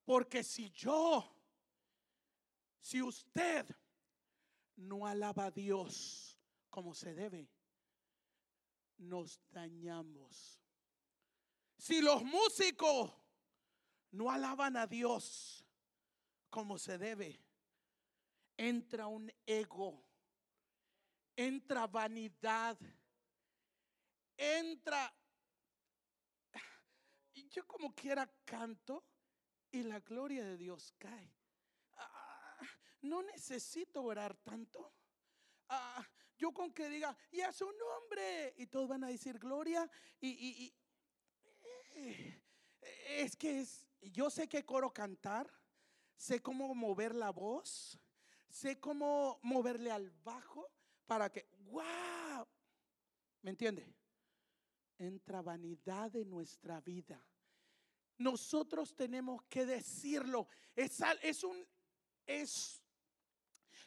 Porque 0.04 0.44
si 0.44 0.70
yo, 0.70 1.34
si 2.80 3.00
usted 3.00 3.66
no 4.76 5.06
alaba 5.06 5.46
a 5.46 5.50
Dios 5.50 6.38
como 6.68 6.94
se 6.94 7.14
debe, 7.14 7.48
nos 8.98 9.40
dañamos. 9.50 10.60
Si 11.78 12.00
los 12.00 12.22
músicos 12.22 13.21
no 14.12 14.30
alaban 14.30 14.76
a 14.76 14.86
Dios 14.86 15.64
como 16.50 16.78
se 16.78 16.98
debe, 16.98 17.40
entra 18.56 19.06
un 19.06 19.32
ego, 19.46 20.04
entra 21.36 21.86
vanidad, 21.86 22.78
entra... 24.36 25.12
Yo 27.50 27.66
como 27.66 27.94
quiera 27.94 28.30
canto 28.44 29.04
y 29.70 29.82
la 29.82 30.00
gloria 30.00 30.44
de 30.44 30.56
Dios 30.56 30.94
cae. 30.98 31.34
Ah, 31.96 32.58
no 33.02 33.22
necesito 33.22 34.02
orar 34.02 34.34
tanto. 34.36 34.92
Ah, 35.68 36.06
yo 36.36 36.52
con 36.52 36.72
que 36.72 36.88
diga, 36.88 37.16
y 37.30 37.40
a 37.40 37.52
su 37.52 37.70
nombre, 37.72 38.54
y 38.56 38.66
todos 38.66 38.88
van 38.88 39.04
a 39.04 39.08
decir 39.08 39.38
gloria, 39.38 39.88
y, 40.20 40.74
eh, 41.94 42.42
es 43.08 43.36
que 43.36 43.60
es, 43.60 43.86
yo 44.10 44.30
sé 44.30 44.48
qué 44.48 44.64
coro 44.64 44.92
cantar, 44.92 45.50
sé 46.16 46.40
cómo 46.40 46.74
mover 46.74 47.14
la 47.14 47.30
voz, 47.30 47.98
sé 48.48 48.78
cómo 48.78 49.38
moverle 49.42 49.90
al 49.90 50.10
bajo 50.10 50.70
para 51.06 51.30
que, 51.30 51.48
wow, 51.66 52.46
¿me 53.42 53.50
entiende? 53.50 53.94
Entra 54.98 55.42
vanidad 55.42 56.14
en 56.16 56.30
nuestra 56.30 56.80
vida. 56.80 57.24
Nosotros 58.18 58.94
tenemos 58.94 59.42
que 59.44 59.66
decirlo. 59.66 60.46
Es, 60.76 61.02
es 61.22 61.42
un, 61.42 61.66
es, 62.26 62.82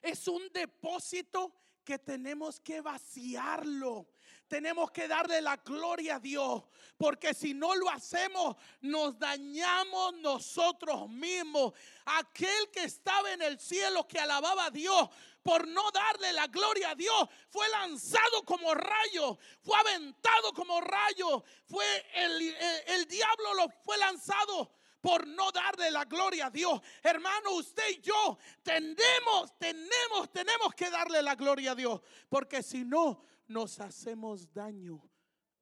es 0.01 0.27
un 0.27 0.41
depósito 0.51 1.53
que 1.83 1.99
tenemos 1.99 2.59
que 2.59 2.81
vaciarlo. 2.81 4.07
Tenemos 4.55 4.89
que 4.89 5.05
darle 5.05 5.41
la 5.41 5.57
gloria 5.57 6.15
a 6.15 6.19
Dios, 6.21 6.63
porque 6.95 7.33
si 7.33 7.53
no 7.53 7.75
lo 7.75 7.89
hacemos, 7.89 8.55
nos 8.79 9.19
dañamos 9.19 10.13
nosotros 10.21 11.09
mismos. 11.09 11.73
Aquel 12.05 12.71
que 12.71 12.85
estaba 12.85 13.33
en 13.33 13.41
el 13.41 13.59
cielo, 13.59 14.07
que 14.07 14.17
alababa 14.17 14.67
a 14.67 14.71
Dios, 14.71 15.09
por 15.43 15.67
no 15.67 15.91
darle 15.91 16.31
la 16.31 16.47
gloria 16.47 16.91
a 16.91 16.95
Dios, 16.95 17.27
fue 17.49 17.67
lanzado 17.67 18.45
como 18.45 18.73
rayo, 18.73 19.37
fue 19.61 19.77
aventado 19.77 20.53
como 20.53 20.79
rayo, 20.79 21.43
fue 21.65 21.85
el, 22.13 22.55
el, 22.87 23.05
diablo 23.09 23.55
lo 23.55 23.67
fue 23.83 23.97
lanzado 23.97 24.71
por 25.01 25.27
no 25.27 25.51
darle 25.51 25.91
la 25.91 26.05
gloria 26.05 26.45
a 26.45 26.49
Dios. 26.49 26.79
Hermano, 27.03 27.51
usted 27.55 27.89
y 27.89 27.99
yo 27.99 28.37
tenemos, 28.63 29.59
tenemos, 29.59 30.31
tenemos 30.31 30.73
que 30.73 30.89
darle 30.89 31.21
la 31.21 31.35
gloria 31.35 31.73
a 31.73 31.75
Dios, 31.75 31.99
porque 32.29 32.63
si 32.63 32.85
no, 32.85 33.21
nos 33.47 33.79
hacemos 33.79 34.51
daño 34.53 35.01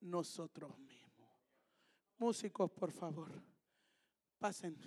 nosotros 0.00 0.78
mismos. 0.78 1.28
Músicos, 2.18 2.70
por 2.70 2.90
favor, 2.92 3.42
pasen. 4.38 4.78